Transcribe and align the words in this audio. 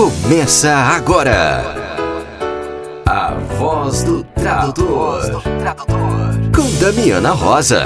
Começa 0.00 0.74
agora. 0.74 1.62
A 3.04 3.34
voz 3.58 4.02
do 4.02 4.24
tradutor. 4.24 5.42
Com 6.56 6.78
Damiana 6.80 7.32
Rosa. 7.32 7.84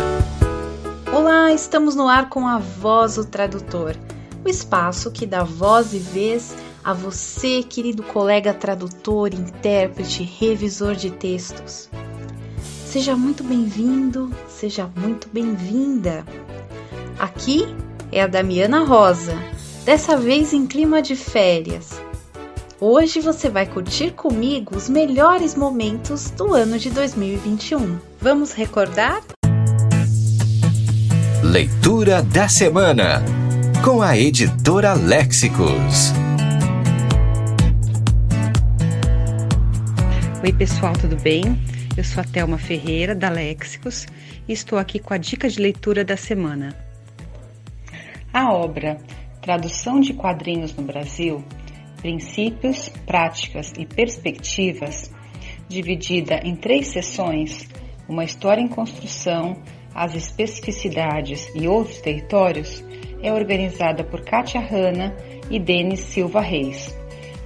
Olá, 1.12 1.52
estamos 1.52 1.96
no 1.96 2.06
ar 2.06 2.28
com 2.28 2.46
a 2.46 2.60
Voz 2.60 3.16
do 3.16 3.24
Tradutor, 3.24 3.96
o 4.44 4.48
espaço 4.48 5.10
que 5.10 5.26
dá 5.26 5.42
voz 5.42 5.92
e 5.92 5.98
vez 5.98 6.54
a 6.84 6.92
você, 6.92 7.64
querido 7.64 8.04
colega 8.04 8.54
tradutor, 8.54 9.34
intérprete, 9.34 10.22
revisor 10.22 10.94
de 10.94 11.10
textos. 11.10 11.90
Seja 12.86 13.16
muito 13.16 13.42
bem-vindo, 13.42 14.30
seja 14.46 14.88
muito 14.94 15.28
bem-vinda. 15.32 16.24
Aqui 17.18 17.74
é 18.12 18.22
a 18.22 18.28
Damiana 18.28 18.84
Rosa, 18.84 19.36
dessa 19.84 20.16
vez 20.16 20.52
em 20.52 20.66
clima 20.66 21.02
de 21.02 21.14
férias. 21.14 22.00
Hoje 22.80 23.20
você 23.20 23.50
vai 23.50 23.66
curtir 23.66 24.12
comigo 24.12 24.76
os 24.76 24.88
melhores 24.88 25.54
momentos 25.54 26.30
do 26.30 26.54
ano 26.54 26.78
de 26.78 26.90
2021. 26.90 27.98
Vamos 28.20 28.52
recordar? 28.52 29.22
Leitura 31.42 32.22
da 32.22 32.48
semana 32.48 33.22
com 33.84 34.00
a 34.00 34.16
editora 34.16 34.94
Léxicos. 34.94 36.12
Oi, 40.42 40.52
pessoal, 40.52 40.94
tudo 40.94 41.16
bem? 41.16 41.58
Eu 41.96 42.04
sou 42.04 42.22
a 42.22 42.24
Thelma 42.24 42.58
Ferreira, 42.58 43.14
da 43.14 43.28
Léxicos, 43.28 44.06
e 44.48 44.52
estou 44.52 44.78
aqui 44.78 44.98
com 44.98 45.14
a 45.14 45.18
dica 45.18 45.48
de 45.48 45.60
leitura 45.60 46.04
da 46.04 46.16
semana. 46.16 46.74
A 48.32 48.52
obra 48.52 48.98
Tradução 49.44 50.00
de 50.00 50.14
Quadrinhos 50.14 50.74
no 50.74 50.82
Brasil: 50.84 51.44
Princípios, 52.00 52.88
Práticas 53.04 53.74
e 53.78 53.84
Perspectivas, 53.84 55.12
dividida 55.68 56.40
em 56.42 56.56
três 56.56 56.86
sessões, 56.86 57.68
uma 58.08 58.24
história 58.24 58.62
em 58.62 58.68
construção, 58.68 59.62
as 59.94 60.14
especificidades 60.14 61.46
e 61.54 61.68
outros 61.68 62.00
territórios, 62.00 62.82
é 63.22 63.30
organizada 63.34 64.02
por 64.02 64.24
Kátia 64.24 64.62
Hanna 64.62 65.14
e 65.50 65.60
Denis 65.60 66.00
Silva 66.00 66.40
Reis. 66.40 66.96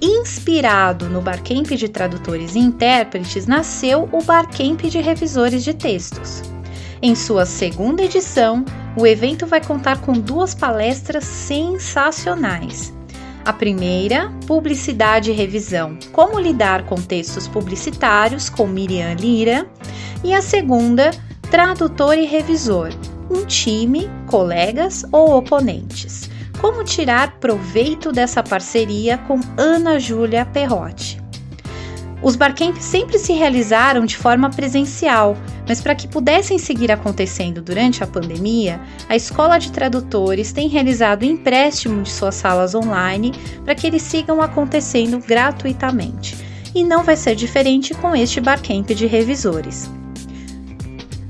Inspirado 0.00 1.08
no 1.08 1.20
Barcamp 1.20 1.66
de 1.66 1.88
Tradutores 1.88 2.54
e 2.54 2.60
Intérpretes, 2.60 3.46
nasceu 3.46 4.08
o 4.12 4.22
Barcamp 4.22 4.82
de 4.82 5.00
Revisores 5.00 5.64
de 5.64 5.74
Textos. 5.74 6.42
Em 7.02 7.14
sua 7.14 7.44
segunda 7.44 8.02
edição, 8.02 8.64
o 8.96 9.06
evento 9.06 9.46
vai 9.46 9.62
contar 9.62 10.00
com 10.00 10.12
duas 10.12 10.54
palestras 10.54 11.24
sensacionais. 11.24 12.95
A 13.46 13.52
primeira, 13.52 14.28
Publicidade 14.44 15.30
e 15.30 15.32
Revisão: 15.32 15.96
Como 16.10 16.40
lidar 16.40 16.84
com 16.84 16.96
textos 16.96 17.46
publicitários, 17.46 18.50
com 18.50 18.66
Miriam 18.66 19.14
Lira. 19.14 19.70
E 20.24 20.34
a 20.34 20.42
segunda, 20.42 21.12
Tradutor 21.48 22.18
e 22.18 22.26
Revisor: 22.26 22.88
Um 23.30 23.44
time, 23.46 24.10
colegas 24.26 25.04
ou 25.12 25.36
oponentes. 25.36 26.28
Como 26.60 26.82
tirar 26.82 27.38
proveito 27.38 28.10
dessa 28.10 28.42
parceria 28.42 29.16
com 29.16 29.38
Ana 29.56 30.00
Júlia 30.00 30.44
Perrotti. 30.44 31.25
Os 32.26 32.34
barcamps 32.34 32.84
sempre 32.84 33.20
se 33.20 33.32
realizaram 33.32 34.04
de 34.04 34.16
forma 34.16 34.50
presencial, 34.50 35.36
mas 35.68 35.80
para 35.80 35.94
que 35.94 36.08
pudessem 36.08 36.58
seguir 36.58 36.90
acontecendo 36.90 37.62
durante 37.62 38.02
a 38.02 38.06
pandemia, 38.06 38.80
a 39.08 39.14
Escola 39.14 39.58
de 39.58 39.70
Tradutores 39.70 40.50
tem 40.50 40.66
realizado 40.66 41.24
empréstimo 41.24 42.02
de 42.02 42.10
suas 42.10 42.34
salas 42.34 42.74
online 42.74 43.32
para 43.64 43.76
que 43.76 43.86
eles 43.86 44.02
sigam 44.02 44.42
acontecendo 44.42 45.20
gratuitamente. 45.20 46.36
E 46.74 46.82
não 46.82 47.04
vai 47.04 47.14
ser 47.14 47.36
diferente 47.36 47.94
com 47.94 48.12
este 48.16 48.40
barcamp 48.40 48.88
de 48.88 49.06
revisores. 49.06 49.88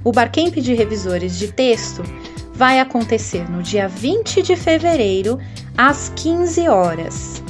O 0.02 0.10
barcamp 0.10 0.54
de 0.54 0.72
revisores 0.72 1.38
de 1.38 1.48
texto 1.52 2.02
vai 2.54 2.80
acontecer 2.80 3.46
no 3.50 3.62
dia 3.62 3.86
20 3.86 4.40
de 4.40 4.56
fevereiro, 4.56 5.38
às 5.76 6.10
15 6.16 6.66
horas. 6.68 7.42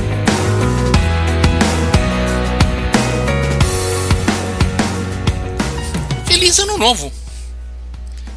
Feliz 6.34 6.58
Ano 6.58 6.80
Novo! 6.80 7.14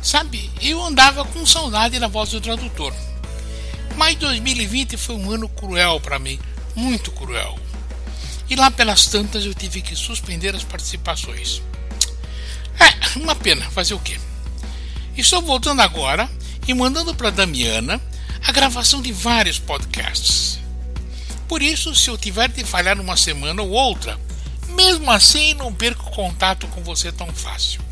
Sabe, 0.03 0.51
eu 0.61 0.85
andava 0.85 1.25
com 1.25 1.47
saudade 1.47 1.99
da 1.99 2.07
voz 2.07 2.29
do 2.29 2.43
tradutor. 2.43 2.93
Mas 3.97 4.17
2020 4.17 4.99
foi 4.99 5.15
um 5.15 5.31
ano 5.31 5.49
cruel 5.49 5.99
para 5.99 6.19
mim, 6.19 6.39
muito 6.75 7.11
cruel. 7.11 7.59
E 8.51 8.55
lá 8.55 8.71
pelas 8.71 9.07
tantas 9.07 9.47
eu 9.47 9.55
tive 9.55 9.81
que 9.81 9.97
suspender 9.97 10.55
as 10.55 10.63
participações. 10.63 11.63
É, 12.79 13.19
uma 13.19 13.35
pena, 13.35 13.65
fazer 13.71 13.95
o 13.95 13.99
quê? 13.99 14.21
Estou 15.17 15.41
voltando 15.41 15.81
agora 15.81 16.29
e 16.69 16.75
mandando 16.75 17.15
para 17.15 17.31
Damiana 17.31 17.99
a 18.47 18.53
gravação 18.53 19.01
de 19.01 19.11
vários 19.11 19.59
podcasts. 19.59 20.59
Por 21.49 21.63
isso, 21.63 21.95
se 21.95 22.11
eu 22.11 22.19
tiver 22.19 22.51
de 22.51 22.63
falhar 22.63 23.01
uma 23.01 23.17
semana 23.17 23.63
ou 23.63 23.71
outra, 23.71 24.21
mesmo 24.69 25.11
assim 25.11 25.55
não 25.55 25.73
perco 25.73 26.11
contato 26.11 26.67
com 26.69 26.83
você 26.83 27.11
tão 27.11 27.29
fácil. 27.29 27.86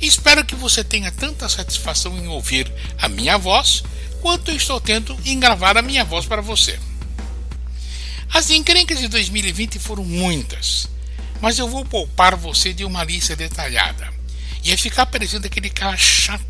Espero 0.00 0.44
que 0.44 0.54
você 0.54 0.84
tenha 0.84 1.10
tanta 1.10 1.48
satisfação 1.48 2.16
em 2.16 2.28
ouvir 2.28 2.72
a 2.98 3.08
minha 3.08 3.36
voz 3.36 3.82
quanto 4.20 4.50
eu 4.50 4.56
estou 4.56 4.80
tendo 4.80 5.18
em 5.24 5.38
gravar 5.38 5.76
a 5.76 5.82
minha 5.82 6.04
voz 6.04 6.26
para 6.26 6.40
você. 6.40 6.78
As 8.32 8.50
encrencas 8.50 9.00
de 9.00 9.08
2020 9.08 9.78
foram 9.78 10.04
muitas, 10.04 10.88
mas 11.40 11.58
eu 11.58 11.68
vou 11.68 11.84
poupar 11.84 12.36
você 12.36 12.72
de 12.72 12.84
uma 12.84 13.02
lista 13.02 13.34
detalhada. 13.34 14.12
Ia 14.62 14.76
ficar 14.76 15.06
parecendo 15.06 15.46
aquele 15.46 15.70
cara 15.70 15.96
chato, 15.96 16.44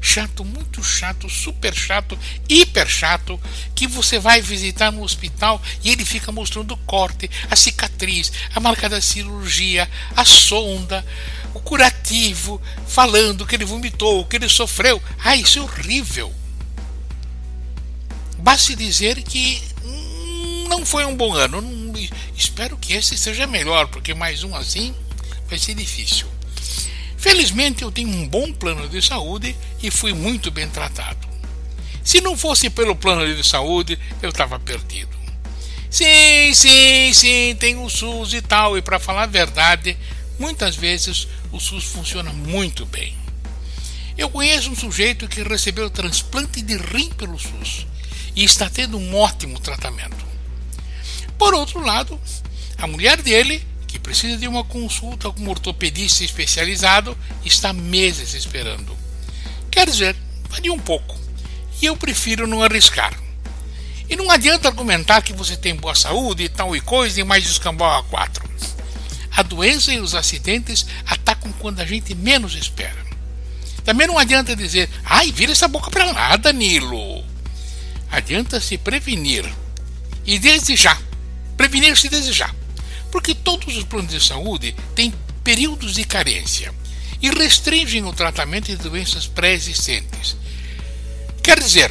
chato, 0.00 0.44
muito 0.44 0.82
chato, 0.82 1.28
super 1.28 1.74
chato, 1.74 2.18
hiper 2.48 2.88
chato, 2.88 3.38
que 3.74 3.86
você 3.86 4.18
vai 4.18 4.40
visitar 4.40 4.90
no 4.90 5.02
hospital 5.02 5.60
e 5.84 5.90
ele 5.90 6.04
fica 6.04 6.32
mostrando 6.32 6.72
o 6.72 6.78
corte, 6.78 7.30
a 7.50 7.56
cicatriz, 7.56 8.32
a 8.54 8.60
marca 8.60 8.88
da 8.88 9.00
cirurgia, 9.00 9.88
a 10.16 10.24
sonda, 10.24 11.04
o 11.52 11.60
curativo, 11.60 12.60
falando 12.86 13.46
que 13.46 13.54
ele 13.54 13.64
vomitou, 13.64 14.24
que 14.24 14.36
ele 14.36 14.48
sofreu. 14.48 15.02
Ah, 15.22 15.36
isso 15.36 15.58
é 15.58 15.62
horrível. 15.62 16.32
Basta 18.38 18.74
dizer 18.74 19.22
que 19.22 19.62
não 20.68 20.86
foi 20.86 21.04
um 21.04 21.16
bom 21.16 21.34
ano. 21.34 21.62
Espero 22.34 22.76
que 22.78 22.94
esse 22.94 23.18
seja 23.18 23.46
melhor, 23.46 23.88
porque 23.88 24.14
mais 24.14 24.42
um 24.44 24.56
assim 24.56 24.94
vai 25.48 25.58
ser 25.58 25.74
difícil. 25.74 26.26
Felizmente 27.20 27.82
eu 27.82 27.92
tenho 27.92 28.08
um 28.08 28.26
bom 28.26 28.50
plano 28.50 28.88
de 28.88 29.02
saúde 29.02 29.54
e 29.82 29.90
fui 29.90 30.14
muito 30.14 30.50
bem 30.50 30.66
tratado. 30.66 31.28
Se 32.02 32.18
não 32.22 32.34
fosse 32.34 32.70
pelo 32.70 32.96
plano 32.96 33.36
de 33.36 33.46
saúde, 33.46 33.98
eu 34.22 34.30
estava 34.30 34.58
perdido. 34.58 35.14
Sim, 35.90 36.54
sim, 36.54 37.12
sim, 37.12 37.54
tem 37.60 37.76
o 37.76 37.90
SUS 37.90 38.32
e 38.32 38.40
tal. 38.40 38.78
E 38.78 38.80
para 38.80 38.98
falar 38.98 39.24
a 39.24 39.26
verdade, 39.26 39.98
muitas 40.38 40.76
vezes 40.76 41.28
o 41.52 41.60
SUS 41.60 41.84
funciona 41.84 42.32
muito 42.32 42.86
bem. 42.86 43.14
Eu 44.16 44.30
conheço 44.30 44.70
um 44.70 44.76
sujeito 44.76 45.28
que 45.28 45.42
recebeu 45.42 45.90
transplante 45.90 46.62
de 46.62 46.78
rim 46.78 47.10
pelo 47.10 47.38
SUS 47.38 47.86
e 48.34 48.44
está 48.44 48.70
tendo 48.70 48.96
um 48.96 49.14
ótimo 49.14 49.60
tratamento. 49.60 50.24
Por 51.36 51.52
outro 51.52 51.80
lado, 51.80 52.18
a 52.78 52.86
mulher 52.86 53.20
dele, 53.20 53.62
precisa 54.00 54.36
de 54.36 54.48
uma 54.48 54.64
consulta 54.64 55.30
com 55.30 55.42
um 55.42 55.48
ortopedista 55.48 56.24
especializado, 56.24 57.16
está 57.44 57.72
meses 57.72 58.34
esperando. 58.34 58.96
Quer 59.70 59.88
dizer, 59.88 60.16
varia 60.48 60.72
um 60.72 60.78
pouco. 60.78 61.18
E 61.80 61.86
eu 61.86 61.96
prefiro 61.96 62.46
não 62.46 62.62
arriscar. 62.62 63.14
E 64.08 64.16
não 64.16 64.30
adianta 64.30 64.68
argumentar 64.68 65.22
que 65.22 65.32
você 65.32 65.56
tem 65.56 65.74
boa 65.74 65.94
saúde 65.94 66.44
e 66.44 66.48
tal 66.48 66.74
e 66.74 66.80
coisa 66.80 67.20
e 67.20 67.24
mais 67.24 67.46
escambau 67.46 67.98
a 67.98 68.02
quatro. 68.02 68.48
A 69.30 69.42
doença 69.42 69.92
e 69.92 70.00
os 70.00 70.14
acidentes 70.14 70.84
atacam 71.06 71.52
quando 71.52 71.80
a 71.80 71.86
gente 71.86 72.14
menos 72.14 72.54
espera. 72.54 73.06
Também 73.84 74.06
não 74.06 74.18
adianta 74.18 74.56
dizer, 74.56 74.90
ai, 75.04 75.30
vira 75.32 75.52
essa 75.52 75.68
boca 75.68 75.90
para 75.90 76.10
lá, 76.10 76.36
Danilo. 76.36 77.24
Adianta 78.10 78.60
se 78.60 78.76
prevenir. 78.76 79.48
E 80.26 80.38
desde 80.38 80.76
já. 80.76 80.98
Prevenir-se 81.56 82.08
desde 82.08 82.32
já. 82.32 82.52
Porque 83.10 83.34
todos 83.34 83.76
os 83.76 83.84
planos 83.84 84.12
de 84.12 84.20
saúde 84.20 84.74
têm 84.94 85.12
períodos 85.42 85.94
de 85.94 86.04
carência 86.04 86.72
e 87.20 87.30
restringem 87.30 88.04
o 88.04 88.12
tratamento 88.12 88.66
de 88.66 88.76
doenças 88.76 89.26
pré-existentes. 89.26 90.36
Quer 91.42 91.58
dizer, 91.58 91.90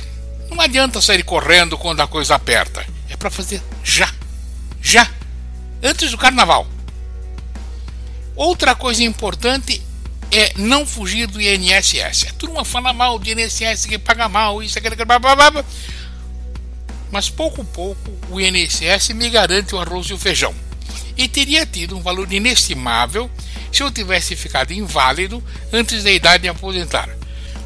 não 0.49 0.59
adianta 0.59 1.01
sair 1.01 1.23
correndo 1.23 1.77
quando 1.77 2.01
a 2.01 2.07
coisa 2.07 2.35
aperta. 2.35 2.85
É 3.09 3.15
para 3.15 3.29
fazer 3.29 3.61
já. 3.83 4.11
Já. 4.81 5.09
Antes 5.83 6.11
do 6.11 6.17
carnaval. 6.17 6.67
Outra 8.35 8.73
coisa 8.73 9.03
importante 9.03 9.81
é 10.31 10.53
não 10.55 10.85
fugir 10.85 11.27
do 11.27 11.41
INSS. 11.41 12.27
A 12.29 12.33
turma 12.33 12.63
fala 12.63 12.93
mal 12.93 13.19
do 13.19 13.29
INSS 13.29 13.85
que 13.85 13.97
paga 13.97 14.29
mal, 14.29 14.61
isso, 14.63 14.77
aquilo, 14.77 14.95
blá, 14.95 15.19
blá, 15.19 15.35
blá. 15.35 15.65
Mas 17.11 17.29
pouco 17.29 17.61
a 17.61 17.65
pouco 17.65 18.11
o 18.29 18.39
INSS 18.39 19.09
me 19.09 19.29
garante 19.29 19.75
o 19.75 19.79
arroz 19.79 20.07
e 20.07 20.13
o 20.13 20.17
feijão. 20.17 20.53
E 21.19 21.27
teria 21.27 21.65
tido 21.65 21.97
um 21.97 22.01
valor 22.01 22.31
inestimável 22.31 23.29
se 23.73 23.83
eu 23.83 23.91
tivesse 23.91 24.37
ficado 24.37 24.71
inválido 24.71 25.43
antes 25.73 26.01
da 26.01 26.09
idade 26.09 26.43
de 26.43 26.47
aposentar. 26.47 27.09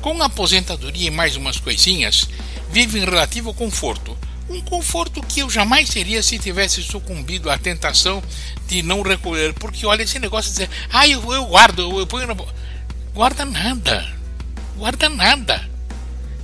Com 0.02 0.20
a 0.24 0.26
aposentadoria 0.26 1.10
e 1.10 1.12
mais 1.12 1.36
umas 1.36 1.60
coisinhas, 1.60 2.28
vive 2.72 2.98
em 2.98 3.06
relativo 3.06 3.54
conforto. 3.54 4.18
Um 4.50 4.60
conforto 4.60 5.22
que 5.22 5.42
eu 5.42 5.52
jamais 5.52 5.88
teria 5.88 6.24
se 6.24 6.40
tivesse 6.40 6.82
sucumbido 6.82 7.48
à 7.48 7.56
tentação 7.56 8.24
de 8.68 8.82
não 8.82 9.04
recolher. 9.04 9.54
Porque 9.54 9.86
olha 9.86 10.02
esse 10.02 10.18
negócio 10.18 10.50
de 10.50 10.58
dizer, 10.58 10.70
ah, 10.92 11.08
eu, 11.08 11.32
eu 11.32 11.46
guardo, 11.46 11.84
eu, 11.84 12.00
eu 12.00 12.08
ponho 12.08 12.26
na. 12.26 12.36
Guarda 13.14 13.46
nada. 13.46 14.16
Guarda 14.76 15.08
nada. 15.10 15.70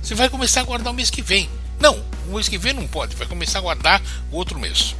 Você 0.00 0.14
vai 0.14 0.28
começar 0.28 0.60
a 0.60 0.64
guardar 0.64 0.92
o 0.92 0.96
mês 0.96 1.10
que 1.10 1.22
vem. 1.22 1.50
Não, 1.80 2.00
o 2.28 2.36
mês 2.36 2.48
que 2.48 2.56
vem 2.56 2.72
não 2.72 2.86
pode, 2.86 3.16
vai 3.16 3.26
começar 3.26 3.58
a 3.58 3.62
guardar 3.62 4.00
o 4.30 4.36
outro 4.36 4.60
mês. 4.60 4.94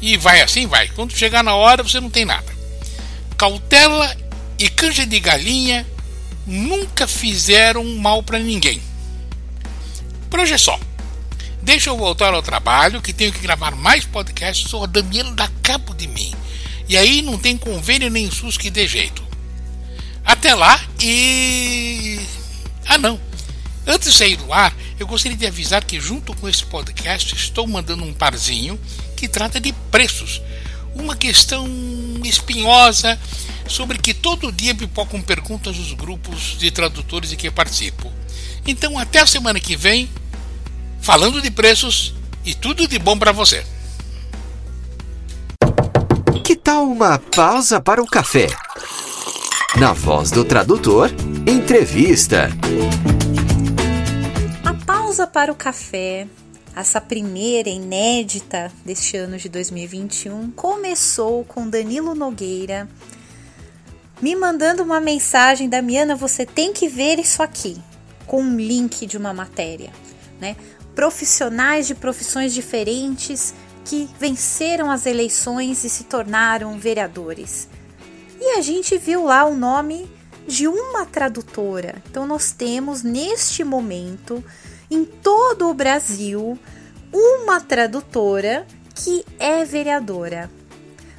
E 0.00 0.16
vai 0.16 0.40
assim, 0.42 0.66
vai. 0.66 0.88
Quando 0.88 1.16
chegar 1.16 1.42
na 1.42 1.54
hora, 1.54 1.82
você 1.82 2.00
não 2.00 2.10
tem 2.10 2.24
nada. 2.24 2.56
Cautela 3.36 4.16
e 4.58 4.68
canja 4.68 5.06
de 5.06 5.18
galinha 5.20 5.86
nunca 6.46 7.06
fizeram 7.06 7.84
mal 7.96 8.22
para 8.22 8.38
ninguém. 8.38 8.80
Por 10.30 10.40
hoje 10.40 10.54
é 10.54 10.58
só. 10.58 10.78
Deixa 11.62 11.90
eu 11.90 11.96
voltar 11.96 12.32
ao 12.32 12.42
trabalho, 12.42 13.02
que 13.02 13.12
tenho 13.12 13.32
que 13.32 13.40
gravar 13.40 13.74
mais 13.74 14.04
podcasts, 14.04 14.72
o 14.72 14.86
Damiano 14.86 15.34
dá 15.34 15.48
cabo 15.62 15.92
de 15.94 16.06
mim. 16.06 16.32
E 16.88 16.96
aí 16.96 17.20
não 17.20 17.38
tem 17.38 17.56
convênio 17.56 18.08
nem 18.08 18.30
SUS 18.30 18.56
que 18.56 18.70
dê 18.70 18.86
jeito. 18.88 19.22
Até 20.24 20.54
lá 20.54 20.80
e. 21.00 22.20
Ah, 22.86 22.96
não. 22.96 23.20
Antes 23.86 24.12
de 24.12 24.18
sair 24.18 24.36
do 24.36 24.52
ar, 24.52 24.74
eu 24.98 25.06
gostaria 25.06 25.36
de 25.36 25.46
avisar 25.46 25.84
que, 25.84 26.00
junto 26.00 26.34
com 26.36 26.48
esse 26.48 26.64
podcast, 26.64 27.34
estou 27.34 27.66
mandando 27.66 28.04
um 28.04 28.12
parzinho 28.12 28.78
que 29.18 29.26
trata 29.26 29.58
de 29.58 29.72
preços. 29.90 30.40
Uma 30.94 31.16
questão 31.16 31.68
espinhosa 32.22 33.18
sobre 33.66 33.98
que 33.98 34.14
todo 34.14 34.52
dia 34.52 34.76
pipocam 34.76 35.20
perguntas 35.20 35.76
nos 35.76 35.92
grupos 35.92 36.56
de 36.56 36.70
tradutores 36.70 37.32
em 37.32 37.36
que 37.36 37.50
participo. 37.50 38.12
Então, 38.64 38.96
até 38.96 39.18
a 39.18 39.26
semana 39.26 39.58
que 39.58 39.76
vem, 39.76 40.08
falando 41.00 41.42
de 41.42 41.50
preços 41.50 42.14
e 42.44 42.54
tudo 42.54 42.86
de 42.86 42.98
bom 42.98 43.18
para 43.18 43.32
você. 43.32 43.66
Que 46.44 46.54
tal 46.54 46.84
uma 46.84 47.18
pausa 47.18 47.80
para 47.80 48.00
o 48.00 48.06
café? 48.06 48.46
Na 49.76 49.92
voz 49.92 50.30
do 50.30 50.44
tradutor, 50.44 51.10
entrevista. 51.46 52.50
A 54.64 54.74
pausa 54.86 55.26
para 55.26 55.50
o 55.50 55.56
café, 55.56 56.26
essa 56.74 57.00
primeira 57.00 57.68
inédita 57.68 58.72
deste 58.84 59.16
ano 59.16 59.36
de 59.36 59.48
2021, 59.48 60.50
começou 60.52 61.44
com 61.44 61.68
Danilo 61.68 62.14
Nogueira 62.14 62.88
me 64.20 64.34
mandando 64.34 64.82
uma 64.82 65.00
mensagem, 65.00 65.68
Damiana, 65.68 66.16
você 66.16 66.44
tem 66.44 66.72
que 66.72 66.88
ver 66.88 67.20
isso 67.20 67.40
aqui, 67.40 67.80
com 68.26 68.42
um 68.42 68.56
link 68.56 69.06
de 69.06 69.16
uma 69.16 69.32
matéria, 69.32 69.92
né? 70.40 70.56
Profissionais 70.92 71.86
de 71.86 71.94
profissões 71.94 72.52
diferentes 72.52 73.54
que 73.84 74.10
venceram 74.18 74.90
as 74.90 75.06
eleições 75.06 75.84
e 75.84 75.88
se 75.88 76.04
tornaram 76.04 76.76
vereadores. 76.78 77.68
E 78.40 78.58
a 78.58 78.60
gente 78.60 78.98
viu 78.98 79.24
lá 79.24 79.44
o 79.44 79.54
nome 79.54 80.10
de 80.48 80.66
uma 80.66 81.06
tradutora. 81.06 82.02
Então 82.10 82.26
nós 82.26 82.50
temos 82.50 83.04
neste 83.04 83.62
momento 83.62 84.44
em 84.90 85.04
todo 85.04 85.68
o 85.68 85.74
Brasil 85.74 86.58
uma 87.12 87.60
tradutora 87.60 88.64
que 88.94 89.24
é 89.38 89.64
vereadora. 89.64 90.50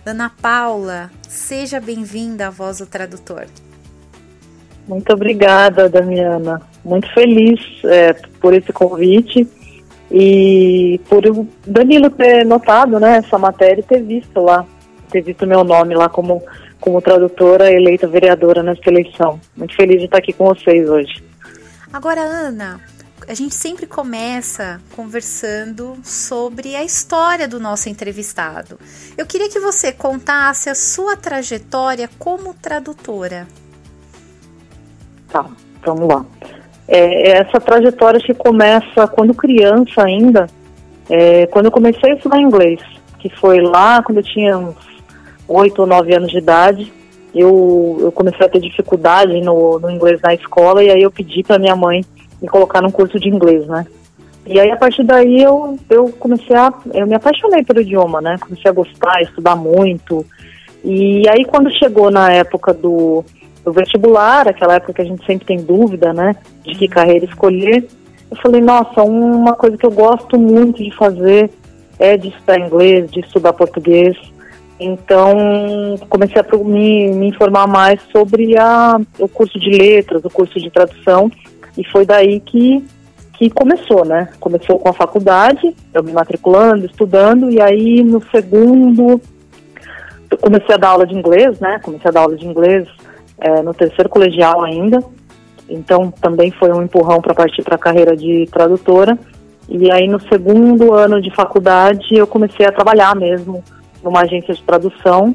Ana 0.06 0.32
Paula, 0.42 1.12
seja 1.28 1.80
bem-vinda 1.80 2.48
à 2.48 2.50
Voz 2.50 2.80
do 2.80 2.86
Tradutor. 2.86 3.46
Muito 4.88 5.14
obrigada, 5.14 5.88
Damiana. 5.88 6.62
Muito 6.84 7.12
feliz 7.14 7.60
é, 7.84 8.14
por 8.42 8.54
esse 8.54 8.74
convite 8.74 9.48
e 10.12 11.00
por 11.08 11.26
o 11.28 11.48
Danilo 11.66 12.10
ter 12.10 12.44
notado 12.46 13.00
né, 13.00 13.18
essa 13.18 13.38
matéria 13.38 13.82
e 13.82 13.84
ter 13.84 14.02
visto 14.02 14.42
lá, 14.42 14.66
ter 15.12 15.22
visto 15.22 15.46
meu 15.46 15.64
nome 15.64 15.94
lá 15.94 16.10
como, 16.10 16.42
como 16.80 17.02
tradutora 17.02 17.72
eleita 17.72 18.08
vereadora 18.08 18.64
nessa 18.64 18.82
eleição. 18.88 19.40
Muito 19.56 19.76
feliz 19.76 20.00
de 20.00 20.06
estar 20.06 20.18
aqui 20.18 20.34
com 20.34 20.46
vocês 20.46 20.90
hoje. 20.90 21.24
Agora, 21.94 22.22
Ana, 22.22 22.80
a 23.30 23.36
gente 23.36 23.54
sempre 23.54 23.86
começa 23.86 24.82
conversando 24.96 25.96
sobre 26.02 26.76
a 26.76 26.84
história 26.84 27.48
do 27.48 27.60
nosso 27.60 27.88
entrevistado. 27.88 28.80
Eu 29.16 29.24
queria 29.24 29.48
que 29.48 29.60
você 29.60 29.92
contasse 29.92 30.68
a 30.68 30.74
sua 30.74 31.16
trajetória 31.16 32.10
como 32.18 32.56
tradutora. 32.56 33.48
Tá, 35.32 35.46
vamos 35.86 36.08
lá. 36.08 36.26
É, 36.88 37.38
essa 37.38 37.60
trajetória 37.60 38.20
que 38.20 38.34
começa 38.34 39.08
quando 39.08 39.36
criança 39.36 40.04
ainda, 40.04 40.48
é, 41.08 41.46
quando 41.46 41.66
eu 41.66 41.72
comecei 41.72 42.14
a 42.14 42.16
estudar 42.16 42.42
inglês, 42.42 42.82
que 43.20 43.30
foi 43.30 43.62
lá 43.62 44.02
quando 44.02 44.18
eu 44.18 44.24
tinha 44.24 44.58
uns 44.58 44.76
8 45.48 45.80
ou 45.80 45.86
9 45.86 46.16
anos 46.16 46.32
de 46.32 46.40
idade, 46.40 46.92
eu, 47.36 48.00
eu 48.02 48.12
comecei 48.12 48.44
a 48.44 48.50
ter 48.50 48.60
dificuldade 48.60 49.40
no, 49.42 49.78
no 49.78 49.92
inglês 49.92 50.20
na 50.20 50.34
escola 50.34 50.84
e 50.84 50.90
aí 50.90 51.04
eu 51.04 51.12
pedi 51.12 51.44
para 51.44 51.60
minha 51.60 51.76
mãe 51.76 52.04
me 52.42 52.48
colocar 52.48 52.82
num 52.82 52.92
curso 52.92 53.20
de 53.20 53.30
inglês, 53.30 53.66
né? 53.68 53.86
E 54.46 54.60
aí 54.60 54.72
a 54.72 54.78
partir 54.78 55.04
daí 55.04 55.42
eu, 55.42 55.78
eu 55.90 56.10
comecei 56.20 56.56
a. 56.56 56.74
Eu 56.94 57.06
me 57.06 57.16
apaixonei 57.16 57.64
pelo 57.64 57.82
idioma, 57.82 58.22
né? 58.22 58.38
Comecei 58.40 58.70
a 58.70 58.74
gostar, 58.74 59.22
estudar 59.22 59.56
muito. 59.56 60.26
E 60.84 61.24
aí 61.30 61.46
quando 61.46 61.72
chegou 61.78 62.10
na 62.10 62.32
época 62.32 62.74
do, 62.74 63.24
do 63.64 63.72
vestibular, 63.72 64.48
aquela 64.48 64.76
época 64.76 64.94
que 64.94 65.02
a 65.02 65.06
gente 65.06 65.26
sempre 65.26 65.46
tem 65.46 65.58
dúvida, 65.58 66.14
né? 66.14 66.36
De 66.64 66.74
que 66.76 66.88
carreira 66.88 67.26
escolher, 67.26 67.88
eu 68.32 68.38
falei, 68.38 68.62
nossa, 68.62 69.04
uma 69.04 69.54
coisa 69.54 69.76
que 69.76 69.86
eu 69.86 69.92
gosto 69.92 70.38
muito 70.38 70.84
de 70.84 70.96
fazer 70.96 71.50
é 71.98 72.16
de 72.16 72.30
estudar 72.30 72.60
inglês, 72.60 73.12
de 73.12 73.22
estudar 73.22 73.54
português. 73.54 74.16
Então, 74.80 75.36
comecei 76.10 76.42
a 76.42 76.58
me, 76.58 77.12
me 77.12 77.28
informar 77.28 77.68
mais 77.68 78.00
sobre 78.12 78.58
a, 78.58 79.00
o 79.18 79.28
curso 79.28 79.60
de 79.60 79.72
letras, 79.72 80.24
o 80.24 80.30
curso 80.30 80.58
de 80.60 80.70
tradução, 80.70 81.30
e 81.80 81.84
foi 81.86 82.06
daí 82.06 82.42
que, 82.42 82.86
que 83.32 83.50
começou, 83.50 84.04
né? 84.04 84.28
Começou 84.38 84.78
com 84.78 84.90
a 84.90 84.94
faculdade, 84.94 85.74
eu 85.94 86.04
me 86.04 86.12
matriculando, 86.12 86.86
estudando, 86.86 87.50
e 87.50 87.62
aí 87.62 88.04
no 88.04 88.22
segundo 88.30 89.22
comecei 90.42 90.76
a 90.76 90.78
dar 90.78 90.90
aula 90.90 91.08
de 91.08 91.16
inglês, 91.16 91.58
né? 91.62 91.80
Comecei 91.82 92.10
a 92.10 92.12
dar 92.12 92.22
aula 92.22 92.36
de 92.36 92.46
inglês 92.46 92.86
é, 93.40 93.62
no 93.62 93.74
terceiro 93.74 94.10
colegial 94.10 94.62
ainda. 94.62 95.02
Então 95.70 96.12
também 96.12 96.52
foi 96.52 96.70
um 96.74 96.84
empurrão 96.84 97.22
para 97.22 97.34
partir 97.34 97.64
para 97.64 97.76
a 97.76 97.80
carreira 97.80 98.14
de 98.14 98.46
tradutora. 98.52 99.18
E 99.70 99.90
aí 99.90 100.06
no 100.06 100.20
segundo 100.20 100.94
ano 100.94 101.22
de 101.22 101.34
faculdade 101.34 102.14
eu 102.14 102.28
comecei 102.28 102.66
a 102.66 102.74
trabalhar 102.74 103.16
mesmo 103.16 103.64
numa 104.04 104.22
agência 104.22 104.54
de 104.54 104.64
tradução 104.64 105.34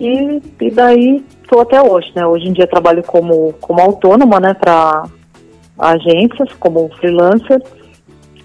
e, 0.00 0.40
e 0.60 0.70
daí 0.70 1.22
estou 1.42 1.60
até 1.60 1.82
hoje, 1.82 2.10
né? 2.14 2.26
Hoje 2.26 2.48
em 2.48 2.52
dia 2.54 2.66
trabalho 2.66 3.02
como, 3.02 3.52
como 3.60 3.82
autônoma, 3.82 4.40
né, 4.40 4.54
para 4.54 5.04
agências, 5.78 6.52
como 6.58 6.88
freelancer. 6.96 7.62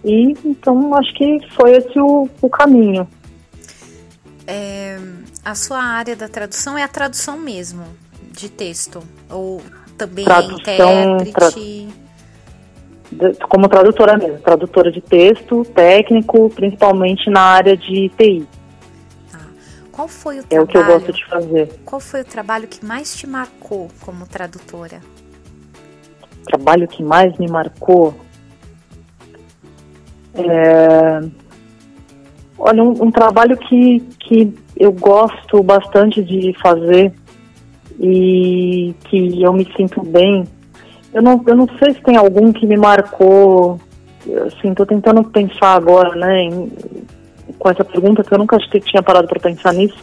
E 0.04 0.36
então 0.46 0.96
acho 0.96 1.14
que 1.14 1.40
foi 1.56 1.72
esse 1.72 2.00
o, 2.00 2.30
o 2.42 2.50
caminho. 2.50 3.08
É, 4.46 5.00
a 5.44 5.56
sua 5.56 5.82
área 5.82 6.16
da 6.16 6.28
tradução 6.28 6.78
é 6.78 6.84
a 6.84 6.88
tradução 6.88 7.38
mesmo, 7.38 7.86
de 8.32 8.50
texto? 8.50 9.02
Ou 9.30 9.62
também 9.98 10.26
tradução, 10.26 11.18
intérprete? 11.18 11.88
Tra... 13.18 13.48
Como 13.48 13.70
tradutora 13.70 14.18
mesmo, 14.18 14.40
tradutora 14.40 14.92
de 14.92 15.00
texto, 15.00 15.64
técnico, 15.66 16.50
principalmente 16.50 17.30
na 17.30 17.42
área 17.42 17.78
de 17.78 18.10
TI. 18.10 18.48
Qual 19.92 20.08
foi 20.08 20.40
o 20.40 20.44
trabalho? 20.44 20.60
É 20.60 20.64
o 20.64 20.68
que 20.68 20.78
eu 20.78 20.86
gosto 20.86 21.14
de 21.14 21.26
fazer. 21.26 21.80
Qual 21.86 22.00
foi 22.00 22.22
o 22.22 22.26
trabalho 22.26 22.68
que 22.68 22.84
mais 22.84 23.16
te 23.16 23.28
marcou 23.28 23.90
como 24.02 24.26
tradutora? 24.26 25.00
Trabalho 26.46 26.88
que 26.88 27.04
mais 27.04 27.38
me 27.38 27.48
marcou? 27.48 28.14
É... 30.36 31.22
Olha, 32.58 32.84
um, 32.84 33.04
um, 33.04 33.12
trabalho 33.12 33.58
que, 33.58 34.00
que 34.20 34.54
eu 34.78 34.92
gosto 34.92 35.62
bastante 35.62 36.24
de 36.24 36.54
fazer 36.62 37.14
e 38.00 38.96
que 39.06 39.42
eu 39.42 39.54
me 39.54 39.68
sinto 39.76 40.02
bem. 40.02 40.46
Eu 41.14 41.22
não, 41.22 41.44
eu 41.46 41.56
não 41.56 41.68
sei 41.78 41.94
se 41.94 42.02
tem 42.02 42.16
algum 42.16 42.52
que 42.52 42.66
me 42.66 42.78
marcou. 42.78 43.80
Assim, 44.48 44.74
tô 44.74 44.86
tentando 44.86 45.24
pensar 45.26 45.76
agora, 45.76 46.16
né, 46.16 46.44
em, 46.44 46.72
com 47.60 47.70
essa 47.70 47.84
pergunta, 47.84 48.24
que 48.24 48.34
eu 48.34 48.38
nunca 48.38 48.58
tinha 48.58 49.04
parado 49.04 49.28
para 49.28 49.40
pensar 49.40 49.74
nisso, 49.74 49.98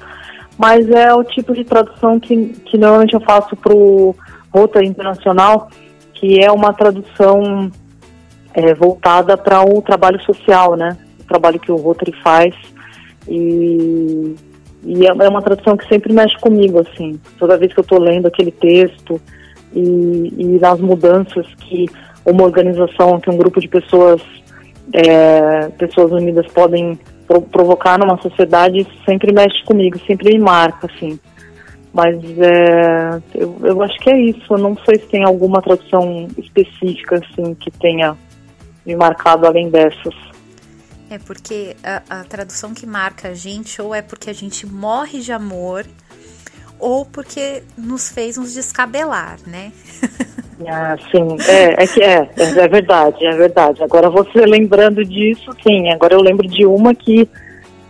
mas 0.58 0.88
é 0.90 1.12
o 1.14 1.24
tipo 1.24 1.54
de 1.54 1.64
tradução 1.64 2.20
que, 2.20 2.48
que 2.66 2.76
normalmente 2.76 3.14
eu 3.14 3.20
faço 3.20 3.56
para 3.56 3.74
o 3.74 4.14
Rota 4.52 4.84
Internacional, 4.84 5.70
que 6.20 6.38
é 6.38 6.52
uma 6.52 6.74
tradução 6.74 7.72
é, 8.52 8.74
voltada 8.74 9.38
para 9.38 9.62
o 9.62 9.80
trabalho 9.80 10.22
social, 10.22 10.76
né? 10.76 10.98
O 11.18 11.24
trabalho 11.24 11.58
que 11.58 11.72
o 11.72 11.76
Rotary 11.76 12.12
faz. 12.22 12.54
E, 13.26 14.36
e 14.84 15.06
é, 15.06 15.08
é 15.08 15.28
uma 15.28 15.40
tradução 15.40 15.78
que 15.78 15.88
sempre 15.88 16.12
mexe 16.12 16.38
comigo, 16.38 16.78
assim. 16.78 17.18
Toda 17.38 17.56
vez 17.56 17.72
que 17.72 17.80
eu 17.80 17.82
estou 17.82 17.98
lendo 17.98 18.26
aquele 18.26 18.50
texto 18.50 19.18
e, 19.74 20.34
e 20.36 20.44
nas 20.60 20.78
mudanças 20.78 21.46
que 21.54 21.86
uma 22.24 22.44
organização, 22.44 23.18
que 23.18 23.30
um 23.30 23.36
grupo 23.38 23.58
de 23.58 23.68
pessoas, 23.68 24.20
é, 24.92 25.68
pessoas 25.78 26.12
unidas 26.12 26.46
podem 26.48 26.98
provocar 27.50 27.98
numa 27.98 28.20
sociedade 28.20 28.86
sempre 29.06 29.32
mexe 29.32 29.64
comigo, 29.64 29.98
sempre 30.06 30.34
me 30.34 30.38
marca, 30.38 30.86
assim. 30.92 31.18
Mas 31.92 32.16
é, 32.38 33.20
eu, 33.34 33.58
eu 33.62 33.82
acho 33.82 33.98
que 33.98 34.10
é 34.10 34.18
isso. 34.18 34.54
Eu 34.54 34.58
não 34.58 34.76
sei 34.84 34.98
se 34.98 35.06
tem 35.06 35.24
alguma 35.24 35.60
tradução 35.60 36.28
específica, 36.38 37.16
assim, 37.16 37.54
que 37.54 37.70
tenha 37.70 38.16
me 38.86 38.94
marcado 38.94 39.46
além 39.46 39.68
dessas. 39.68 40.14
É 41.10 41.18
porque 41.18 41.76
a, 41.82 42.20
a 42.20 42.24
tradução 42.24 42.72
que 42.72 42.86
marca 42.86 43.28
a 43.28 43.34
gente 43.34 43.82
ou 43.82 43.94
é 43.94 44.00
porque 44.00 44.30
a 44.30 44.32
gente 44.32 44.66
morre 44.66 45.18
de 45.20 45.32
amor 45.32 45.84
ou 46.78 47.04
porque 47.04 47.62
nos 47.76 48.08
fez 48.08 48.36
nos 48.36 48.54
descabelar, 48.54 49.38
né? 49.46 49.72
Ah, 50.68 50.94
sim, 51.10 51.38
é, 51.48 51.82
é 51.82 51.86
que 51.86 52.02
é, 52.02 52.28
é, 52.36 52.42
é 52.42 52.68
verdade, 52.68 53.24
é 53.24 53.34
verdade. 53.34 53.82
Agora 53.82 54.10
você 54.10 54.44
lembrando 54.44 55.02
disso, 55.02 55.50
sim, 55.66 55.90
agora 55.90 56.12
eu 56.12 56.20
lembro 56.20 56.46
de 56.46 56.66
uma 56.66 56.94
que 56.94 57.26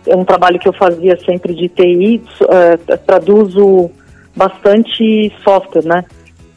é 0.05 0.15
um 0.15 0.25
trabalho 0.25 0.59
que 0.59 0.67
eu 0.67 0.73
fazia 0.73 1.17
sempre 1.25 1.53
de 1.53 1.69
TI, 1.69 2.21
uh, 2.41 2.97
traduzo 3.05 3.91
bastante 4.35 5.31
software, 5.43 5.85
né? 5.85 6.05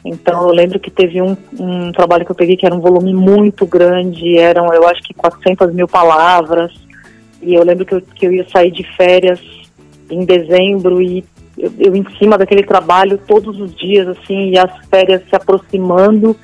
Então 0.03 0.47
eu 0.47 0.53
lembro 0.53 0.79
que 0.79 0.91
teve 0.91 1.21
um, 1.21 1.35
um 1.59 1.91
trabalho 1.91 2.25
que 2.25 2.31
eu 2.31 2.35
peguei 2.35 2.55
que 2.55 2.65
era 2.65 2.75
um 2.75 2.79
volume 2.79 3.13
muito 3.13 3.65
grande, 3.65 4.37
eram 4.37 4.71
eu 4.73 4.87
acho 4.87 5.01
que 5.01 5.13
400 5.13 5.73
mil 5.73 5.87
palavras, 5.87 6.71
e 7.41 7.53
eu 7.53 7.63
lembro 7.63 7.85
que 7.85 7.95
eu, 7.95 8.01
que 8.01 8.25
eu 8.25 8.33
ia 8.33 8.47
sair 8.49 8.71
de 8.71 8.83
férias 8.95 9.39
em 10.09 10.23
dezembro 10.23 11.01
e 11.01 11.23
eu, 11.57 11.71
eu, 11.79 11.95
em 11.95 12.05
cima 12.17 12.37
daquele 12.37 12.63
trabalho 12.63 13.19
todos 13.27 13.59
os 13.59 13.73
dias, 13.75 14.07
assim, 14.07 14.49
e 14.51 14.57
as 14.57 14.71
férias 14.87 15.21
se 15.29 15.35
aproximando. 15.35 16.35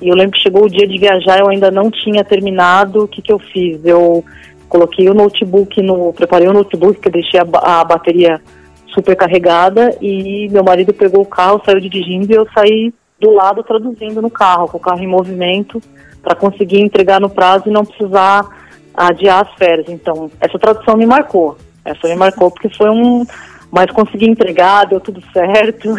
E 0.00 0.08
eu 0.08 0.14
lembro 0.14 0.32
que 0.32 0.42
chegou 0.42 0.64
o 0.64 0.70
dia 0.70 0.86
de 0.86 0.98
viajar, 0.98 1.38
eu 1.38 1.48
ainda 1.48 1.70
não 1.70 1.90
tinha 1.90 2.24
terminado. 2.24 3.04
O 3.04 3.08
que, 3.08 3.22
que 3.22 3.32
eu 3.32 3.38
fiz? 3.38 3.84
Eu 3.84 4.24
coloquei 4.72 5.06
o 5.10 5.14
notebook 5.14 5.82
no. 5.82 6.14
Preparei 6.14 6.48
o 6.48 6.52
notebook, 6.52 6.98
que 6.98 7.08
eu 7.08 7.12
deixei 7.12 7.38
a, 7.38 7.80
a 7.80 7.84
bateria 7.84 8.40
super 8.86 9.14
carregada, 9.14 9.94
e 10.00 10.48
meu 10.50 10.64
marido 10.64 10.94
pegou 10.94 11.22
o 11.22 11.26
carro, 11.26 11.60
saiu 11.64 11.80
dirigindo 11.80 12.32
e 12.32 12.36
eu 12.36 12.46
saí 12.54 12.92
do 13.20 13.30
lado 13.30 13.62
traduzindo 13.62 14.20
no 14.22 14.30
carro, 14.30 14.68
com 14.68 14.78
o 14.78 14.80
carro 14.80 15.02
em 15.02 15.06
movimento, 15.06 15.80
para 16.22 16.34
conseguir 16.34 16.80
entregar 16.80 17.20
no 17.20 17.28
prazo 17.28 17.64
e 17.66 17.70
não 17.70 17.84
precisar 17.84 18.46
adiar 18.94 19.46
as 19.46 19.54
férias. 19.58 19.88
Então, 19.88 20.30
essa 20.40 20.58
tradução 20.58 20.96
me 20.96 21.06
marcou. 21.06 21.56
Essa 21.84 22.08
me 22.08 22.14
marcou 22.14 22.50
porque 22.50 22.68
foi 22.70 22.90
um, 22.90 23.26
mas 23.70 23.90
consegui 23.90 24.26
entregar, 24.26 24.86
deu 24.86 25.00
tudo 25.00 25.22
certo. 25.32 25.94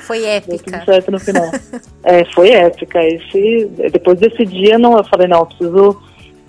Foi 0.00 0.24
épica. 0.24 0.56
Deu 0.56 0.64
tudo 0.64 0.84
certo 0.84 1.10
no 1.12 1.20
final. 1.20 1.50
é, 2.04 2.24
foi 2.32 2.50
épica. 2.50 3.00
Esse, 3.04 3.70
depois 3.92 4.18
desse 4.18 4.44
dia, 4.44 4.78
não, 4.78 4.96
eu 4.96 5.04
falei, 5.04 5.28
não, 5.28 5.40
eu 5.40 5.46
preciso 5.46 6.07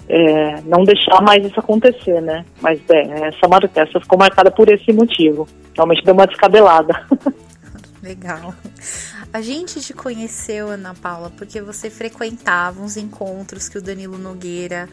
é, 0.10 0.62
não 0.62 0.84
deixar 0.84 1.22
mais 1.22 1.46
isso 1.46 1.60
acontecer, 1.60 2.20
né? 2.20 2.44
Mas 2.60 2.82
é, 2.90 3.28
essa, 3.28 3.48
marca, 3.48 3.70
essa 3.80 4.00
ficou 4.00 4.18
marcada 4.18 4.50
por 4.50 4.68
esse 4.68 4.92
motivo. 4.92 5.48
Realmente 5.76 6.04
deu 6.04 6.16
uma 6.16 6.26
descabelada. 6.26 7.06
Legal. 8.02 8.56
A 9.32 9.42
gente 9.42 9.80
te 9.82 9.94
conheceu, 9.94 10.70
Ana 10.70 10.96
Paula, 10.96 11.32
porque 11.38 11.62
você 11.62 11.90
frequentava 11.92 12.82
uns 12.82 12.98
encontros 12.98 13.70
que 13.70 13.78
o 13.78 13.82
Danilo 13.82 14.18
Nogueira 14.18 14.90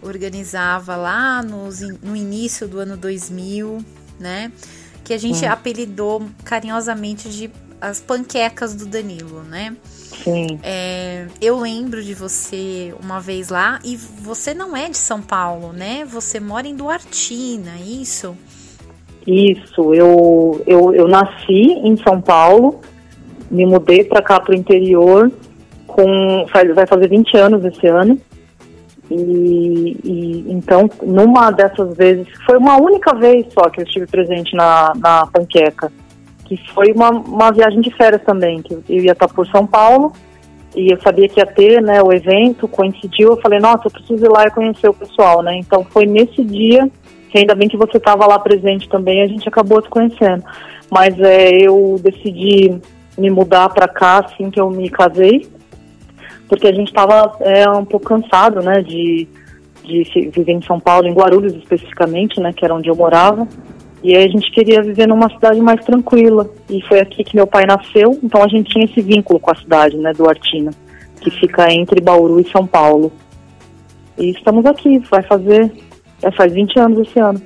organizava 0.00 0.96
lá 0.96 1.42
nos, 1.42 1.80
no 2.02 2.16
início 2.16 2.66
do 2.66 2.78
ano 2.78 2.96
2000, 2.96 3.84
né? 4.18 4.50
Que 5.04 5.12
a 5.12 5.18
gente 5.18 5.44
hum. 5.44 5.50
apelidou 5.50 6.26
carinhosamente 6.44 7.28
de 7.28 7.50
as 7.78 8.00
panquecas 8.00 8.74
do 8.74 8.86
Danilo, 8.86 9.42
né? 9.42 9.76
Sim. 10.22 10.58
É, 10.62 11.26
eu 11.40 11.58
lembro 11.58 12.02
de 12.02 12.14
você 12.14 12.94
uma 13.02 13.20
vez 13.20 13.48
lá 13.48 13.78
e 13.84 13.96
você 13.96 14.54
não 14.54 14.76
é 14.76 14.88
de 14.88 14.96
São 14.96 15.20
Paulo, 15.20 15.72
né? 15.72 16.04
Você 16.04 16.40
mora 16.40 16.66
em 16.66 16.74
Duartina, 16.74 17.72
é 17.78 17.82
isso? 17.82 18.36
Isso, 19.26 19.92
eu, 19.92 20.62
eu, 20.66 20.94
eu 20.94 21.08
nasci 21.08 21.72
em 21.82 21.96
São 21.96 22.20
Paulo, 22.20 22.80
me 23.50 23.66
mudei 23.66 24.04
para 24.04 24.22
cá 24.22 24.38
para 24.38 24.52
o 24.52 24.56
interior, 24.56 25.30
com, 25.86 26.46
faz, 26.52 26.72
vai 26.74 26.86
fazer 26.86 27.08
20 27.08 27.36
anos 27.36 27.64
esse 27.64 27.86
ano. 27.88 28.20
E, 29.10 29.96
e, 30.04 30.52
então, 30.52 30.90
numa 31.02 31.50
dessas 31.50 31.96
vezes, 31.96 32.26
foi 32.44 32.56
uma 32.56 32.76
única 32.76 33.14
vez 33.14 33.46
só 33.52 33.68
que 33.68 33.80
eu 33.80 33.84
estive 33.84 34.06
presente 34.06 34.54
na, 34.54 34.92
na 34.96 35.26
panqueca, 35.26 35.92
que 36.46 36.56
foi 36.72 36.92
uma, 36.92 37.10
uma 37.10 37.50
viagem 37.50 37.80
de 37.80 37.90
férias 37.94 38.22
também, 38.22 38.62
que 38.62 38.72
eu 38.72 38.82
ia 38.88 39.12
estar 39.12 39.28
por 39.28 39.46
São 39.48 39.66
Paulo 39.66 40.12
e 40.74 40.92
eu 40.92 41.00
sabia 41.00 41.28
que 41.28 41.40
ia 41.40 41.46
ter, 41.46 41.82
né, 41.82 42.02
o 42.02 42.12
evento, 42.12 42.68
coincidiu, 42.68 43.30
eu 43.30 43.40
falei, 43.40 43.58
nossa, 43.58 43.86
eu 43.86 43.90
preciso 43.90 44.24
ir 44.24 44.28
lá 44.28 44.44
e 44.44 44.50
conhecer 44.50 44.88
o 44.88 44.94
pessoal, 44.94 45.42
né, 45.42 45.58
então 45.58 45.84
foi 45.84 46.06
nesse 46.06 46.44
dia, 46.44 46.88
que 47.30 47.38
ainda 47.38 47.54
bem 47.54 47.68
que 47.68 47.76
você 47.76 47.96
estava 47.96 48.26
lá 48.26 48.38
presente 48.38 48.88
também, 48.88 49.22
a 49.22 49.26
gente 49.26 49.48
acabou 49.48 49.82
se 49.82 49.88
conhecendo, 49.88 50.44
mas 50.90 51.18
é, 51.18 51.50
eu 51.62 51.98
decidi 52.00 52.78
me 53.18 53.30
mudar 53.30 53.70
para 53.70 53.88
cá 53.88 54.18
assim 54.18 54.50
que 54.50 54.60
eu 54.60 54.70
me 54.70 54.88
casei, 54.90 55.48
porque 56.48 56.66
a 56.68 56.72
gente 56.72 56.88
estava 56.88 57.36
é, 57.40 57.68
um 57.70 57.84
pouco 57.84 58.06
cansado, 58.06 58.60
né, 58.60 58.82
de, 58.82 59.26
de 59.82 60.30
viver 60.30 60.52
em 60.52 60.62
São 60.62 60.78
Paulo, 60.78 61.08
em 61.08 61.14
Guarulhos 61.14 61.54
especificamente, 61.54 62.38
né, 62.38 62.52
que 62.52 62.64
era 62.64 62.74
onde 62.74 62.88
eu 62.88 62.94
morava. 62.94 63.48
E 64.06 64.14
a 64.16 64.28
gente 64.28 64.52
queria 64.52 64.80
viver 64.84 65.08
numa 65.08 65.28
cidade 65.28 65.60
mais 65.60 65.84
tranquila. 65.84 66.48
E 66.70 66.80
foi 66.82 67.00
aqui 67.00 67.24
que 67.24 67.34
meu 67.34 67.44
pai 67.44 67.66
nasceu, 67.66 68.16
então 68.22 68.40
a 68.40 68.46
gente 68.46 68.70
tinha 68.70 68.84
esse 68.84 69.02
vínculo 69.02 69.40
com 69.40 69.50
a 69.50 69.56
cidade, 69.56 69.96
né, 69.96 70.12
do 70.12 70.28
Artina, 70.28 70.70
que 71.20 71.28
fica 71.28 71.72
entre 71.72 72.00
Bauru 72.00 72.38
e 72.38 72.48
São 72.48 72.64
Paulo. 72.64 73.10
E 74.16 74.30
estamos 74.30 74.64
aqui, 74.64 75.00
vai 75.10 75.24
fazer, 75.24 75.72
é, 76.22 76.30
faz 76.30 76.52
20 76.52 76.78
anos 76.78 77.08
esse 77.08 77.18
ano. 77.18 77.42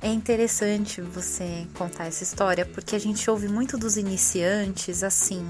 É 0.00 0.08
interessante 0.08 1.02
você 1.02 1.66
contar 1.76 2.06
essa 2.06 2.22
história, 2.22 2.64
porque 2.64 2.96
a 2.96 2.98
gente 2.98 3.30
ouve 3.30 3.48
muito 3.48 3.76
dos 3.76 3.98
iniciantes 3.98 5.02
assim 5.02 5.46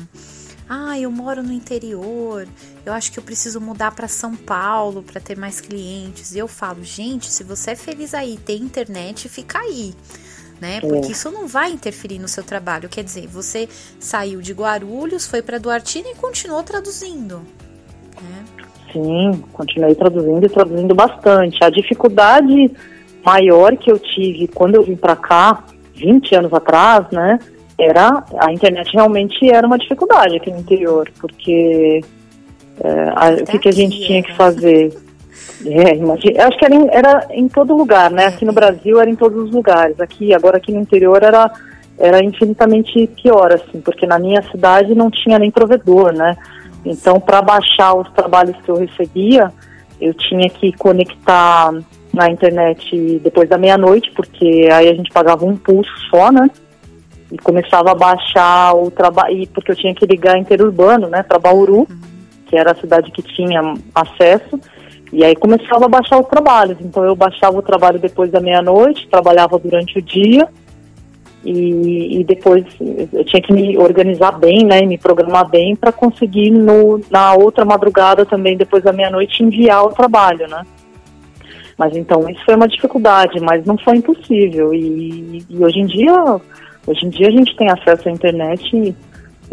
ah, 0.68 0.98
eu 0.98 1.10
moro 1.10 1.42
no 1.42 1.52
interior, 1.52 2.46
eu 2.84 2.92
acho 2.92 3.10
que 3.10 3.18
eu 3.18 3.22
preciso 3.22 3.60
mudar 3.60 3.92
para 3.92 4.06
São 4.06 4.37
Paulo 4.37 5.02
para 5.02 5.20
ter 5.20 5.37
mais 5.37 5.60
clientes. 5.60 6.34
E 6.34 6.38
eu 6.38 6.46
falo, 6.46 6.84
gente, 6.84 7.26
se 7.26 7.42
você 7.42 7.70
é 7.70 7.76
feliz 7.76 8.12
aí, 8.12 8.37
tem 8.37 8.58
internet, 8.58 9.28
fica 9.28 9.58
aí. 9.58 9.94
Né? 10.60 10.80
Porque 10.80 11.08
é. 11.08 11.12
isso 11.12 11.30
não 11.30 11.46
vai 11.46 11.70
interferir 11.70 12.18
no 12.18 12.28
seu 12.28 12.42
trabalho. 12.42 12.88
Quer 12.88 13.04
dizer, 13.04 13.26
você 13.28 13.68
saiu 13.98 14.40
de 14.40 14.52
Guarulhos, 14.52 15.26
foi 15.26 15.40
para 15.40 15.58
Duartina 15.58 16.08
e 16.10 16.14
continuou 16.16 16.62
traduzindo. 16.62 17.42
Né? 18.20 18.44
Sim, 18.92 19.44
continuei 19.52 19.94
traduzindo 19.94 20.44
e 20.44 20.48
traduzindo 20.48 20.94
bastante. 20.94 21.62
A 21.62 21.70
dificuldade 21.70 22.72
maior 23.25 23.76
que 23.76 23.90
eu 23.90 23.98
tive 23.98 24.48
quando 24.48 24.75
eu 24.75 24.82
vim 24.82 24.96
para 24.96 25.14
cá, 25.14 25.64
20 25.94 26.34
anos 26.34 26.52
atrás, 26.52 27.06
né, 27.10 27.38
era 27.78 28.25
a 28.38 28.52
internet 28.52 28.92
realmente 28.92 29.49
era 29.50 29.66
uma 29.66 29.78
dificuldade 29.78 30.37
aqui 30.37 30.50
no 30.50 30.58
interior, 30.58 31.08
porque 31.20 32.00
é, 32.82 33.12
a, 33.14 33.30
o 33.40 33.44
que, 33.44 33.58
que 33.58 33.68
a 33.68 33.73
gente 33.73 34.00
tinha 34.00 34.23
que 34.23 34.35
fazer? 34.35 34.92
É, 35.64 35.94
imagina, 35.94 36.47
acho 36.47 36.58
que 36.58 36.64
era 36.64 36.75
em, 36.75 36.88
era 36.90 37.26
em 37.30 37.49
todo 37.49 37.76
lugar, 37.76 38.11
né? 38.11 38.26
Aqui 38.26 38.44
no 38.44 38.52
Brasil 38.52 39.00
era 39.00 39.08
em 39.08 39.16
todos 39.16 39.44
os 39.44 39.50
lugares. 39.50 40.00
Aqui, 40.00 40.35
agora 40.35 40.56
aqui 40.56 40.73
no 40.73 40.80
interior 40.80 41.23
era 41.23 41.50
era 42.00 42.23
infinitamente 42.23 43.08
pior, 43.20 43.52
assim, 43.52 43.80
porque 43.80 44.06
na 44.06 44.20
minha 44.20 44.40
cidade 44.52 44.94
não 44.94 45.11
tinha 45.11 45.37
nem 45.37 45.50
provedor, 45.50 46.12
né? 46.12 46.37
Então, 46.85 47.18
para 47.18 47.42
baixar 47.42 47.94
os 47.94 48.08
trabalhos 48.12 48.56
que 48.62 48.68
eu 48.68 48.76
recebia, 48.76 49.52
eu 50.00 50.14
tinha 50.14 50.49
que 50.49 50.73
conectar 50.75 51.75
na 52.14 52.30
internet 52.30 53.20
depois 53.23 53.49
da 53.49 53.58
meia-noite, 53.58 54.12
porque 54.12 54.68
aí 54.70 54.88
a 54.88 54.94
gente 54.94 55.11
pagava 55.12 55.44
um 55.44 55.56
pulso 55.56 55.90
só, 56.08 56.30
né? 56.30 56.49
E 57.30 57.38
começava 57.38 57.90
a 57.90 57.94
baixar 57.94 58.75
o 58.75 58.90
trabalho, 58.90 59.47
porque 59.49 59.73
eu 59.73 59.76
tinha 59.76 59.94
que 59.94 60.06
ligar 60.06 60.38
interurbano, 60.38 61.08
né, 61.08 61.23
para 61.23 61.38
Bauru, 61.38 61.87
que 62.47 62.56
era 62.56 62.73
a 62.73 62.75
cidade 62.75 63.11
que 63.11 63.23
tinha 63.23 63.61
acesso. 63.94 64.58
E 65.12 65.25
aí 65.25 65.37
começava 65.37 65.87
a 65.87 65.88
baixar 65.88 66.18
os 66.18 66.28
trabalhos. 66.28 66.78
Então 66.80 67.04
eu 67.04 67.14
baixava 67.14 67.58
o 67.58 67.62
trabalho 67.62 67.99
depois 67.99 68.30
da 68.30 68.40
meia-noite, 68.40 69.08
trabalhava 69.08 69.58
durante 69.58 69.99
o 69.99 70.02
dia 70.02 70.49
e, 71.44 72.20
e, 72.20 72.25
depois 72.25 72.64
eu 73.12 73.25
tinha 73.25 73.40
que 73.40 73.52
me 73.52 73.78
organizar 73.78 74.32
bem, 74.32 74.64
né, 74.64 74.82
me 74.82 74.99
programar 74.99 75.49
bem 75.49 75.76
para 75.76 75.92
conseguir 75.92 76.50
no, 76.50 77.00
na 77.11 77.35
outra 77.35 77.64
madrugada 77.64 78.26
também 78.26 78.56
depois 78.56 78.82
da 78.82 78.92
meia-noite 78.92 79.42
enviar 79.42 79.85
o 79.85 79.92
trabalho, 79.92 80.49
né? 80.49 80.62
Mas 81.76 81.97
então 81.97 82.28
isso 82.28 82.44
foi 82.44 82.56
uma 82.56 82.66
dificuldade, 82.66 83.38
mas 83.40 83.64
não 83.64 83.78
foi 83.78 83.97
impossível. 83.99 84.75
E, 84.75 85.44
e 85.49 85.64
hoje 85.64 85.78
em 85.78 85.87
dia, 85.87 86.40
hoje 86.88 87.07
em 87.07 87.11
dia 87.11 87.28
a 87.28 87.30
gente 87.30 87.54
tem 87.57 87.71
acesso 87.71 88.09
à 88.09 88.12
internet 88.12 88.95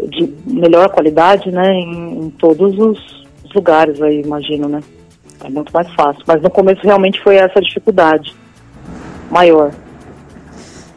de 0.08 0.34
melhor 0.46 0.88
qualidade, 0.90 1.50
né, 1.50 1.72
em, 1.72 2.26
em 2.26 2.30
todos 2.30 2.78
os 2.78 3.26
lugares 3.54 4.00
aí, 4.02 4.20
imagino, 4.20 4.68
né? 4.68 4.80
É 5.42 5.48
muito 5.48 5.72
mais 5.72 5.90
fácil. 5.94 6.22
Mas 6.26 6.42
no 6.42 6.50
começo 6.50 6.82
realmente 6.82 7.20
foi 7.22 7.36
essa 7.36 7.60
dificuldade 7.60 8.34
maior. 9.30 9.72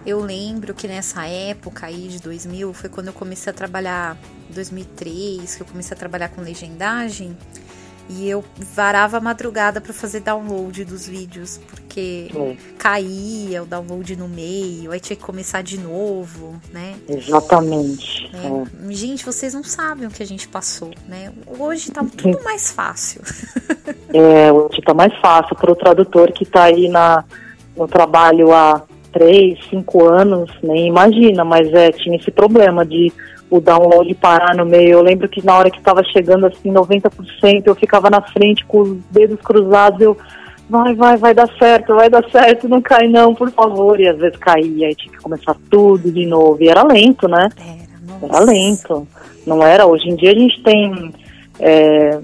Eu 0.05 0.19
lembro 0.22 0.74
que 0.74 0.88
nessa 0.88 1.25
época 1.27 1.86
aí 1.86 2.08
de 2.08 2.22
2000 2.22 2.74
foi 2.74 2.89
quando 2.89 3.08
eu 3.08 3.13
comecei 3.13 3.51
a 3.51 3.53
trabalhar, 3.53 4.17
2003, 4.50 5.55
que 5.55 5.62
eu 5.62 5.67
comecei 5.67 5.96
a 5.96 6.00
trabalhar 6.00 6.29
com 6.29 6.41
legendagem. 6.41 7.38
E 8.09 8.27
eu 8.27 8.43
varava 8.73 9.17
a 9.17 9.21
madrugada 9.21 9.79
para 9.79 9.93
fazer 9.93 10.21
download 10.21 10.83
dos 10.83 11.07
vídeos, 11.07 11.59
porque 11.69 12.29
caía 12.77 13.61
o 13.61 13.67
download 13.67 14.15
no 14.15 14.27
meio, 14.27 14.91
aí 14.91 14.99
tinha 14.99 15.15
que 15.15 15.23
começar 15.23 15.61
de 15.61 15.77
novo, 15.77 16.59
né? 16.73 16.95
Exatamente. 17.07 18.29
É. 18.33 18.87
É. 18.87 18.91
Gente, 18.91 19.23
vocês 19.23 19.53
não 19.53 19.63
sabem 19.63 20.07
o 20.07 20.11
que 20.11 20.23
a 20.23 20.25
gente 20.25 20.47
passou, 20.47 20.91
né? 21.07 21.31
Hoje 21.59 21.91
tá 21.91 22.03
tudo 22.17 22.43
mais 22.43 22.71
fácil. 22.71 23.21
é, 24.11 24.51
hoje 24.51 24.81
tá 24.81 24.93
mais 24.93 25.15
fácil 25.19 25.55
para 25.55 25.71
o 25.71 25.75
tradutor 25.75 26.31
que 26.31 26.45
tá 26.45 26.63
aí 26.63 26.89
na, 26.89 27.23
no 27.77 27.87
trabalho 27.87 28.51
há 28.51 28.83
três, 29.11 29.59
cinco 29.69 30.05
anos, 30.05 30.51
nem 30.63 30.87
imagina, 30.87 31.43
mas 31.43 31.71
é, 31.73 31.91
tinha 31.91 32.17
esse 32.17 32.31
problema 32.31 32.85
de 32.85 33.11
o 33.50 33.60
download 33.60 34.13
parar 34.15 34.56
no 34.56 34.65
meio. 34.65 34.91
Eu 34.91 35.01
lembro 35.01 35.27
que 35.27 35.46
na 35.46 35.58
hora 35.58 35.72
que 35.72 35.79
estava 35.79 36.03
chegando 36.03 36.46
assim 36.46 36.72
90%, 36.72 37.63
eu 37.65 37.75
ficava 37.75 38.10
na 38.10 38.22
frente 38.22 38.65
com 38.65 38.82
os 38.82 38.98
dedos 39.12 39.39
cruzados, 39.41 40.00
eu 40.01 40.18
vai, 40.70 40.94
vai, 40.94 41.18
vai 41.18 41.34
dar 41.34 41.50
certo, 41.58 41.96
vai 41.96 42.10
dar 42.10 42.24
certo, 42.29 42.70
não 42.70 42.82
cai 42.82 43.08
não, 43.08 43.34
por 43.34 43.51
favor. 43.51 44.00
E 44.00 44.08
às 44.08 44.18
vezes 44.18 44.38
caía 44.38 44.91
e 44.91 44.96
tinha 44.96 45.12
que 45.12 45.22
começar 45.22 45.56
tudo 45.70 46.12
de 46.12 46.25
novo. 46.25 46.58
E 46.62 46.70
era 46.70 46.83
lento, 46.83 47.27
né? 47.27 47.50
Era, 48.22 48.35
era 48.35 48.46
lento. 48.46 49.07
Não 49.48 49.64
era, 49.64 49.85
hoje 49.85 50.09
em 50.09 50.16
dia 50.16 50.31
a 50.31 50.35
gente 50.35 50.62
tem 50.62 51.12
é, 51.59 52.20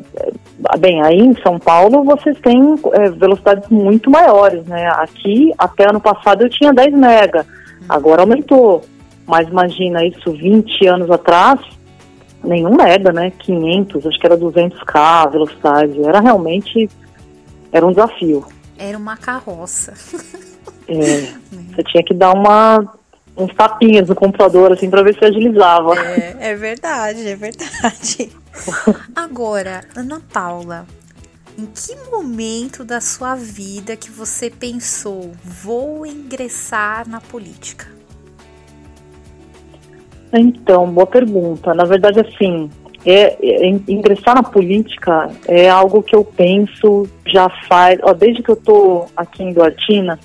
bem, 0.80 1.02
aí 1.02 1.20
em 1.20 1.36
São 1.42 1.60
Paulo 1.60 2.04
vocês 2.04 2.38
têm 2.40 2.76
é, 2.94 3.10
velocidades 3.10 3.68
muito 3.70 4.10
maiores, 4.10 4.66
né? 4.66 4.88
Aqui, 4.96 5.52
até 5.58 5.90
ano 5.90 6.00
passado 6.00 6.44
eu 6.44 6.50
tinha 6.50 6.74
10 6.74 6.94
mega, 6.94 7.46
agora 7.90 8.22
aumentou. 8.22 8.84
Mas 9.26 9.48
imagina 9.48 10.06
isso 10.06 10.32
20 10.32 10.88
anos 10.88 11.10
atrás, 11.10 11.60
nenhum 12.44 12.76
mega, 12.76 13.12
né? 13.12 13.32
500, 13.40 14.06
acho 14.06 14.20
que 14.20 14.26
era 14.26 14.38
200k 14.38 14.96
a 14.96 15.28
velocidade. 15.28 16.04
Era 16.04 16.20
realmente, 16.20 16.90
era 17.72 17.86
um 17.86 17.92
desafio. 17.92 18.46
Era 18.78 18.98
uma 18.98 19.18
carroça. 19.18 19.94
É, 20.88 21.34
você 21.74 21.82
tinha 21.84 22.04
que 22.04 22.14
dar 22.14 22.32
uma 22.32 22.94
uns 23.38 23.54
tapinhas 23.54 24.08
no 24.08 24.16
computador, 24.16 24.72
assim, 24.72 24.90
pra 24.90 25.04
ver 25.04 25.18
se 25.18 25.26
agilizava. 25.26 25.96
É, 26.00 26.52
é 26.52 26.56
verdade, 26.56 27.28
é 27.28 27.36
verdade. 27.36 28.32
Agora, 29.16 29.84
Ana 29.96 30.22
Paula, 30.32 30.86
em 31.58 31.66
que 31.66 31.96
momento 32.10 32.84
da 32.84 33.02
sua 33.02 33.36
vida 33.36 33.96
que 33.98 34.10
você 34.10 34.50
pensou, 34.50 35.32
vou 35.44 36.06
ingressar 36.06 37.08
na 37.08 37.20
política? 37.20 37.95
Então, 40.40 40.90
boa 40.92 41.08
pergunta. 41.08 41.74
Na 41.74 41.86
verdade, 41.86 42.20
assim, 42.20 42.70
é, 43.06 43.38
é, 43.42 43.68
ingressar 43.68 44.36
na 44.36 44.44
política 44.44 45.30
é 45.48 45.70
algo 45.70 46.02
que 46.02 46.16
eu 46.16 46.24
penso 46.24 47.08
já 47.26 47.50
faz, 47.68 48.00
ó, 48.02 48.14
desde 48.14 48.42
que 48.42 48.50
eu 48.50 48.56
tô 48.56 49.06
aqui 49.16 49.44
em 49.44 49.54
Duartina, 49.54 50.20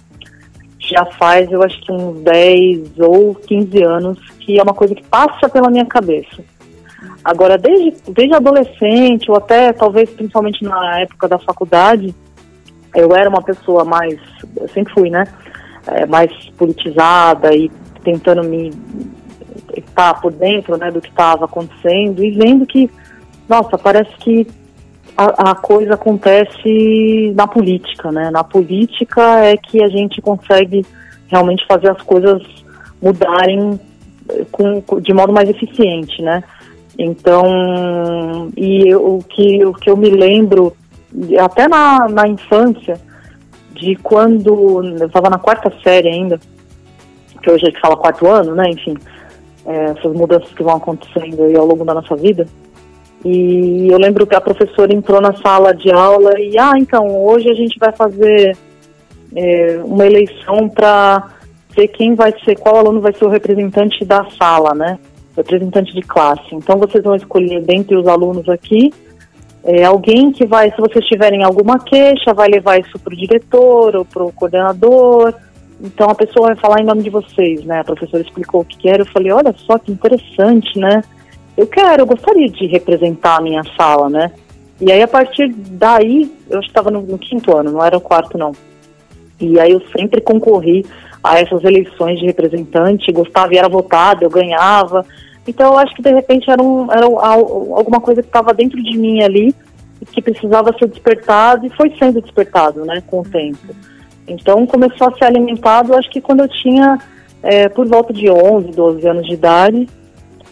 já 0.79 1.05
faz, 1.05 1.51
eu 1.53 1.63
acho 1.63 1.81
que 1.83 1.93
uns 1.93 2.21
10 2.23 2.99
ou 2.99 3.35
15 3.35 3.83
anos, 3.83 4.19
que 4.41 4.59
é 4.59 4.63
uma 4.63 4.75
coisa 4.75 4.95
que 4.95 5.05
passa 5.05 5.49
pela 5.49 5.71
minha 5.71 5.85
cabeça. 5.85 6.43
Agora, 7.23 7.59
desde, 7.59 7.95
desde 8.11 8.35
adolescente, 8.35 9.31
ou 9.31 9.37
até 9.37 9.73
talvez 9.73 10.09
principalmente 10.11 10.65
na 10.65 11.01
época 11.01 11.29
da 11.29 11.39
faculdade, 11.39 12.15
eu 12.95 13.15
era 13.15 13.29
uma 13.29 13.43
pessoa 13.43 13.85
mais, 13.85 14.19
sempre 14.73 14.93
fui, 14.95 15.11
né, 15.11 15.25
é, 15.87 16.07
mais 16.07 16.33
politizada 16.57 17.55
e 17.55 17.71
tentando 18.03 18.43
me 18.43 18.71
estar 20.01 20.21
por 20.21 20.33
dentro, 20.33 20.77
né, 20.79 20.91
do 20.91 21.01
que 21.01 21.09
estava 21.09 21.45
acontecendo 21.45 22.25
e 22.25 22.31
vendo 22.31 22.67
que, 22.67 22.91
nossa, 23.49 23.77
parece 23.77 24.11
que 24.19 24.47
a, 25.17 25.51
a, 25.51 25.55
coisa 25.55 25.95
acontece 25.95 27.33
na 27.35 27.47
política, 27.47 28.11
né? 28.11 28.31
Na 28.31 28.43
política 28.43 29.45
é 29.45 29.57
que 29.57 29.83
a 29.83 29.89
gente 29.89 30.23
consegue 30.23 30.87
realmente 31.29 31.67
fazer 31.67 31.91
as 31.91 32.01
coisas 32.03 32.43
mudarem 33.03 33.79
com, 34.51 34.83
de 35.01 35.13
modo 35.13 35.33
mais 35.33 35.49
eficiente, 35.49 36.23
né? 36.23 36.43
Então, 36.99 38.51
e 38.57 38.89
eu, 38.89 39.17
o, 39.17 39.25
que, 39.25 39.65
o 39.65 39.73
que 39.75 39.91
eu 39.91 39.97
me 39.97 40.11
lembro, 40.11 40.75
até 41.39 41.69
na, 41.69 42.09
na 42.09 42.29
infância, 42.29 43.01
de 43.73 43.97
quando 43.97 44.83
eu 44.99 45.07
estava 45.07 45.29
na 45.29 45.39
quarta 45.39 45.73
série 45.83 46.09
ainda, 46.09 46.39
que 47.43 47.51
hoje 47.51 47.67
a 47.67 47.71
gente 47.71 47.81
fala 47.81 47.97
quarto 47.97 48.27
ano, 48.29 48.55
né? 48.55 48.71
Enfim, 48.71 48.95
é, 49.67 49.85
essas 49.87 50.13
mudanças 50.13 50.51
que 50.53 50.63
vão 50.63 50.77
acontecendo 50.77 51.43
aí 51.43 51.57
ao 51.57 51.67
longo 51.67 51.85
da 51.85 51.95
nossa 51.95 52.17
vida. 52.17 52.47
E 53.25 53.89
eu 53.91 53.99
lembro 53.99 54.27
que 54.27 54.35
a 54.35 54.41
professora 54.41 54.95
entrou 54.95 55.21
na 55.21 55.35
sala 55.35 55.75
de 55.75 55.91
aula 55.91 56.41
e, 56.41 56.59
ah, 56.59 56.73
então, 56.77 57.07
hoje 57.23 57.51
a 57.51 57.55
gente 57.55 57.79
vai 57.79 57.93
fazer 57.93 58.57
é, 59.37 59.81
uma 59.85 60.07
eleição 60.07 60.69
para 60.69 61.29
ver 61.77 61.89
quem 61.89 62.15
vai 62.15 62.33
ser, 62.45 62.59
qual 62.59 62.77
aluno 62.77 63.01
vai 63.01 63.13
ser 63.13 63.25
o 63.25 63.29
representante 63.29 64.05
da 64.05 64.27
sala, 64.39 64.75
né? 64.75 64.99
Representante 65.37 65.95
de 65.95 66.03
classe. 66.03 66.55
Então 66.55 66.79
vocês 66.79 67.05
vão 67.05 67.15
escolher 67.15 67.61
dentre 67.63 67.97
os 67.97 68.07
alunos 68.07 68.49
aqui 68.49 68.91
é, 69.63 69.85
alguém 69.85 70.33
que 70.33 70.47
vai, 70.47 70.71
se 70.71 70.81
vocês 70.81 71.05
tiverem 71.07 71.45
alguma 71.45 71.79
queixa, 71.79 72.33
vai 72.35 72.49
levar 72.49 72.81
isso 72.81 72.99
para 72.99 73.13
o 73.13 73.17
diretor 73.17 73.97
ou 73.97 74.05
para 74.05 74.25
o 74.25 74.33
coordenador. 74.33 75.35
Então 75.83 76.09
a 76.11 76.15
pessoa 76.15 76.49
vai 76.49 76.57
falar 76.57 76.81
em 76.81 76.85
nome 76.85 77.03
de 77.03 77.11
vocês, 77.11 77.65
né? 77.65 77.81
A 77.81 77.85
professora 77.85 78.23
explicou 78.23 78.61
o 78.61 78.65
que 78.65 78.89
era. 78.89 79.03
Eu 79.03 79.07
falei, 79.07 79.33
olha 79.33 79.55
só 79.67 79.79
que 79.79 79.91
interessante, 79.91 80.79
né? 80.79 81.03
eu 81.61 81.67
quero, 81.67 82.03
eu 82.03 82.07
gostaria 82.07 82.49
de 82.49 82.67
representar 82.67 83.37
a 83.37 83.41
minha 83.43 83.63
sala, 83.77 84.09
né? 84.09 84.33
E 84.81 84.91
aí, 84.91 85.03
a 85.03 85.09
partir 85.09 85.53
daí, 85.53 86.33
eu 86.49 86.59
estava 86.61 86.91
no, 86.91 87.03
no, 87.03 87.19
quinto 87.19 87.55
ano, 87.55 87.71
não 87.71 87.85
era 87.85 87.99
o 87.99 88.01
quarto, 88.01 88.39
não. 88.39 88.53
E 89.39 89.61
aí 89.61 89.73
eu 89.73 89.83
sempre 89.95 90.23
concorri 90.23 90.87
a 91.23 91.39
essas 91.39 91.63
eleições 91.65 92.19
de 92.19 92.25
representante, 92.25 93.13
gostava 93.13 93.53
e 93.53 93.59
era 93.59 93.69
votada, 93.69 94.25
eu 94.25 94.31
ganhava. 94.31 95.05
Então 95.47 95.73
eu 95.73 95.79
acho 95.79 95.95
que 95.95 96.03
de 96.03 96.13
repente 96.13 96.51
era, 96.51 96.63
um, 96.63 96.91
era 96.91 97.05
alguma 97.05 98.01
coisa 98.01 98.23
que 98.23 98.29
estava 98.29 98.55
dentro 98.55 98.83
de 98.83 98.97
mim 98.97 99.23
ali, 99.23 99.55
que 100.13 100.23
precisava 100.23 100.75
ser 100.79 100.89
despertado 100.89 101.67
e 101.67 101.71
foi 101.71 101.95
sendo 101.99 102.23
despertado, 102.23 102.87
né, 102.87 103.03
com 103.07 103.21
o 103.21 103.25
tempo. 103.25 103.59
Então 104.33 104.67
começou 104.67 105.09
a 105.09 105.15
ser 105.17 105.25
alimentado, 105.25 105.95
acho 105.95 106.11
que 106.11 106.21
quando 106.21 106.41
eu 106.41 106.49
tinha 106.49 106.99
é, 107.43 107.69
por 107.69 107.87
volta 107.87 108.13
de 108.13 108.31
11, 108.31 108.69
12 108.71 109.09
anos 109.09 109.27
de 109.27 109.35
idade, 109.35 109.89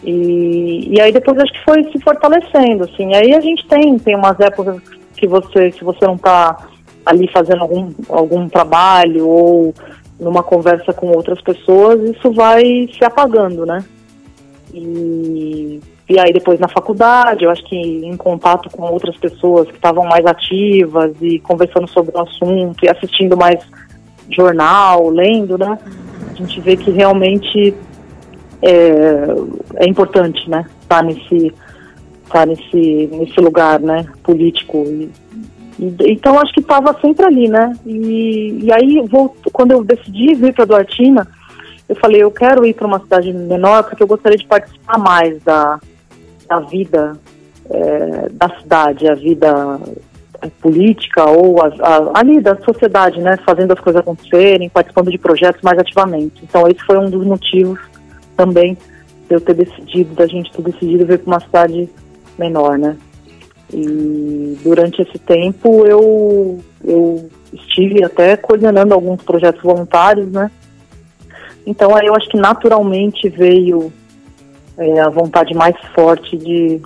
e, 0.03 0.95
e 0.95 1.01
aí 1.01 1.11
depois 1.11 1.37
acho 1.37 1.53
que 1.53 1.63
foi 1.63 1.83
se 1.91 1.99
fortalecendo, 2.01 2.83
assim. 2.85 3.13
Aí 3.13 3.33
a 3.33 3.41
gente 3.41 3.67
tem, 3.67 3.97
tem 3.99 4.15
umas 4.15 4.39
épocas 4.39 4.81
que 5.15 5.27
você, 5.27 5.71
se 5.71 5.83
você 5.83 6.05
não 6.05 6.15
está 6.15 6.67
ali 7.05 7.29
fazendo 7.31 7.61
algum, 7.61 7.91
algum 8.07 8.47
trabalho 8.47 9.27
ou 9.27 9.73
numa 10.19 10.43
conversa 10.43 10.93
com 10.93 11.07
outras 11.07 11.41
pessoas, 11.41 12.01
isso 12.09 12.31
vai 12.31 12.89
se 12.97 13.03
apagando, 13.03 13.65
né? 13.65 13.83
E, 14.73 15.79
e 16.09 16.19
aí 16.19 16.33
depois 16.33 16.59
na 16.59 16.67
faculdade, 16.67 17.45
eu 17.45 17.51
acho 17.51 17.63
que 17.65 17.75
em 17.75 18.17
contato 18.17 18.67
com 18.71 18.81
outras 18.91 19.15
pessoas 19.17 19.67
que 19.67 19.75
estavam 19.75 20.05
mais 20.05 20.25
ativas 20.25 21.13
e 21.21 21.37
conversando 21.39 21.87
sobre 21.87 22.17
o 22.17 22.19
assunto 22.19 22.83
e 22.83 22.89
assistindo 22.89 23.37
mais 23.37 23.59
jornal, 24.31 25.09
lendo, 25.09 25.55
né? 25.55 25.77
A 26.31 26.33
gente 26.33 26.59
vê 26.61 26.75
que 26.75 26.89
realmente 26.89 27.75
é, 28.63 29.25
é 29.75 29.87
importante, 29.87 30.49
né? 30.49 30.65
Estar 30.81 30.97
tá 30.97 31.03
nesse, 31.03 31.53
tá 32.27 32.45
nesse, 32.45 33.09
nesse 33.11 33.39
lugar, 33.39 33.79
né? 33.79 34.05
Político. 34.23 34.83
E, 34.87 35.11
e, 35.77 35.95
então 36.11 36.39
acho 36.39 36.53
que 36.53 36.59
estava 36.59 36.91
sempre 36.99 37.23
ali, 37.23 37.47
né? 37.47 37.71
E, 37.85 38.61
e 38.63 38.73
aí 38.73 39.05
vou, 39.07 39.35
quando 39.53 39.73
eu 39.73 39.83
decidi 39.83 40.33
vir 40.33 40.55
para 40.55 40.65
Duartina, 40.65 41.27
eu 41.87 41.95
falei 41.95 42.23
eu 42.23 42.31
quero 42.31 42.65
ir 42.65 42.73
para 42.73 42.87
uma 42.87 42.99
cidade 42.99 43.31
menor 43.31 43.83
porque 43.83 44.01
eu 44.01 44.07
gostaria 44.07 44.37
de 44.37 44.47
participar 44.47 44.97
mais 44.97 45.41
da, 45.43 45.79
da 46.49 46.59
vida 46.61 47.17
é, 47.69 48.29
da 48.31 48.49
cidade, 48.59 49.07
a 49.07 49.13
vida 49.13 49.79
política 50.61 51.29
ou 51.29 51.61
a, 51.61 51.67
a, 51.67 52.19
ali 52.19 52.39
da 52.39 52.55
sociedade, 52.61 53.19
né, 53.19 53.37
fazendo 53.45 53.73
as 53.73 53.79
coisas 53.79 54.01
acontecerem, 54.01 54.69
participando 54.69 55.11
de 55.11 55.17
projetos 55.17 55.61
mais 55.61 55.77
ativamente. 55.77 56.41
Então 56.43 56.67
esse 56.67 56.83
foi 56.85 56.97
um 56.97 57.09
dos 57.09 57.25
motivos 57.25 57.79
também 58.35 58.77
de 59.27 59.35
eu 59.35 59.41
ter 59.41 59.53
decidido, 59.53 60.15
da 60.15 60.25
gente 60.25 60.51
ter 60.51 60.61
decidido 60.61 61.05
vir 61.05 61.19
para 61.19 61.31
uma 61.31 61.39
cidade 61.39 61.89
menor, 62.37 62.77
né. 62.77 62.97
E 63.71 64.57
durante 64.63 65.01
esse 65.01 65.19
tempo 65.19 65.85
eu, 65.85 66.59
eu 66.83 67.29
estive 67.53 68.03
até 68.03 68.35
coordenando 68.35 68.93
alguns 68.93 69.21
projetos 69.21 69.61
voluntários, 69.61 70.31
né. 70.31 70.49
Então 71.67 71.95
aí 71.95 72.07
eu 72.07 72.15
acho 72.15 72.29
que 72.29 72.37
naturalmente 72.37 73.29
veio 73.29 73.91
é, 74.79 74.99
a 74.99 75.09
vontade 75.09 75.53
mais 75.53 75.75
forte 75.93 76.37
de 76.37 76.81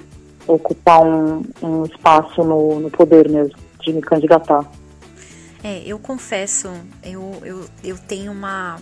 ocupar 0.48 1.02
um, 1.02 1.44
um 1.62 1.86
espaço 1.86 2.44
no, 2.44 2.80
no 2.80 2.90
poder 2.90 3.30
mesmo, 3.30 3.56
de 3.82 3.94
me 3.94 4.02
candidatar. 4.02 4.70
É, 5.64 5.82
eu 5.86 5.98
confesso, 5.98 6.70
eu, 7.04 7.42
eu, 7.46 7.66
eu 7.84 7.98
tenho 7.98 8.32
uma. 8.32 8.80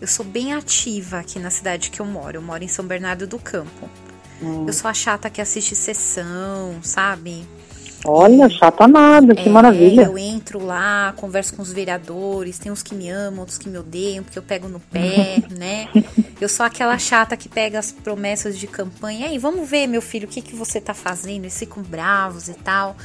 Eu 0.00 0.06
sou 0.06 0.24
bem 0.24 0.52
ativa 0.52 1.18
aqui 1.18 1.38
na 1.38 1.50
cidade 1.50 1.90
que 1.90 2.00
eu 2.00 2.06
moro. 2.06 2.36
Eu 2.36 2.42
moro 2.42 2.62
em 2.62 2.68
São 2.68 2.84
Bernardo 2.84 3.26
do 3.26 3.38
Campo. 3.38 3.88
Hum. 4.42 4.64
Eu 4.66 4.72
sou 4.72 4.90
a 4.90 4.94
chata 4.94 5.30
que 5.30 5.40
assiste 5.40 5.74
sessão, 5.74 6.78
sabe? 6.82 7.46
Olha, 8.04 8.48
chata 8.48 8.88
nada, 8.88 9.34
que 9.34 9.48
é, 9.48 9.52
maravilha. 9.52 10.02
Eu 10.02 10.16
entro 10.16 10.64
lá, 10.64 11.12
converso 11.16 11.54
com 11.54 11.62
os 11.62 11.72
vereadores, 11.72 12.58
tem 12.58 12.72
uns 12.72 12.82
que 12.82 12.94
me 12.94 13.10
amam, 13.10 13.40
outros 13.40 13.58
que 13.58 13.68
me 13.68 13.76
odeiam, 13.76 14.24
porque 14.24 14.38
eu 14.38 14.42
pego 14.42 14.68
no 14.68 14.80
pé, 14.80 15.42
né? 15.56 15.88
Eu 16.40 16.48
sou 16.48 16.64
aquela 16.64 16.98
chata 16.98 17.36
que 17.36 17.48
pega 17.48 17.78
as 17.78 17.92
promessas 17.92 18.58
de 18.58 18.66
campanha. 18.66 19.26
Aí, 19.26 19.38
vamos 19.38 19.68
ver, 19.68 19.86
meu 19.86 20.00
filho, 20.00 20.26
o 20.26 20.30
que, 20.30 20.40
que 20.40 20.56
você 20.56 20.80
tá 20.80 20.94
fazendo? 20.94 21.44
Eles 21.44 21.58
ficam 21.58 21.82
bravos 21.82 22.48
e 22.48 22.54
tal. 22.54 22.96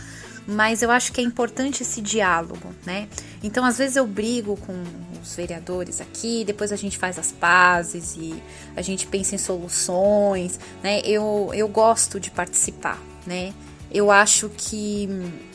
Mas 0.47 0.84
eu 0.84 0.91
acho 0.91 1.12
que 1.12 1.19
é 1.19 1.23
importante 1.23 1.81
esse 1.81 2.01
diálogo, 2.01 2.69
né? 2.86 3.08
Então, 3.43 3.65
às 3.65 3.79
vezes 3.79 3.95
eu 3.95 4.05
brigo 4.05 4.55
com 4.58 4.73
os 5.21 5.36
vereadores 5.36 5.99
aqui, 5.99 6.43
depois 6.45 6.71
a 6.71 6.75
gente 6.75 6.97
faz 6.97 7.17
as 7.17 7.31
pazes 7.31 8.15
e 8.15 8.36
a 8.75 8.81
gente 8.81 9.08
pensa 9.08 9.34
em 9.34 9.39
soluções, 9.39 10.60
né? 10.84 11.01
Eu, 11.03 11.49
eu 11.53 11.67
gosto 11.67 12.19
de 12.19 12.29
participar, 12.29 12.99
né? 13.25 13.53
Eu 13.91 14.12
acho 14.12 14.50
que 14.50 15.08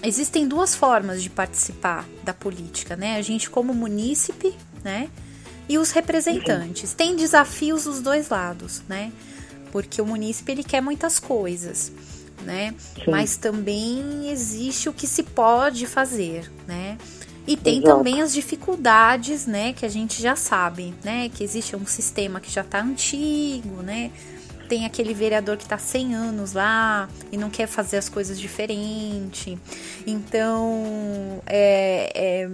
existem 0.02 0.46
duas 0.46 0.74
formas 0.74 1.22
de 1.22 1.28
participar 1.28 2.06
da 2.22 2.32
política, 2.32 2.96
né? 2.96 3.16
A 3.16 3.22
gente 3.22 3.50
como 3.50 3.74
munícipe, 3.74 4.54
né? 4.82 5.08
E 5.68 5.78
os 5.78 5.90
representantes. 5.90 6.94
Tem 6.94 7.14
desafios 7.14 7.84
dos 7.84 8.00
dois 8.00 8.28
lados, 8.28 8.82
né? 8.88 9.12
Porque 9.70 10.00
o 10.00 10.06
munícipe 10.06 10.50
ele 10.50 10.64
quer 10.64 10.80
muitas 10.80 11.18
coisas, 11.18 11.92
né? 12.42 12.74
Sim. 12.96 13.10
Mas 13.10 13.36
também 13.36 14.30
existe 14.30 14.88
o 14.88 14.92
que 14.92 15.06
se 15.06 15.22
pode 15.22 15.86
fazer, 15.86 16.50
né? 16.66 16.98
E 17.46 17.56
tem 17.56 17.78
Exato. 17.78 17.96
também 17.96 18.20
as 18.20 18.32
dificuldades, 18.32 19.46
né, 19.46 19.72
que 19.72 19.84
a 19.84 19.88
gente 19.88 20.22
já 20.22 20.36
sabe, 20.36 20.94
né, 21.02 21.28
que 21.30 21.42
existe 21.42 21.74
um 21.74 21.86
sistema 21.86 22.38
que 22.38 22.50
já 22.50 22.60
está 22.60 22.80
antigo, 22.80 23.82
né, 23.82 24.12
tem 24.70 24.86
aquele 24.86 25.12
vereador 25.12 25.56
que 25.56 25.64
está 25.64 25.76
100 25.76 26.14
anos 26.14 26.52
lá 26.52 27.08
e 27.32 27.36
não 27.36 27.50
quer 27.50 27.66
fazer 27.66 27.96
as 27.96 28.08
coisas 28.08 28.38
diferente. 28.38 29.58
Então, 30.06 31.42
é, 31.44 32.48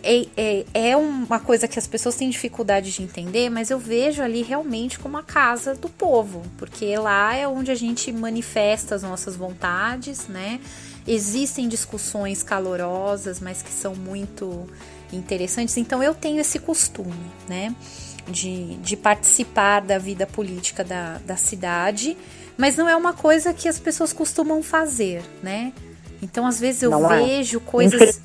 é, 0.00 0.26
é, 0.36 0.64
é, 0.72 0.96
uma 0.96 1.40
coisa 1.40 1.66
que 1.66 1.76
as 1.76 1.88
pessoas 1.88 2.14
têm 2.14 2.30
dificuldade 2.30 2.92
de 2.92 3.02
entender, 3.02 3.50
mas 3.50 3.68
eu 3.68 3.80
vejo 3.80 4.22
ali 4.22 4.42
realmente 4.42 4.96
como 4.96 5.18
a 5.18 5.24
casa 5.24 5.74
do 5.74 5.88
povo, 5.88 6.40
porque 6.56 6.96
lá 6.96 7.34
é 7.34 7.48
onde 7.48 7.72
a 7.72 7.74
gente 7.74 8.12
manifesta 8.12 8.94
as 8.94 9.02
nossas 9.02 9.34
vontades, 9.34 10.28
né? 10.28 10.60
Existem 11.04 11.66
discussões 11.66 12.44
calorosas, 12.44 13.40
mas 13.40 13.60
que 13.60 13.72
são 13.72 13.96
muito 13.96 14.68
interessantes. 15.12 15.76
Então 15.76 16.00
eu 16.00 16.14
tenho 16.14 16.40
esse 16.40 16.60
costume, 16.60 17.32
né? 17.48 17.74
De, 18.30 18.76
de 18.76 18.96
participar 18.96 19.80
da 19.80 19.98
vida 19.98 20.26
política 20.26 20.84
da, 20.84 21.18
da 21.18 21.36
cidade, 21.36 22.16
mas 22.56 22.76
não 22.76 22.88
é 22.88 22.96
uma 22.96 23.12
coisa 23.12 23.52
que 23.52 23.68
as 23.68 23.78
pessoas 23.78 24.12
costumam 24.12 24.62
fazer, 24.62 25.22
né? 25.42 25.72
Então, 26.22 26.46
às 26.46 26.60
vezes, 26.60 26.82
eu 26.82 26.90
não 26.90 27.10
é. 27.10 27.22
vejo 27.22 27.58
é. 27.58 27.60
coisas. 27.60 28.20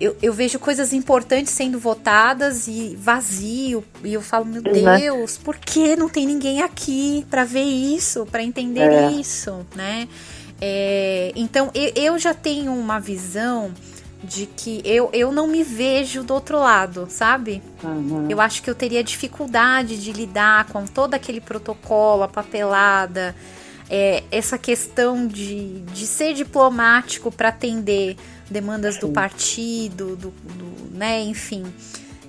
Eu, 0.00 0.16
eu, 0.22 0.32
vejo 0.32 0.60
coisas 0.60 0.92
importantes 0.92 1.52
sendo 1.52 1.78
votadas 1.78 2.68
e 2.68 2.96
vazio. 2.96 3.84
E 4.04 4.14
eu 4.14 4.22
falo, 4.22 4.44
meu 4.44 4.62
uhum. 4.62 4.98
Deus, 4.98 5.36
por 5.36 5.56
que 5.56 5.96
não 5.96 6.08
tem 6.08 6.24
ninguém 6.24 6.62
aqui 6.62 7.26
para 7.28 7.44
ver 7.44 7.64
isso, 7.64 8.24
para 8.26 8.42
entender 8.42 8.90
é. 8.90 9.10
isso, 9.10 9.66
né? 9.74 10.08
É, 10.60 11.32
então, 11.36 11.70
eu, 11.74 11.92
eu 11.96 12.18
já 12.18 12.32
tenho 12.32 12.72
uma 12.72 12.98
visão 13.00 13.72
de 14.22 14.46
que 14.46 14.82
eu, 14.84 15.10
eu 15.12 15.30
não 15.30 15.46
me 15.46 15.62
vejo 15.62 16.24
do 16.24 16.34
outro 16.34 16.58
lado, 16.58 17.06
sabe? 17.08 17.62
Uhum. 17.82 18.26
Eu 18.28 18.40
acho 18.40 18.62
que 18.62 18.68
eu 18.68 18.74
teria 18.74 19.02
dificuldade 19.02 19.96
de 20.02 20.12
lidar 20.12 20.66
com 20.66 20.84
todo 20.86 21.14
aquele 21.14 21.40
protocolo, 21.40 22.24
a 22.24 22.28
papelada, 22.28 23.34
é, 23.88 24.24
essa 24.30 24.58
questão 24.58 25.26
de, 25.26 25.80
de 25.80 26.06
ser 26.06 26.34
diplomático 26.34 27.30
para 27.30 27.48
atender 27.50 28.16
demandas 28.50 28.96
Sim. 28.96 29.00
do 29.02 29.08
partido, 29.10 30.16
do, 30.16 30.30
do 30.30 30.96
né, 30.96 31.22
enfim. 31.22 31.64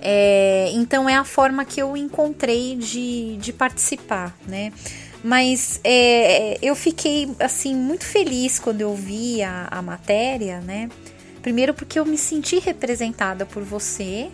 É, 0.00 0.70
então 0.72 1.08
é 1.08 1.16
a 1.16 1.24
forma 1.24 1.64
que 1.64 1.82
eu 1.82 1.96
encontrei 1.96 2.76
de, 2.76 3.36
de 3.36 3.52
participar, 3.52 4.34
né? 4.46 4.72
Mas 5.22 5.78
é, 5.84 6.56
eu 6.62 6.74
fiquei 6.74 7.30
assim 7.38 7.74
muito 7.74 8.06
feliz 8.06 8.58
quando 8.58 8.80
eu 8.80 8.94
vi 8.94 9.42
a, 9.42 9.68
a 9.70 9.82
matéria, 9.82 10.60
né? 10.60 10.88
Primeiro 11.42 11.72
porque 11.74 11.98
eu 11.98 12.04
me 12.04 12.18
senti 12.18 12.58
representada 12.58 13.46
por 13.46 13.62
você, 13.62 14.30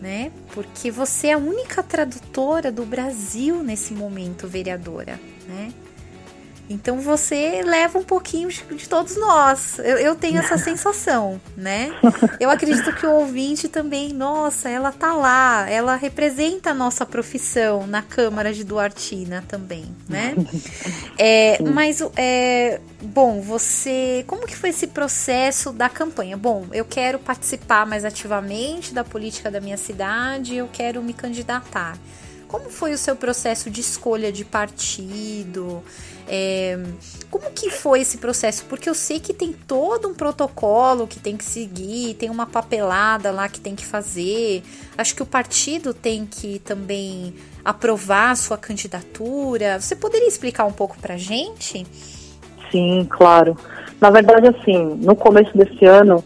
né? 0.00 0.30
Porque 0.52 0.90
você 0.90 1.28
é 1.28 1.32
a 1.32 1.38
única 1.38 1.82
tradutora 1.82 2.70
do 2.70 2.84
Brasil 2.84 3.62
nesse 3.62 3.92
momento, 3.92 4.46
vereadora, 4.46 5.18
né? 5.46 5.72
Então 6.68 7.00
você 7.00 7.62
leva 7.62 7.98
um 7.98 8.04
pouquinho 8.04 8.48
de 8.48 8.88
todos 8.88 9.16
nós. 9.16 9.78
Eu, 9.78 9.96
eu, 9.96 10.14
tenho 10.14 10.38
essa 10.38 10.56
sensação, 10.58 11.40
né? 11.56 11.90
Eu 12.38 12.50
acredito 12.50 12.92
que 12.94 13.06
o 13.06 13.12
ouvinte 13.12 13.68
também, 13.68 14.12
nossa, 14.12 14.68
ela 14.68 14.92
tá 14.92 15.14
lá, 15.14 15.68
ela 15.68 15.96
representa 15.96 16.70
a 16.70 16.74
nossa 16.74 17.06
profissão 17.06 17.86
na 17.86 18.02
Câmara 18.02 18.52
de 18.52 18.64
Duartina 18.64 19.44
também, 19.48 19.86
né? 20.08 20.34
É, 21.20 21.60
mas, 21.62 22.00
é, 22.16 22.80
bom, 23.02 23.40
você, 23.40 24.24
como 24.28 24.46
que 24.46 24.54
foi 24.54 24.70
esse 24.70 24.86
processo 24.86 25.72
da 25.72 25.88
campanha? 25.88 26.36
Bom, 26.36 26.66
eu 26.72 26.84
quero 26.84 27.18
participar 27.18 27.84
mais 27.84 28.04
ativamente 28.04 28.94
da 28.94 29.02
política 29.02 29.50
da 29.50 29.60
minha 29.60 29.76
cidade, 29.76 30.54
eu 30.54 30.68
quero 30.72 31.02
me 31.02 31.12
candidatar. 31.12 31.98
Como 32.48 32.70
foi 32.70 32.92
o 32.92 32.98
seu 32.98 33.14
processo 33.14 33.68
de 33.68 33.80
escolha 33.80 34.32
de 34.32 34.44
partido? 34.44 35.82
É, 36.30 36.78
como 37.30 37.50
que 37.52 37.70
foi 37.70 38.02
esse 38.02 38.18
processo? 38.18 38.64
Porque 38.66 38.88
eu 38.88 38.94
sei 38.94 39.18
que 39.18 39.32
tem 39.32 39.52
todo 39.52 40.08
um 40.08 40.14
protocolo 40.14 41.06
que 41.06 41.18
tem 41.18 41.36
que 41.36 41.44
seguir, 41.44 42.14
tem 42.14 42.28
uma 42.28 42.46
papelada 42.46 43.30
lá 43.30 43.48
que 43.48 43.58
tem 43.58 43.74
que 43.74 43.86
fazer. 43.86 44.62
Acho 44.96 45.16
que 45.16 45.22
o 45.22 45.26
partido 45.26 45.94
tem 45.94 46.26
que 46.26 46.58
também 46.58 47.34
aprovar 47.64 48.32
a 48.32 48.36
sua 48.36 48.58
candidatura. 48.58 49.80
Você 49.80 49.96
poderia 49.96 50.28
explicar 50.28 50.66
um 50.66 50.72
pouco 50.72 50.98
pra 50.98 51.16
gente? 51.16 51.86
Sim, 52.70 53.06
claro. 53.10 53.56
Na 53.98 54.10
verdade, 54.10 54.48
assim, 54.48 54.98
no 55.02 55.16
começo 55.16 55.56
desse 55.56 55.84
ano, 55.86 56.22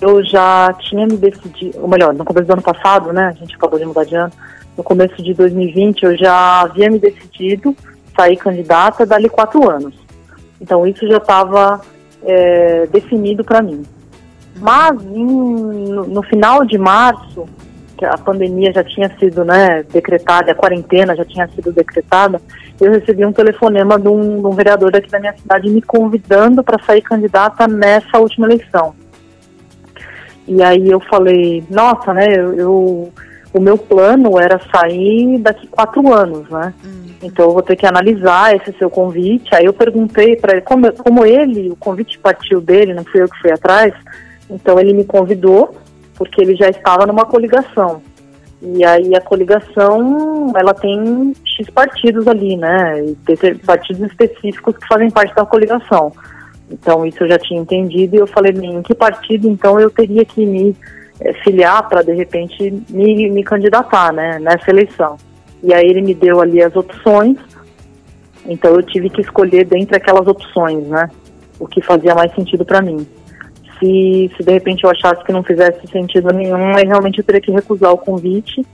eu 0.00 0.24
já 0.24 0.72
tinha 0.88 1.06
me 1.06 1.16
decidido, 1.16 1.78
ou 1.80 1.88
melhor, 1.88 2.14
no 2.14 2.24
começo 2.24 2.46
do 2.46 2.52
ano 2.54 2.62
passado, 2.62 3.12
né? 3.12 3.26
A 3.26 3.32
gente 3.32 3.54
acabou 3.54 3.78
de 3.78 3.84
mudar 3.84 4.04
de 4.04 4.14
ano 4.14 4.32
no 4.76 4.82
começo 4.82 5.22
de 5.22 5.34
2020, 5.34 6.02
eu 6.02 6.16
já 6.16 6.62
havia 6.62 6.90
me 6.90 6.98
decidido 6.98 7.76
sair 8.22 8.36
candidata 8.36 9.04
dali 9.04 9.28
quatro 9.28 9.68
anos. 9.68 9.94
Então 10.60 10.86
isso 10.86 11.06
já 11.08 11.16
estava 11.16 11.80
é, 12.24 12.86
definido 12.86 13.44
para 13.44 13.60
mim. 13.60 13.82
Mas 14.56 15.02
em, 15.02 15.24
no, 15.24 16.06
no, 16.06 16.22
final 16.22 16.64
de 16.64 16.78
março, 16.78 17.46
que 17.96 18.04
a 18.04 18.16
pandemia 18.16 18.72
já 18.72 18.84
tinha 18.84 19.10
sido 19.18 19.44
né, 19.44 19.82
decretada, 19.90 20.52
a 20.52 20.54
quarentena 20.54 21.16
já 21.16 21.24
tinha 21.24 21.48
sido 21.48 21.72
decretada, 21.72 22.40
eu 22.80 22.92
recebi 22.92 23.24
um 23.24 23.32
telefonema 23.32 23.98
de 23.98 24.08
um, 24.08 24.40
de 24.40 24.46
um 24.46 24.52
vereador 24.52 24.92
daqui 24.92 25.10
da 25.10 25.18
minha 25.18 25.36
cidade 25.36 25.68
me 25.68 25.82
convidando 25.82 26.62
para 26.62 26.82
sair 26.84 27.02
candidata 27.02 27.66
nessa 27.66 28.18
última 28.18 28.46
eleição. 28.46 28.94
E 30.46 30.62
aí 30.62 30.90
eu 30.90 31.00
falei, 31.00 31.64
nossa, 31.70 32.12
né, 32.12 32.26
eu, 32.36 32.54
eu 32.54 33.12
o 33.54 33.60
meu 33.60 33.76
plano 33.76 34.38
era 34.38 34.60
sair 34.74 35.38
daqui 35.38 35.66
quatro 35.66 36.12
anos, 36.12 36.48
né? 36.48 36.72
Uhum. 36.82 37.11
Então 37.22 37.46
eu 37.46 37.52
vou 37.52 37.62
ter 37.62 37.76
que 37.76 37.86
analisar 37.86 38.54
esse 38.56 38.76
seu 38.78 38.90
convite. 38.90 39.54
Aí 39.54 39.64
eu 39.64 39.72
perguntei 39.72 40.36
para 40.36 40.54
ele, 40.54 40.62
como, 40.62 40.92
como 40.92 41.24
ele, 41.24 41.70
o 41.70 41.76
convite 41.76 42.18
partiu 42.18 42.60
dele, 42.60 42.94
não 42.94 43.04
fui 43.04 43.22
eu 43.22 43.28
que 43.28 43.40
fui 43.40 43.52
atrás, 43.52 43.94
então 44.50 44.78
ele 44.78 44.92
me 44.92 45.04
convidou, 45.04 45.74
porque 46.16 46.40
ele 46.40 46.56
já 46.56 46.68
estava 46.68 47.06
numa 47.06 47.24
coligação. 47.24 48.02
E 48.60 48.84
aí 48.84 49.14
a 49.14 49.20
coligação, 49.20 50.52
ela 50.56 50.74
tem 50.74 51.32
X 51.44 51.68
partidos 51.70 52.28
ali, 52.28 52.56
né? 52.56 53.04
E 53.04 53.36
tem 53.36 53.56
partidos 53.56 54.02
específicos 54.10 54.76
que 54.76 54.86
fazem 54.86 55.10
parte 55.10 55.34
da 55.34 55.44
coligação. 55.44 56.12
Então 56.70 57.04
isso 57.04 57.22
eu 57.24 57.28
já 57.28 57.38
tinha 57.38 57.60
entendido 57.60 58.16
e 58.16 58.18
eu 58.18 58.26
falei, 58.26 58.52
em 58.52 58.82
que 58.82 58.94
partido 58.94 59.48
então 59.48 59.78
eu 59.78 59.90
teria 59.90 60.24
que 60.24 60.46
me 60.46 60.76
é, 61.20 61.32
filiar 61.44 61.88
para 61.88 62.02
de 62.02 62.12
repente 62.12 62.72
me, 62.88 63.30
me 63.30 63.44
candidatar, 63.44 64.12
né, 64.12 64.38
nessa 64.38 64.70
eleição. 64.70 65.16
E 65.62 65.72
aí 65.72 65.86
ele 65.86 66.02
me 66.02 66.14
deu 66.14 66.40
ali 66.40 66.62
as 66.62 66.74
opções, 66.74 67.38
então 68.46 68.74
eu 68.74 68.82
tive 68.82 69.08
que 69.08 69.20
escolher 69.20 69.64
dentre 69.64 69.96
aquelas 69.96 70.26
opções, 70.26 70.84
né, 70.86 71.08
o 71.58 71.66
que 71.66 71.80
fazia 71.80 72.14
mais 72.14 72.34
sentido 72.34 72.64
para 72.64 72.82
mim. 72.82 73.06
Se, 73.78 74.30
se 74.36 74.42
de 74.42 74.52
repente 74.52 74.84
eu 74.84 74.90
achasse 74.90 75.24
que 75.24 75.32
não 75.32 75.42
fizesse 75.42 75.86
sentido 75.88 76.32
nenhum, 76.32 76.76
aí 76.76 76.84
realmente 76.84 77.18
eu 77.18 77.24
teria 77.24 77.40
que 77.40 77.52
recusar 77.52 77.92
o 77.92 77.98
convite 77.98 78.64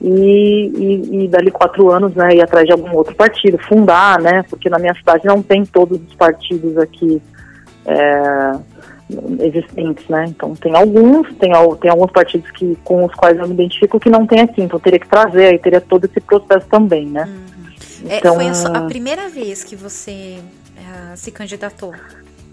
e, 0.00 0.72
e, 0.76 1.24
e 1.24 1.28
dali 1.28 1.50
quatro 1.50 1.90
anos, 1.90 2.14
né, 2.14 2.34
ir 2.34 2.42
atrás 2.42 2.64
de 2.64 2.72
algum 2.72 2.94
outro 2.96 3.14
partido, 3.14 3.58
fundar, 3.58 4.20
né, 4.20 4.44
porque 4.48 4.68
na 4.68 4.78
minha 4.78 4.94
cidade 4.94 5.24
não 5.24 5.42
tem 5.42 5.64
todos 5.64 6.00
os 6.00 6.14
partidos 6.14 6.78
aqui 6.78 7.20
é, 7.86 8.52
existentes, 9.40 10.06
né? 10.08 10.24
Então 10.28 10.54
tem 10.54 10.74
alguns, 10.74 11.28
tem, 11.36 11.52
tem 11.80 11.90
alguns 11.90 12.10
partidos 12.10 12.50
que, 12.50 12.76
com 12.84 13.04
os 13.04 13.14
quais 13.14 13.38
eu 13.38 13.46
me 13.46 13.54
identifico 13.54 14.00
que 14.00 14.10
não 14.10 14.26
tem 14.26 14.40
aqui, 14.40 14.62
então 14.62 14.80
teria 14.80 14.98
que 14.98 15.08
trazer, 15.08 15.46
aí 15.46 15.58
teria 15.58 15.80
todo 15.80 16.04
esse 16.04 16.20
processo 16.20 16.66
também, 16.68 17.06
né? 17.06 17.24
Uhum. 17.24 18.10
É, 18.10 18.18
então, 18.18 18.40
é, 18.40 18.54
foi 18.54 18.70
a, 18.72 18.78
a, 18.78 18.86
primeira 18.86 19.28
vez 19.28 19.62
que 19.64 19.76
você 19.76 20.38
uh, 20.76 21.16
se 21.16 21.30
candidatou? 21.30 21.94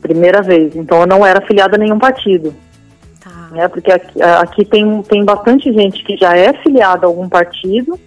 Primeira 0.02 0.42
vez, 0.42 0.76
então 0.76 1.02
eu 1.02 1.08
não 1.08 1.26
era 1.26 1.40
afiliada 1.40 1.76
a 1.76 1.80
nenhum 1.80 1.98
partido. 1.98 2.54
Tá. 3.20 3.50
Né? 3.52 3.68
Porque 3.68 3.92
aqui, 3.92 4.22
aqui 4.22 4.66
tem, 4.66 5.02
tem 5.04 5.26
bastante 5.26 5.72
gente 5.72 6.04
que 6.04 6.18
já 6.18 6.36
é 6.38 6.54
filiada 6.62 7.06
a 7.06 7.10
algum 7.10 7.28
partido, 7.28 8.00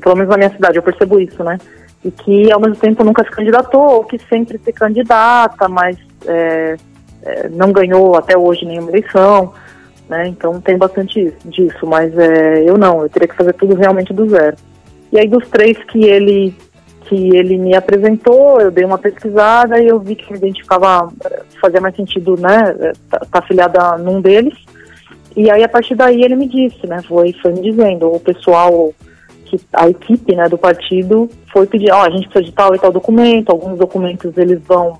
pelo 0.00 0.16
menos 0.16 0.30
na 0.30 0.36
minha 0.36 0.50
cidade 0.50 0.76
eu 0.76 0.82
percebo 0.82 1.20
isso, 1.20 1.42
né? 1.44 1.58
E 2.04 2.10
que 2.10 2.50
ao 2.50 2.60
mesmo 2.60 2.76
tempo 2.76 3.04
nunca 3.04 3.22
se 3.24 3.30
candidatou, 3.30 3.82
ou 3.82 4.04
que 4.04 4.18
sempre 4.28 4.58
se 4.58 4.72
candidata, 4.72 5.68
mas 5.68 5.98
é, 6.26 6.76
é, 7.22 7.48
não 7.48 7.72
ganhou 7.72 8.16
até 8.16 8.36
hoje 8.36 8.64
nenhuma 8.64 8.90
eleição, 8.90 9.52
né? 10.08 10.28
Então 10.28 10.60
tem 10.60 10.76
bastante 10.76 11.32
disso, 11.44 11.86
mas 11.86 12.16
é, 12.18 12.68
eu 12.68 12.76
não, 12.76 13.02
eu 13.02 13.08
teria 13.08 13.28
que 13.28 13.36
fazer 13.36 13.52
tudo 13.54 13.74
realmente 13.74 14.12
do 14.12 14.28
zero. 14.28 14.56
E 15.12 15.18
aí 15.18 15.28
dos 15.28 15.48
três 15.48 15.76
que 15.84 16.04
ele 16.04 16.54
que 17.10 17.36
ele 17.36 17.58
me 17.58 17.74
apresentou, 17.74 18.60
eu 18.60 18.70
dei 18.70 18.84
uma 18.84 18.96
pesquisada 18.96 19.82
e 19.82 19.88
eu 19.88 19.98
vi 19.98 20.14
que 20.14 20.30
me 20.30 20.38
identificava, 20.38 21.12
fazia 21.60 21.80
mais 21.80 21.96
sentido, 21.96 22.36
né, 22.36 22.92
tá, 23.10 23.18
tá 23.18 23.38
afiliada 23.40 23.98
num 23.98 24.20
deles. 24.20 24.54
E 25.36 25.50
aí 25.50 25.64
a 25.64 25.68
partir 25.68 25.96
daí 25.96 26.22
ele 26.22 26.36
me 26.36 26.46
disse, 26.46 26.86
né, 26.86 27.02
foi, 27.08 27.32
foi 27.42 27.52
me 27.52 27.62
dizendo, 27.62 28.12
o 28.12 28.20
pessoal 28.20 28.94
que 29.44 29.60
a 29.72 29.88
equipe, 29.88 30.36
né, 30.36 30.48
do 30.48 30.56
partido 30.56 31.28
foi 31.52 31.66
pedir, 31.66 31.90
ó, 31.90 32.02
oh, 32.02 32.04
a 32.04 32.10
gente 32.10 32.28
precisa 32.28 32.44
de 32.44 32.52
tal 32.52 32.76
e 32.76 32.78
tal 32.78 32.92
documento, 32.92 33.50
alguns 33.50 33.76
documentos 33.76 34.38
eles 34.38 34.60
vão 34.62 34.96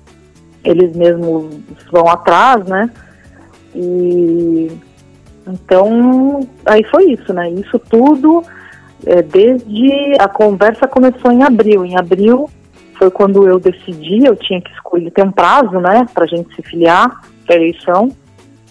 eles 0.63 0.95
mesmos 0.95 1.55
vão 1.91 2.07
atrás, 2.07 2.63
né? 2.65 2.89
E 3.75 4.71
então 5.47 6.47
aí 6.65 6.83
foi 6.85 7.11
isso, 7.11 7.33
né? 7.33 7.49
Isso 7.51 7.79
tudo 7.79 8.43
é, 9.05 9.21
desde 9.21 10.15
a 10.19 10.27
conversa 10.27 10.87
começou 10.87 11.31
em 11.31 11.43
abril. 11.43 11.85
Em 11.85 11.97
abril 11.97 12.49
foi 12.97 13.09
quando 13.09 13.47
eu 13.47 13.59
decidi, 13.59 14.25
eu 14.25 14.35
tinha 14.35 14.61
que 14.61 14.71
escolher, 14.71 15.09
ter 15.11 15.23
um 15.23 15.31
prazo, 15.31 15.79
né, 15.79 16.05
para 16.13 16.25
a 16.25 16.27
gente 16.27 16.53
se 16.55 16.61
filiar 16.61 17.21
para 17.45 17.55
a 17.55 17.57
eleição. 17.57 18.11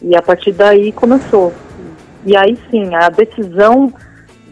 E 0.02 0.14
a 0.14 0.22
partir 0.22 0.52
daí 0.52 0.92
começou. 0.92 1.52
E 2.24 2.36
aí 2.36 2.56
sim, 2.70 2.94
a 2.94 3.08
decisão 3.08 3.92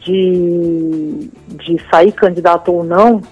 de, 0.01 1.31
de 1.49 1.81
sair 1.91 2.13
candidato 2.13 2.73
ou 2.73 2.83
não 2.83 3.23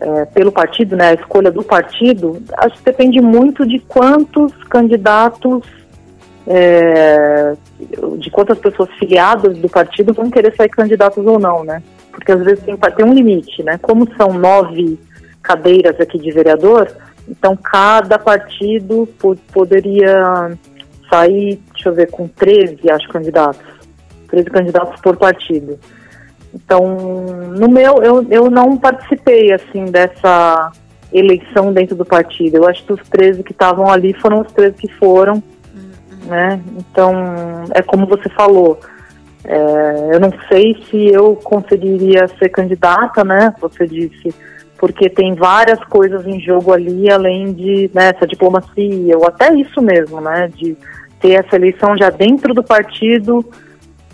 é, 0.00 0.24
pelo 0.26 0.50
partido, 0.50 0.96
né, 0.96 1.10
a 1.10 1.14
escolha 1.14 1.50
do 1.50 1.62
partido, 1.62 2.42
acho 2.58 2.78
que 2.78 2.84
depende 2.84 3.20
muito 3.20 3.66
de 3.66 3.78
quantos 3.78 4.52
candidatos, 4.64 5.62
é, 6.46 7.54
de 8.18 8.30
quantas 8.30 8.58
pessoas 8.58 8.90
filiadas 8.98 9.56
do 9.58 9.68
partido 9.68 10.12
vão 10.12 10.30
querer 10.30 10.54
sair 10.56 10.68
candidatos 10.68 11.24
ou 11.24 11.38
não, 11.38 11.64
né? 11.64 11.82
Porque 12.10 12.32
às 12.32 12.42
vezes 12.42 12.62
tem, 12.64 12.76
tem 12.76 13.04
um 13.04 13.14
limite, 13.14 13.62
né? 13.62 13.78
Como 13.80 14.08
são 14.16 14.34
nove 14.34 14.98
cadeiras 15.42 15.98
aqui 16.00 16.18
de 16.18 16.30
vereador, 16.30 16.90
então 17.28 17.56
cada 17.56 18.18
partido 18.18 19.08
poderia 19.52 20.52
sair, 21.08 21.60
deixa 21.72 21.88
eu 21.88 21.94
ver, 21.94 22.10
com 22.10 22.28
13, 22.28 22.90
acho, 22.90 23.08
candidatos. 23.08 23.62
13 24.28 24.50
candidatos 24.50 25.00
por 25.00 25.16
partido. 25.16 25.78
Então, 26.54 26.96
no 27.58 27.68
meu, 27.68 28.02
eu, 28.02 28.26
eu 28.30 28.50
não 28.50 28.76
participei, 28.76 29.52
assim, 29.52 29.86
dessa 29.86 30.72
eleição 31.12 31.72
dentro 31.72 31.96
do 31.96 32.04
partido. 32.04 32.56
Eu 32.56 32.68
acho 32.68 32.84
que 32.84 32.92
os 32.92 33.08
13 33.08 33.42
que 33.42 33.52
estavam 33.52 33.90
ali 33.90 34.12
foram 34.14 34.40
os 34.40 34.52
13 34.52 34.76
que 34.76 34.88
foram, 34.94 35.34
uhum. 35.34 36.28
né? 36.28 36.60
Então, 36.78 37.12
é 37.74 37.82
como 37.82 38.06
você 38.06 38.28
falou, 38.30 38.78
é, 39.44 40.10
eu 40.12 40.20
não 40.20 40.32
sei 40.48 40.76
se 40.88 41.08
eu 41.08 41.36
conseguiria 41.36 42.26
ser 42.38 42.48
candidata, 42.48 43.24
né? 43.24 43.54
Você 43.60 43.86
disse, 43.86 44.34
porque 44.78 45.08
tem 45.08 45.34
várias 45.34 45.82
coisas 45.84 46.26
em 46.26 46.40
jogo 46.40 46.72
ali, 46.72 47.10
além 47.10 47.52
de 47.52 47.90
né, 47.92 48.12
essa 48.14 48.26
diplomacia, 48.26 49.16
ou 49.18 49.26
até 49.26 49.54
isso 49.54 49.82
mesmo, 49.82 50.20
né? 50.20 50.48
De 50.54 50.76
ter 51.20 51.32
essa 51.32 51.56
eleição 51.56 51.96
já 51.96 52.10
dentro 52.10 52.54
do 52.54 52.62
partido, 52.62 53.44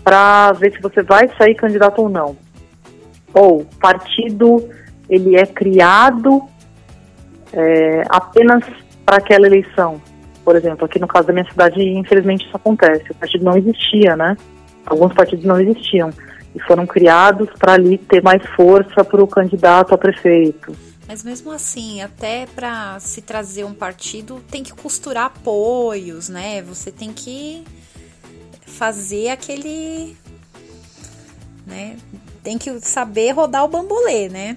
para 0.03 0.53
ver 0.53 0.73
se 0.73 0.81
você 0.81 1.03
vai 1.03 1.29
sair 1.37 1.55
candidato 1.55 2.03
ou 2.03 2.09
não. 2.09 2.37
Ou 3.33 3.65
partido 3.81 4.69
ele 5.09 5.37
é 5.37 5.45
criado 5.45 6.43
é, 7.53 8.05
apenas 8.09 8.65
para 9.05 9.17
aquela 9.17 9.47
eleição. 9.47 10.01
Por 10.45 10.57
exemplo, 10.57 10.85
aqui 10.85 10.99
no 10.99 11.09
caso 11.09 11.27
da 11.27 11.33
minha 11.33 11.49
cidade, 11.51 11.83
infelizmente 11.83 12.47
isso 12.47 12.57
acontece. 12.57 13.11
O 13.11 13.15
partido 13.15 13.45
não 13.45 13.57
existia, 13.57 14.17
né? 14.17 14.37
Alguns 14.87 15.13
partidos 15.13 15.45
não 15.45 15.61
existiam 15.61 16.11
e 16.55 16.61
foram 16.61 16.87
criados 16.87 17.49
para 17.59 17.75
ali 17.75 17.99
ter 17.99 18.23
mais 18.23 18.43
força 18.57 19.05
para 19.05 19.23
o 19.23 19.27
candidato 19.27 19.95
a 19.95 19.99
prefeito. 19.99 20.75
Mas 21.07 21.25
mesmo 21.25 21.51
assim, 21.51 22.01
até 22.03 22.47
para 22.55 22.99
se 23.01 23.21
trazer 23.21 23.65
um 23.65 23.75
partido, 23.75 24.41
tem 24.51 24.63
que 24.63 24.73
costurar 24.73 25.27
apoios, 25.27 26.29
né? 26.29 26.63
Você 26.63 26.93
tem 26.93 27.13
que 27.13 27.65
fazer 28.81 29.29
aquele. 29.29 30.17
Né? 31.67 31.97
Tem 32.43 32.57
que 32.57 32.81
saber 32.81 33.33
rodar 33.33 33.63
o 33.63 33.69
bambolê, 33.69 34.31
né? 34.31 34.57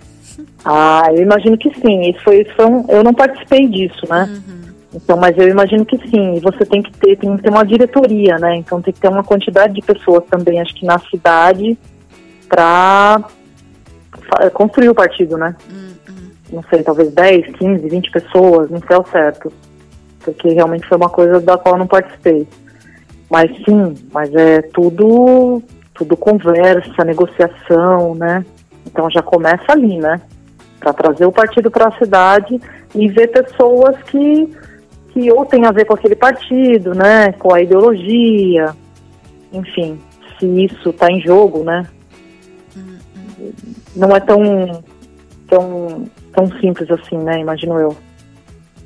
Ah, 0.64 1.04
eu 1.12 1.22
imagino 1.22 1.58
que 1.58 1.70
sim. 1.82 2.10
Isso 2.10 2.24
foi, 2.24 2.42
isso 2.42 2.56
foi 2.56 2.66
um, 2.66 2.86
eu 2.88 3.04
não 3.04 3.14
participei 3.14 3.68
disso, 3.68 4.08
né? 4.10 4.30
Uhum. 4.30 4.74
Então, 4.94 5.18
mas 5.18 5.38
eu 5.38 5.50
imagino 5.50 5.86
que 5.86 5.98
sim. 6.08 6.38
E 6.38 6.40
você 6.40 6.66
tem 6.66 6.82
que 6.82 6.94
ter, 6.94 7.18
tem 7.18 7.36
que 7.36 7.44
ter 7.44 7.50
uma 7.50 7.66
diretoria, 7.66 8.38
né? 8.38 8.56
Então 8.56 8.82
tem 8.82 8.94
que 8.94 9.02
ter 9.02 9.10
uma 9.10 9.26
quantidade 9.26 9.74
de 9.74 9.82
pessoas 9.82 10.24
também, 10.32 10.62
acho 10.62 10.74
que 10.74 10.86
na 10.86 10.98
cidade, 11.00 11.78
para 12.48 13.26
construir 14.54 14.88
o 14.88 14.96
partido, 14.96 15.38
né? 15.38 15.54
Uhum. 15.70 16.30
Não 16.54 16.64
sei, 16.70 16.82
talvez 16.82 17.12
10, 17.12 17.58
15, 17.58 17.90
20 17.90 18.12
pessoas, 18.12 18.70
não 18.72 18.80
sei 18.80 18.96
ao 18.96 19.06
certo. 19.06 19.52
Porque 20.22 20.48
realmente 20.48 20.88
foi 20.88 20.96
uma 20.96 21.10
coisa 21.10 21.42
da 21.42 21.58
qual 21.58 21.76
eu 21.76 21.80
não 21.80 21.88
participei. 21.88 22.48
Mas 23.34 23.50
sim, 23.65 23.96
mas 24.13 24.32
é 24.36 24.62
tudo, 24.62 25.60
tudo 25.91 26.15
conversa, 26.15 27.04
negociação, 27.04 28.13
né? 28.13 28.46
Então 28.86 29.10
já 29.10 29.24
começa 29.24 29.72
ali, 29.72 29.98
né? 29.98 30.22
Para 30.80 30.93
trazer 30.93 31.26
o 31.26 31.32
partido 31.32 31.72
para 31.72 31.88
a 31.88 31.98
cidade 31.98 32.62
e 32.93 33.08
ver 33.08 33.30
pessoas 33.30 33.96
que, 34.04 34.56
que 35.10 35.32
ou 35.32 35.43
tem 35.48 35.65
a 35.65 35.72
ver 35.72 35.86
com 35.86 35.96
aquele 35.96 36.15
partido, 36.15 36.93
né? 36.93 37.32
Com 37.32 37.56
a 37.56 37.60
ideologia, 37.60 38.76
enfim, 39.52 40.00
se 40.38 40.46
isso 40.46 40.91
está 40.91 41.08
em 41.12 41.19
jogo, 41.19 41.63
né? 41.63 41.88
Não 43.96 44.15
é 44.15 44.19
tão, 44.19 44.84
tão, 45.48 46.06
tão 46.32 46.60
simples 46.60 46.88
assim, 46.91 47.17
né? 47.17 47.39
Imagino 47.39 47.80
eu. 47.80 47.98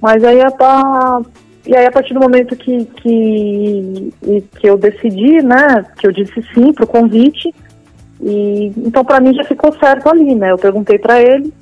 Mas 0.02 0.24
aí 0.24 0.40
é 0.40 0.50
para 0.50 1.20
e 1.68 1.76
aí 1.76 1.86
a 1.86 1.92
partir 1.92 2.14
do 2.14 2.20
momento 2.22 2.56
que, 2.56 2.86
que, 2.86 4.14
que 4.58 4.70
eu 4.70 4.78
decidi, 4.78 5.44
né, 5.44 5.86
que 5.98 6.08
eu 6.08 6.12
disse 6.14 6.42
sim 6.54 6.72
para 6.72 6.86
o 6.86 6.88
convite, 6.88 7.54
e 8.22 8.72
então 8.78 9.04
para 9.04 9.20
mim 9.20 9.34
já 9.34 9.44
ficou 9.44 9.78
certo 9.78 10.10
ali, 10.10 10.34
né? 10.34 10.52
Eu 10.52 10.58
perguntei 10.58 10.98
para 10.98 11.22
ele 11.22 11.54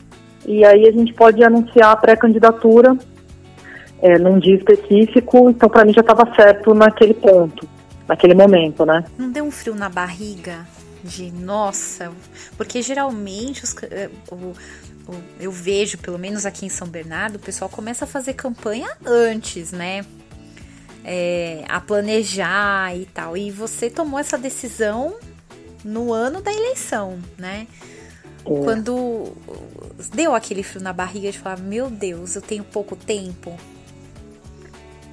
e 0.46 0.64
aí 0.64 0.88
a 0.88 0.92
gente 0.92 1.12
pode 1.14 1.44
anunciar 1.44 1.92
a 1.92 1.96
pré-candidatura 1.96 2.96
é, 4.00 4.20
num 4.20 4.38
dia 4.38 4.56
específico, 4.56 5.50
então 5.50 5.68
para 5.68 5.84
mim 5.84 5.92
já 5.92 6.02
estava 6.02 6.34
certo 6.36 6.76
naquele 6.76 7.16
ponto, 7.16 7.68
naquele 8.08 8.36
momento, 8.36 8.86
né? 8.86 9.04
Não 9.18 9.32
deu 9.32 9.44
um 9.44 9.52
frio 9.52 9.74
na 9.74 9.90
barriga 9.90 10.68
de 11.04 11.32
nossa, 11.32 12.12
porque 12.58 12.82
geralmente 12.82 13.64
os, 13.64 13.76
o, 14.32 14.54
eu 15.40 15.52
vejo, 15.52 15.98
pelo 15.98 16.18
menos 16.18 16.46
aqui 16.46 16.66
em 16.66 16.70
São 16.70 16.88
Bernardo, 16.88 17.36
o 17.36 17.40
pessoal 17.40 17.70
começa 17.70 18.06
a 18.06 18.08
fazer 18.08 18.34
campanha 18.34 18.90
antes, 19.06 19.72
né? 19.72 20.06
É, 21.04 21.64
a 21.68 21.80
planejar 21.80 22.96
e 22.96 23.06
tal. 23.06 23.38
E 23.38 23.52
você 23.52 23.90
tomou 23.90 24.20
essa 24.20 24.38
decisão 24.38 25.16
no 25.84 26.12
ano 26.12 26.42
da 26.42 26.52
eleição, 26.52 27.20
né? 27.38 27.68
É. 28.46 28.64
Quando 28.64 29.34
deu 30.14 30.34
aquele 30.34 30.64
frio 30.64 30.82
na 30.82 30.94
barriga 30.94 31.32
de 31.32 31.40
falar, 31.40 31.60
meu 31.60 31.90
Deus, 31.90 32.36
eu 32.36 32.42
tenho 32.42 32.64
pouco 32.64 32.96
tempo. 32.96 33.56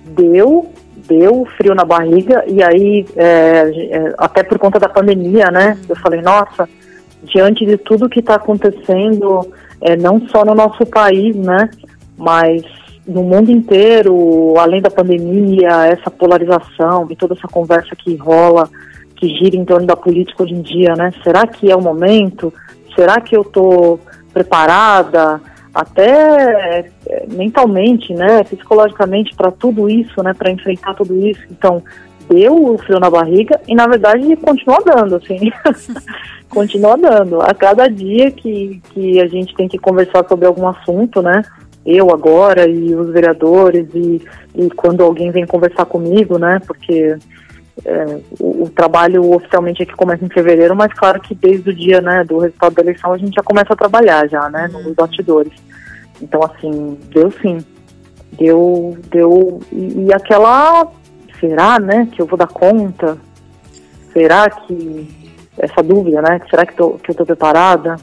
Deu, 0.04 0.72
deu 0.96 1.46
frio 1.56 1.74
na 1.74 1.84
barriga, 1.84 2.44
e 2.46 2.62
aí, 2.62 3.06
é, 3.16 3.70
é 3.90 4.14
até 4.18 4.42
por 4.42 4.58
conta 4.58 4.78
da 4.78 4.88
pandemia, 4.88 5.50
né? 5.50 5.78
Hum. 5.78 5.86
Eu 5.90 5.96
falei, 5.96 6.20
nossa, 6.20 6.68
diante 7.22 7.64
de 7.64 7.76
tudo 7.76 8.08
que 8.08 8.20
está 8.20 8.34
acontecendo, 8.34 9.52
é, 9.82 9.96
não 9.96 10.26
só 10.28 10.44
no 10.44 10.54
nosso 10.54 10.86
país, 10.86 11.36
né? 11.36 11.68
Mas 12.16 12.62
no 13.06 13.22
mundo 13.22 13.50
inteiro, 13.50 14.54
além 14.58 14.80
da 14.80 14.90
pandemia, 14.90 15.86
essa 15.86 16.10
polarização 16.10 17.06
e 17.10 17.16
toda 17.16 17.34
essa 17.34 17.48
conversa 17.48 17.96
que 17.96 18.14
rola 18.16 18.68
que 19.16 19.28
gira 19.28 19.56
em 19.56 19.64
torno 19.64 19.86
da 19.86 19.96
política 19.96 20.42
hoje 20.42 20.54
em 20.54 20.62
dia, 20.62 20.94
né? 20.96 21.12
Será 21.22 21.46
que 21.46 21.70
é 21.70 21.76
o 21.76 21.80
momento? 21.80 22.52
Será 22.94 23.20
que 23.20 23.36
eu 23.36 23.42
estou 23.42 24.00
preparada 24.32 25.40
até 25.74 26.90
é, 27.08 27.26
mentalmente, 27.28 28.12
né, 28.12 28.44
psicologicamente 28.44 29.34
para 29.34 29.50
tudo 29.50 29.88
isso, 29.88 30.22
né, 30.22 30.34
para 30.34 30.50
enfrentar 30.50 30.94
tudo 30.94 31.14
isso? 31.26 31.40
Então, 31.50 31.82
deu 32.28 32.54
o 32.54 32.78
frio 32.78 32.98
na 32.98 33.10
barriga 33.10 33.60
e 33.66 33.74
na 33.74 33.86
verdade 33.86 34.36
continua 34.36 34.78
dando, 34.84 35.16
assim. 35.16 35.50
continua 36.48 36.96
dando. 36.96 37.40
A 37.40 37.54
cada 37.54 37.88
dia 37.88 38.30
que, 38.30 38.80
que 38.90 39.20
a 39.20 39.26
gente 39.26 39.54
tem 39.54 39.68
que 39.68 39.78
conversar 39.78 40.26
sobre 40.28 40.46
algum 40.46 40.66
assunto, 40.68 41.22
né? 41.22 41.42
Eu 41.84 42.10
agora 42.12 42.68
e 42.68 42.94
os 42.94 43.10
vereadores 43.12 43.88
e, 43.94 44.22
e 44.54 44.70
quando 44.70 45.02
alguém 45.02 45.30
vem 45.30 45.46
conversar 45.46 45.84
comigo, 45.84 46.38
né? 46.38 46.60
Porque 46.66 47.16
é, 47.84 48.20
o, 48.38 48.64
o, 48.64 48.70
trabalho 48.70 49.32
oficialmente 49.34 49.82
aqui 49.82 49.94
começa 49.94 50.24
em 50.24 50.28
fevereiro, 50.28 50.76
mas 50.76 50.92
claro 50.92 51.20
que 51.20 51.34
desde 51.34 51.70
o 51.70 51.74
dia 51.74 52.00
né, 52.00 52.22
do 52.22 52.38
resultado 52.38 52.74
da 52.74 52.82
eleição 52.82 53.12
a 53.12 53.18
gente 53.18 53.34
já 53.34 53.42
começa 53.42 53.72
a 53.72 53.76
trabalhar 53.76 54.28
já, 54.28 54.48
né, 54.50 54.70
uhum. 54.72 54.82
nos 54.82 54.94
bastidores. 54.94 55.52
Então, 56.20 56.40
assim, 56.44 56.98
deu 57.10 57.30
sim. 57.42 57.58
Deu, 58.38 58.96
deu, 59.10 59.60
e, 59.70 60.06
e, 60.06 60.12
aquela, 60.14 60.90
será, 61.42 61.80
né, 61.80 62.08
que 62.12 62.22
eu 62.22 62.26
vou 62.26 62.38
dar 62.38 62.46
conta? 62.46 63.18
Será 64.12 64.48
que, 64.48 65.34
essa 65.58 65.82
dúvida, 65.82 66.22
né, 66.22 66.40
será 66.48 66.64
que, 66.64 66.74
tô, 66.74 66.92
que 66.92 67.10
eu 67.10 67.14
tô 67.14 67.26
preparada? 67.26 67.96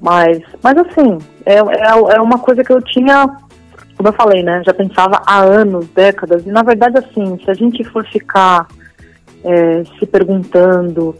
Mas, 0.00 0.40
mas 0.62 0.78
assim, 0.78 1.18
é, 1.44 1.54
é, 1.54 2.16
é 2.16 2.20
uma 2.20 2.38
coisa 2.38 2.62
que 2.62 2.72
eu 2.72 2.80
tinha 2.80 3.26
como 3.96 4.08
eu 4.08 4.12
falei, 4.14 4.42
né, 4.42 4.62
já 4.64 4.74
pensava 4.74 5.22
há 5.26 5.40
anos, 5.40 5.86
décadas, 5.88 6.44
e 6.44 6.50
na 6.50 6.62
verdade, 6.62 6.98
assim, 6.98 7.38
se 7.44 7.50
a 7.50 7.54
gente 7.54 7.84
for 7.84 8.04
ficar 8.06 8.66
é, 9.44 9.84
se 9.98 10.06
perguntando, 10.06 11.14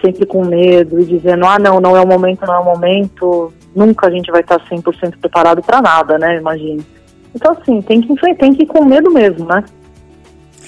sempre 0.00 0.26
com 0.26 0.44
medo 0.44 1.00
e 1.00 1.04
dizendo, 1.04 1.46
ah, 1.46 1.58
não, 1.58 1.80
não 1.80 1.96
é 1.96 2.00
o 2.00 2.06
momento, 2.06 2.46
não 2.46 2.54
é 2.54 2.58
o 2.58 2.64
momento, 2.64 3.52
nunca 3.74 4.06
a 4.06 4.10
gente 4.10 4.30
vai 4.30 4.42
estar 4.42 4.60
100% 4.60 5.18
preparado 5.18 5.62
para 5.62 5.80
nada, 5.80 6.18
né, 6.18 6.36
imagine. 6.36 6.86
Então, 7.34 7.52
assim, 7.52 7.80
tem 7.82 8.00
que, 8.00 8.34
tem 8.36 8.54
que 8.54 8.62
ir 8.64 8.66
com 8.66 8.84
medo 8.84 9.10
mesmo, 9.10 9.46
né? 9.46 9.64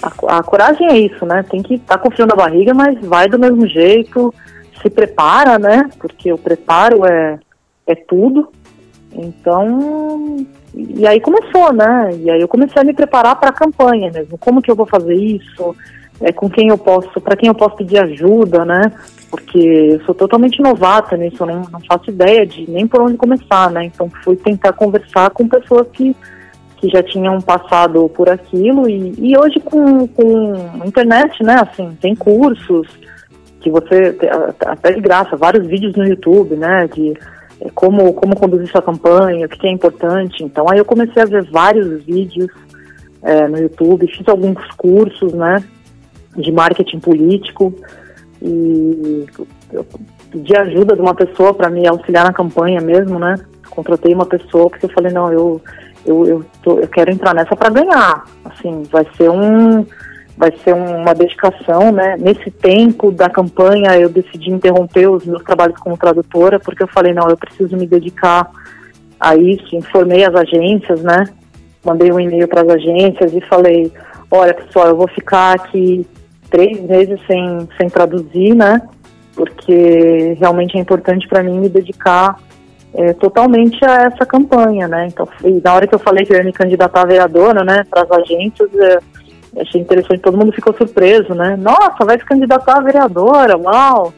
A, 0.03 0.39
a 0.39 0.43
coragem 0.43 0.89
é 0.89 0.99
isso, 0.99 1.25
né? 1.25 1.45
Tem 1.49 1.63
que 1.63 1.75
estar 1.75 1.97
tá 1.97 2.03
com 2.03 2.11
frio 2.11 2.27
na 2.27 2.35
barriga, 2.35 2.75
mas 2.75 2.99
vai 3.01 3.29
do 3.29 3.39
mesmo 3.39 3.67
jeito, 3.67 4.35
se 4.83 4.91
prepara, 4.91 5.59
né? 5.59 5.89
Porque 5.99 6.33
o 6.33 6.39
preparo 6.39 7.07
é, 7.07 7.39
é 7.87 7.95
tudo. 7.95 8.49
Então, 9.13 10.47
e 10.75 11.07
aí 11.07 11.21
começou, 11.21 11.73
né? 11.73 12.11
E 12.17 12.31
aí 12.31 12.41
eu 12.41 12.49
comecei 12.49 12.81
a 12.81 12.85
me 12.85 12.95
preparar 12.95 13.39
para 13.39 13.51
a 13.51 13.55
campanha 13.55 14.11
mesmo. 14.11 14.39
Como 14.39 14.63
que 14.63 14.71
eu 14.71 14.77
vou 14.77 14.87
fazer 14.87 15.15
isso? 15.15 15.75
é, 16.23 16.33
com 16.33 16.49
quem 16.49 16.69
eu 16.69 16.79
posso, 16.79 17.21
para 17.21 17.37
quem 17.37 17.49
eu 17.49 17.55
posso 17.55 17.77
pedir 17.77 17.99
ajuda, 17.99 18.65
né? 18.65 18.93
Porque 19.31 19.59
eu 19.59 20.05
sou 20.05 20.15
totalmente 20.15 20.63
novata 20.63 21.17
nisso, 21.17 21.37
eu 21.41 21.47
não, 21.47 21.63
não 21.71 21.81
faço 21.81 22.11
ideia 22.11 22.47
de 22.47 22.71
nem 22.71 22.87
por 22.87 23.01
onde 23.01 23.17
começar, 23.17 23.71
né? 23.71 23.85
Então 23.85 24.11
fui 24.23 24.37
tentar 24.37 24.73
conversar 24.73 25.31
com 25.31 25.49
pessoas 25.49 25.87
que, 25.93 26.15
que 26.83 26.89
já 26.91 27.03
tinham 27.03 27.41
passado 27.41 28.11
por 28.11 28.29
aquilo 28.29 28.91
e, 28.91 29.15
e 29.17 29.39
hoje 29.39 29.59
com, 29.61 30.07
com 30.09 30.85
internet, 30.85 31.43
né? 31.43 31.57
Assim, 31.63 31.97
tem 32.01 32.15
cursos 32.15 32.87
que 33.61 33.71
você, 33.71 34.19
até 34.67 34.93
de 34.93 35.01
graça, 35.01 35.37
vários 35.37 35.67
vídeos 35.67 35.95
no 35.95 36.05
YouTube, 36.05 36.57
né? 36.57 36.87
De 36.93 37.15
é, 37.61 37.71
como, 37.75 38.13
como 38.13 38.37
conduzir 38.37 38.69
sua 38.69 38.83
campanha, 38.83 39.47
o 39.47 39.49
que 39.49 39.67
é 39.67 39.71
importante. 39.71 40.43
Então 40.43 40.67
aí 40.69 40.79
eu 40.79 40.85
comecei 40.85 41.23
a 41.23 41.27
ver 41.27 41.49
vários 41.51 42.05
vídeos 42.05 42.51
é, 43.23 43.49
no 43.49 43.59
YouTube, 43.59 44.13
fiz 44.15 44.29
alguns 44.29 44.61
cursos, 44.77 45.33
né? 45.33 45.65
de 46.37 46.51
marketing 46.51 46.99
político 46.99 47.75
e 48.41 49.27
eu 49.73 49.87
pedi 50.31 50.57
ajuda 50.57 50.95
de 50.95 51.01
uma 51.01 51.15
pessoa 51.15 51.53
para 51.55 51.71
me 51.71 51.87
auxiliar 51.87 52.25
na 52.25 52.33
campanha 52.33 52.81
mesmo, 52.81 53.19
né? 53.19 53.35
Contratei 53.71 54.15
uma 54.15 54.27
pessoa 54.27 54.69
porque 54.69 54.87
eu 54.87 54.91
falei, 54.91 55.13
não, 55.13 55.33
eu, 55.33 55.61
eu, 56.05 56.27
eu, 56.27 56.45
tô, 56.63 56.79
eu 56.79 56.89
quero 56.89 57.11
entrar 57.11 57.35
nessa 57.35 57.57
para 57.57 57.71
ganhar. 57.71 58.25
Assim, 58.45 58.83
vai 58.91 59.07
ser 59.17 59.31
um 59.31 59.87
vai 60.37 60.53
ser 60.65 60.75
uma 60.75 61.15
dedicação, 61.15 61.93
né? 61.93 62.17
Nesse 62.19 62.51
tempo 62.51 63.13
da 63.13 63.29
campanha 63.29 63.99
eu 63.99 64.09
decidi 64.09 64.51
interromper 64.51 65.09
os 65.09 65.25
meus 65.27 65.43
trabalhos 65.45 65.79
como 65.79 65.97
tradutora 65.97 66.59
porque 66.59 66.83
eu 66.83 66.89
falei, 66.89 67.13
não, 67.13 67.29
eu 67.29 67.37
preciso 67.37 67.77
me 67.77 67.87
dedicar 67.87 68.51
a 69.21 69.37
isso, 69.37 69.77
informei 69.77 70.25
as 70.25 70.35
agências, 70.35 71.03
né? 71.03 71.25
Mandei 71.85 72.11
um 72.11 72.19
e-mail 72.19 72.49
para 72.49 72.63
as 72.63 72.69
agências 72.71 73.33
e 73.35 73.41
falei, 73.43 73.93
olha 74.31 74.55
pessoal, 74.55 74.89
eu 74.89 74.97
vou 74.97 75.09
ficar 75.09 75.55
aqui 75.55 76.07
três 76.51 76.81
meses 76.81 77.21
sem, 77.27 77.69
sem 77.79 77.89
traduzir, 77.89 78.55
né? 78.55 78.81
Porque 79.35 80.37
realmente 80.39 80.77
é 80.77 80.81
importante 80.81 81.29
para 81.29 81.43
mim 81.43 81.61
me 81.61 81.69
dedicar 81.69 82.39
é, 82.95 83.13
totalmente 83.15 83.83
a 83.85 84.03
essa 84.03 84.27
campanha, 84.27 84.87
né? 84.87 85.07
Então, 85.07 85.27
na 85.63 85.75
hora 85.75 85.87
que 85.87 85.95
eu 85.95 85.99
falei 85.99 86.25
que 86.25 86.33
eu 86.33 86.37
ia 86.37 86.45
me 86.45 86.53
candidatar 86.53 87.03
a 87.03 87.07
vereadora, 87.07 87.65
né, 87.65 87.85
para 87.89 88.03
as 88.03 88.11
agências, 88.11 88.69
é, 88.75 88.99
achei 89.61 89.81
interessante, 89.81 90.21
todo 90.21 90.37
mundo 90.37 90.53
ficou 90.53 90.75
surpreso, 90.75 91.35
né? 91.35 91.57
Nossa, 91.57 92.05
vai 92.05 92.19
se 92.19 92.25
candidatar 92.25 92.79
a 92.79 92.83
vereadora, 92.83 93.57
uau! 93.57 94.13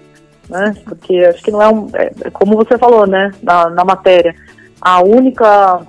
Né? 0.48 0.74
Porque 0.84 1.16
acho 1.18 1.42
que 1.42 1.50
não 1.50 1.62
é 1.62 1.68
um. 1.68 1.88
É, 1.94 2.10
é, 2.24 2.30
como 2.30 2.56
você 2.56 2.76
falou, 2.76 3.06
né, 3.06 3.30
na, 3.42 3.70
na 3.70 3.84
matéria, 3.84 4.34
a 4.80 5.02
única 5.02 5.80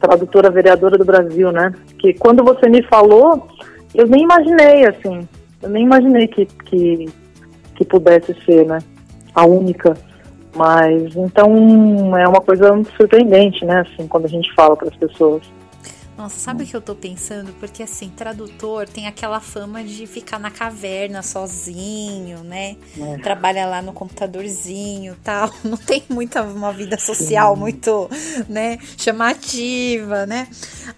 tradutora 0.00 0.50
vereadora 0.50 0.98
do 0.98 1.04
Brasil, 1.04 1.50
né? 1.52 1.72
Que 1.98 2.14
quando 2.14 2.42
você 2.44 2.68
me 2.68 2.82
falou, 2.82 3.48
eu 3.94 4.06
nem 4.06 4.22
imaginei, 4.22 4.86
assim, 4.86 5.26
eu 5.62 5.68
nem 5.68 5.84
imaginei 5.84 6.26
que, 6.26 6.46
que, 6.46 7.06
que 7.74 7.84
pudesse 7.84 8.34
ser, 8.44 8.66
né? 8.66 8.78
A 9.34 9.46
única. 9.46 9.96
Mas 10.54 11.14
então 11.16 12.16
é 12.16 12.26
uma 12.26 12.40
coisa 12.40 12.82
surpreendente, 12.96 13.64
né? 13.64 13.80
Assim, 13.80 14.06
quando 14.08 14.24
a 14.24 14.28
gente 14.28 14.52
fala 14.54 14.76
para 14.76 14.88
as 14.88 14.96
pessoas. 14.96 15.42
Nossa, 16.20 16.38
sabe 16.38 16.64
o 16.64 16.66
que 16.66 16.76
eu 16.76 16.82
tô 16.82 16.94
pensando? 16.94 17.50
Porque 17.54 17.82
assim, 17.82 18.10
tradutor 18.10 18.86
tem 18.86 19.06
aquela 19.06 19.40
fama 19.40 19.82
de 19.82 20.06
ficar 20.06 20.38
na 20.38 20.50
caverna 20.50 21.22
sozinho, 21.22 22.44
né? 22.44 22.76
É. 22.98 23.16
Trabalha 23.22 23.64
lá 23.64 23.80
no 23.80 23.94
computadorzinho 23.94 25.16
tal. 25.24 25.50
Não 25.64 25.78
tem 25.78 26.04
muita 26.10 26.42
uma 26.42 26.74
vida 26.74 26.98
social 26.98 27.54
Sim. 27.54 27.60
muito, 27.60 28.10
né, 28.50 28.78
chamativa, 28.98 30.26
né? 30.26 30.46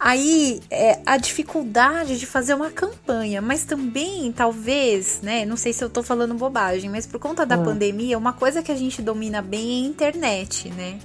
Aí 0.01 0.61
é, 0.69 0.99
a 1.07 1.17
dificuldade 1.17 2.19
de 2.19 2.27
fazer 2.27 2.55
uma 2.55 2.73
campanha, 2.73 3.41
mas 3.41 3.65
também, 3.65 4.33
talvez, 4.33 5.21
né? 5.23 5.47
Não 5.47 5.57
sei 5.57 5.73
se 5.73 5.85
eu 5.85 5.89
tô 5.89 6.03
falando 6.03 6.35
bobagem, 6.35 6.91
mas 6.91 7.07
por 7.07 7.21
conta 7.21 7.47
da 7.47 7.57
hum. 7.57 7.63
pandemia, 7.63 8.19
uma 8.19 8.33
coisa 8.33 8.61
que 8.61 8.73
a 8.73 8.77
gente 8.77 9.01
domina 9.01 9.41
bem 9.41 9.85
é 9.85 9.87
a 9.87 9.89
internet, 9.89 10.69
né? 10.71 10.99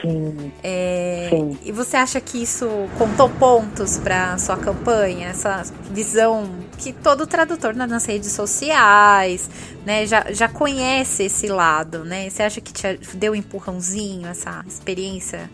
Sim. 0.00 0.52
É, 0.62 1.28
Sim. 1.30 1.58
E 1.64 1.72
você 1.72 1.96
acha 1.96 2.20
que 2.20 2.42
isso 2.42 2.66
contou 2.98 3.28
pontos 3.28 3.98
para 3.98 4.36
sua 4.38 4.56
campanha? 4.56 5.28
Essa 5.28 5.62
visão 5.90 6.48
que 6.78 6.92
todo 6.92 7.26
tradutor 7.26 7.74
nas 7.74 8.04
redes 8.04 8.32
sociais, 8.32 9.48
né, 9.84 10.06
já, 10.06 10.26
já 10.30 10.48
conhece 10.48 11.24
esse 11.24 11.46
lado, 11.48 12.04
né? 12.04 12.28
Você 12.28 12.42
acha 12.42 12.60
que 12.60 12.72
te 12.72 12.98
deu 13.14 13.32
um 13.32 13.34
empurrãozinho 13.34 14.26
essa 14.28 14.64
experiência? 14.66 15.50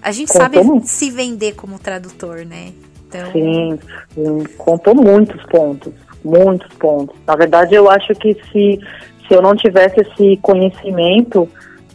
A 0.00 0.12
gente 0.12 0.32
sabe 0.32 0.58
se 0.84 1.10
vender 1.10 1.54
como 1.54 1.78
tradutor, 1.78 2.44
né? 2.44 2.72
Então... 3.06 3.32
Sim, 3.32 3.78
sim, 4.14 4.44
contou 4.56 4.94
muitos 4.94 5.42
pontos, 5.44 5.92
muitos 6.24 6.72
pontos. 6.76 7.16
Na 7.26 7.34
verdade, 7.34 7.74
eu 7.74 7.90
acho 7.90 8.14
que 8.14 8.34
se, 8.52 8.78
se 9.26 9.34
eu 9.34 9.42
não 9.42 9.56
tivesse 9.56 10.00
esse 10.00 10.36
conhecimento 10.38 11.48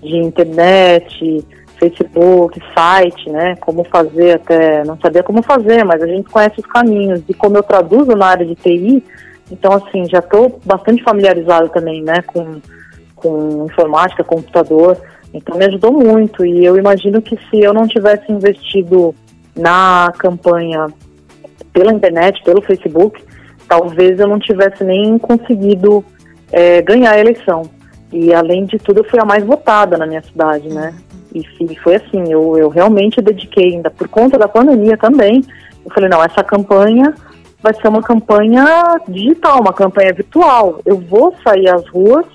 de 0.04 0.18
internet, 0.18 1.46
Facebook, 1.80 2.60
site, 2.74 3.30
né? 3.30 3.56
Como 3.58 3.84
fazer 3.86 4.36
até, 4.36 4.84
não 4.86 4.98
sabia 5.00 5.24
como 5.24 5.44
fazer, 5.44 5.84
mas 5.84 6.02
a 6.02 6.08
gente 6.08 6.30
conhece 6.30 6.60
os 6.60 6.66
caminhos. 6.66 7.22
E 7.28 7.34
como 7.34 7.58
eu 7.58 7.64
traduzo 7.64 8.12
na 8.16 8.28
área 8.28 8.46
de 8.46 8.56
TI, 8.56 9.04
então 9.52 9.74
assim, 9.74 10.06
já 10.10 10.20
estou 10.20 10.60
bastante 10.66 11.04
familiarizado 11.04 11.70
também, 11.70 12.02
né? 12.02 12.22
Com, 12.28 12.62
com 13.16 13.66
informática, 13.66 14.24
computador. 14.24 14.98
Então 15.34 15.58
me 15.58 15.66
ajudou 15.66 15.92
muito. 15.92 16.46
E 16.46 16.64
eu 16.64 16.78
imagino 16.78 17.22
que 17.22 17.38
se 17.50 17.60
eu 17.62 17.74
não 17.74 17.88
tivesse 17.88 18.32
investido 18.32 19.14
na 19.56 20.12
campanha 20.18 20.88
pela 21.74 21.92
internet, 21.92 22.42
pelo 22.44 22.62
Facebook, 22.62 23.22
talvez 23.68 24.20
eu 24.20 24.28
não 24.28 24.40
tivesse 24.40 24.84
nem 24.84 25.18
conseguido 25.18 26.06
é, 26.52 26.82
ganhar 26.82 27.12
a 27.12 27.20
eleição. 27.20 27.64
E 28.14 28.32
além 28.32 28.66
de 28.66 28.78
tudo, 28.78 29.00
eu 29.00 29.10
fui 29.10 29.20
a 29.20 29.26
mais 29.26 29.44
votada 29.44 29.98
na 29.98 30.06
minha 30.06 30.22
cidade, 30.22 30.70
né? 30.70 30.94
E 31.34 31.76
foi 31.78 31.96
assim, 31.96 32.32
eu, 32.32 32.56
eu 32.58 32.70
realmente 32.70 33.20
dediquei, 33.20 33.74
ainda 33.74 33.90
por 33.90 34.08
conta 34.08 34.38
da 34.38 34.48
pandemia 34.48 34.96
também, 34.96 35.44
eu 35.84 35.92
falei, 35.92 36.08
não, 36.08 36.24
essa 36.24 36.44
campanha 36.44 37.16
vai 37.60 37.74
ser 37.74 37.88
uma 37.88 38.04
campanha 38.04 39.02
digital, 39.08 39.62
uma 39.62 39.74
campanha 39.74 40.14
virtual. 40.14 40.80
Eu 40.86 40.98
vou 40.98 41.34
sair 41.44 41.70
às 41.70 41.88
ruas, 41.90 42.26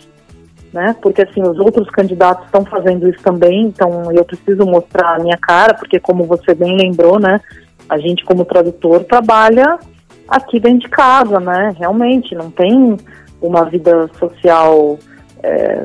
né? 0.72 0.96
Porque 1.00 1.22
assim, 1.22 1.42
os 1.42 1.58
outros 1.58 1.88
candidatos 1.90 2.46
estão 2.46 2.64
fazendo 2.64 3.08
isso 3.08 3.22
também, 3.22 3.66
então 3.66 4.10
eu 4.10 4.24
preciso 4.24 4.66
mostrar 4.66 5.14
a 5.14 5.18
minha 5.20 5.36
cara, 5.36 5.74
porque 5.74 6.00
como 6.00 6.24
você 6.24 6.54
bem 6.54 6.76
lembrou, 6.76 7.20
né? 7.20 7.40
A 7.88 7.98
gente 7.98 8.24
como 8.24 8.44
tradutor 8.44 9.04
trabalha 9.04 9.78
aqui 10.26 10.58
dentro 10.58 10.80
de 10.80 10.88
casa, 10.88 11.38
né? 11.38 11.72
Realmente, 11.78 12.34
não 12.34 12.50
tem 12.50 12.96
uma 13.40 13.64
vida 13.64 14.10
social 14.18 14.98
é, 15.42 15.84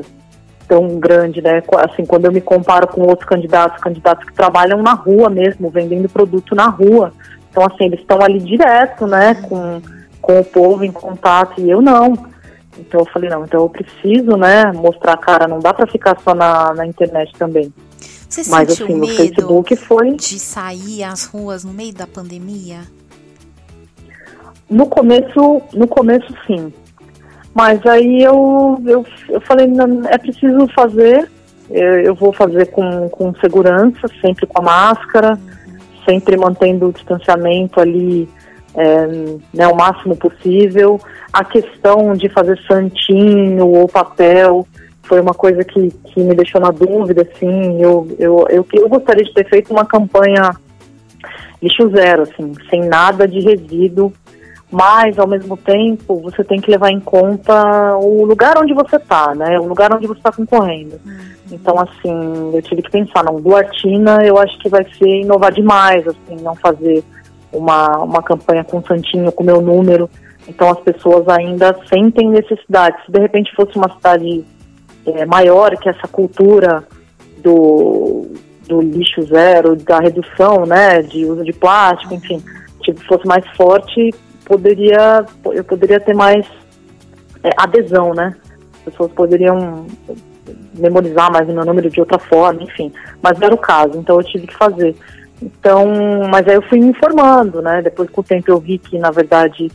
tão 0.66 0.98
grande, 0.98 1.40
né? 1.40 1.62
Assim, 1.88 2.04
quando 2.04 2.26
eu 2.26 2.32
me 2.32 2.40
comparo 2.40 2.88
com 2.88 3.02
outros 3.02 3.28
candidatos, 3.28 3.80
candidatos 3.80 4.26
que 4.26 4.34
trabalham 4.34 4.82
na 4.82 4.92
rua 4.92 5.28
mesmo, 5.28 5.70
vendendo 5.70 6.08
produto 6.08 6.54
na 6.54 6.66
rua. 6.66 7.12
Então, 7.50 7.64
assim, 7.64 7.84
eles 7.84 8.00
estão 8.00 8.20
ali 8.20 8.40
direto, 8.40 9.06
né, 9.06 9.34
com, 9.34 9.80
com 10.20 10.40
o 10.40 10.44
povo 10.44 10.84
em 10.84 10.90
contato, 10.90 11.60
e 11.60 11.70
eu 11.70 11.80
não. 11.80 12.12
Então 12.76 13.00
eu 13.00 13.06
falei, 13.06 13.30
não, 13.30 13.44
então 13.44 13.60
eu 13.60 13.68
preciso, 13.68 14.36
né, 14.36 14.72
mostrar 14.72 15.12
a 15.12 15.16
cara, 15.16 15.46
não 15.46 15.60
dá 15.60 15.72
para 15.72 15.86
ficar 15.86 16.18
só 16.20 16.34
na, 16.34 16.74
na 16.74 16.84
internet 16.84 17.32
também. 17.38 17.72
Você 18.28 18.50
Mas, 18.50 18.70
assim, 18.70 19.00
o 19.00 19.06
Facebook 19.06 19.76
foi... 19.76 20.16
de 20.16 20.40
sair 20.40 21.04
às 21.04 21.24
ruas 21.26 21.62
no 21.62 21.72
meio 21.72 21.94
da 21.94 22.06
pandemia? 22.06 22.80
No 24.68 24.86
começo, 24.86 25.62
no 25.72 25.86
começo 25.86 26.34
sim. 26.44 26.72
Mas 27.54 27.86
aí 27.86 28.22
eu, 28.22 28.82
eu, 28.84 29.06
eu 29.28 29.40
falei, 29.42 29.68
não, 29.68 30.02
é 30.08 30.18
preciso 30.18 30.66
fazer, 30.74 31.30
eu, 31.70 32.14
vou 32.14 32.32
fazer 32.32 32.66
com, 32.66 33.08
com 33.08 33.32
segurança, 33.36 34.08
sempre 34.20 34.46
com 34.46 34.60
a 34.60 34.64
máscara, 34.64 35.38
sempre 36.04 36.36
mantendo 36.36 36.88
o 36.88 36.92
distanciamento 36.92 37.80
ali 37.80 38.28
é, 38.74 39.06
né, 39.54 39.68
o 39.68 39.76
máximo 39.76 40.16
possível. 40.16 41.00
A 41.32 41.44
questão 41.44 42.14
de 42.14 42.28
fazer 42.28 42.60
santinho 42.66 43.68
ou 43.68 43.88
papel 43.88 44.66
foi 45.04 45.20
uma 45.20 45.34
coisa 45.34 45.62
que, 45.62 45.90
que 45.90 46.20
me 46.20 46.34
deixou 46.34 46.60
na 46.60 46.70
dúvida, 46.70 47.22
assim, 47.22 47.80
eu, 47.80 48.08
eu, 48.18 48.46
eu, 48.48 48.66
eu 48.72 48.88
gostaria 48.88 49.24
de 49.24 49.32
ter 49.32 49.48
feito 49.48 49.70
uma 49.70 49.84
campanha 49.84 50.56
lixo 51.62 51.88
zero, 51.90 52.22
assim, 52.22 52.52
sem 52.68 52.84
nada 52.88 53.28
de 53.28 53.40
resíduo 53.40 54.12
mas 54.70 55.18
ao 55.18 55.26
mesmo 55.26 55.56
tempo 55.56 56.20
você 56.20 56.42
tem 56.42 56.60
que 56.60 56.70
levar 56.70 56.90
em 56.90 57.00
conta 57.00 57.96
o 57.96 58.24
lugar 58.24 58.58
onde 58.58 58.74
você 58.74 58.96
está, 58.96 59.34
né? 59.34 59.58
O 59.58 59.66
lugar 59.66 59.94
onde 59.94 60.06
você 60.06 60.18
está 60.18 60.32
concorrendo. 60.32 61.00
Uhum. 61.04 61.34
Então, 61.52 61.78
assim, 61.78 62.52
eu 62.54 62.62
tive 62.62 62.82
que 62.82 62.90
pensar, 62.90 63.22
não, 63.22 63.40
Duartina 63.40 64.24
eu 64.24 64.38
acho 64.38 64.58
que 64.58 64.68
vai 64.68 64.84
ser 64.98 65.20
inovar 65.20 65.52
demais, 65.52 66.06
assim, 66.06 66.36
não 66.42 66.54
fazer 66.56 67.04
uma, 67.52 67.98
uma 67.98 68.22
campanha 68.22 68.64
com 68.64 68.82
Santinho, 68.82 69.30
com 69.30 69.44
meu 69.44 69.60
número. 69.60 70.10
Então 70.46 70.70
as 70.70 70.80
pessoas 70.80 71.26
ainda 71.28 71.74
sentem 71.88 72.28
necessidade. 72.28 72.96
Se 73.06 73.12
de 73.12 73.18
repente 73.18 73.54
fosse 73.54 73.76
uma 73.76 73.90
cidade 73.94 74.44
é, 75.06 75.24
maior, 75.24 75.76
que 75.76 75.88
essa 75.88 76.08
cultura 76.08 76.84
do, 77.38 78.26
do 78.66 78.80
lixo 78.80 79.22
zero, 79.22 79.76
da 79.76 80.00
redução, 80.00 80.66
né, 80.66 81.02
de 81.02 81.24
uso 81.24 81.44
de 81.44 81.52
plástico, 81.52 82.14
enfim, 82.14 82.42
tipo, 82.80 83.02
fosse 83.04 83.26
mais 83.26 83.44
forte, 83.56 84.10
poderia, 84.44 85.24
eu 85.44 85.64
poderia 85.64 86.00
ter 86.00 86.14
mais 86.14 86.46
é, 87.42 87.50
adesão, 87.56 88.12
né? 88.14 88.34
As 88.74 88.92
pessoas 88.92 89.12
poderiam 89.12 89.86
memorizar 90.74 91.32
mais 91.32 91.48
o 91.48 91.52
meu 91.52 91.64
número 91.64 91.88
de 91.90 92.00
outra 92.00 92.18
forma, 92.18 92.62
enfim. 92.62 92.92
Mas 93.22 93.38
não 93.38 93.46
era 93.46 93.54
o 93.54 93.58
caso, 93.58 93.98
então 93.98 94.16
eu 94.16 94.24
tive 94.24 94.46
que 94.46 94.56
fazer. 94.56 94.94
Então, 95.42 95.86
mas 96.30 96.46
aí 96.46 96.54
eu 96.54 96.62
fui 96.62 96.78
me 96.78 96.88
informando, 96.88 97.60
né? 97.60 97.82
Depois 97.82 98.08
com 98.10 98.20
o 98.20 98.24
tempo 98.24 98.50
eu 98.50 98.58
vi 98.58 98.78
que, 98.78 98.98
na 98.98 99.10
verdade, 99.10 99.70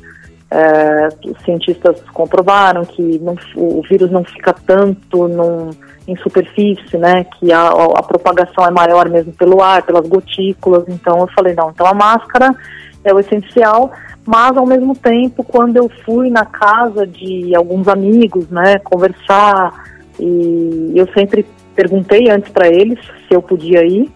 é, 0.51 1.09
os 1.25 1.39
cientistas 1.43 2.01
comprovaram 2.13 2.83
que 2.85 3.19
não, 3.19 3.35
o 3.55 3.81
vírus 3.83 4.09
não 4.09 4.23
fica 4.23 4.53
tanto 4.53 5.27
num, 5.27 5.69
em 6.07 6.15
superfície, 6.17 6.97
né? 6.97 7.25
Que 7.37 7.51
a, 7.51 7.67
a 7.67 8.03
propagação 8.03 8.65
é 8.65 8.71
maior 8.71 9.07
mesmo 9.09 9.31
pelo 9.33 9.61
ar, 9.61 9.83
pelas 9.83 10.07
gotículas. 10.07 10.85
Então 10.87 11.19
eu 11.19 11.27
falei, 11.35 11.53
não, 11.53 11.69
então 11.69 11.85
a 11.85 11.93
máscara 11.93 12.55
é 13.03 13.13
o 13.13 13.19
essencial, 13.19 13.91
mas 14.25 14.55
ao 14.57 14.65
mesmo 14.65 14.95
tempo, 14.95 15.43
quando 15.43 15.77
eu 15.77 15.89
fui 16.05 16.29
na 16.29 16.45
casa 16.45 17.07
de 17.07 17.55
alguns 17.55 17.87
amigos, 17.87 18.49
né, 18.49 18.77
conversar, 18.79 19.85
e 20.19 20.91
eu 20.95 21.07
sempre 21.13 21.45
perguntei 21.75 22.29
antes 22.29 22.51
para 22.51 22.67
eles 22.67 22.99
se 23.27 23.33
eu 23.33 23.41
podia 23.41 23.85
ir, 23.85 24.11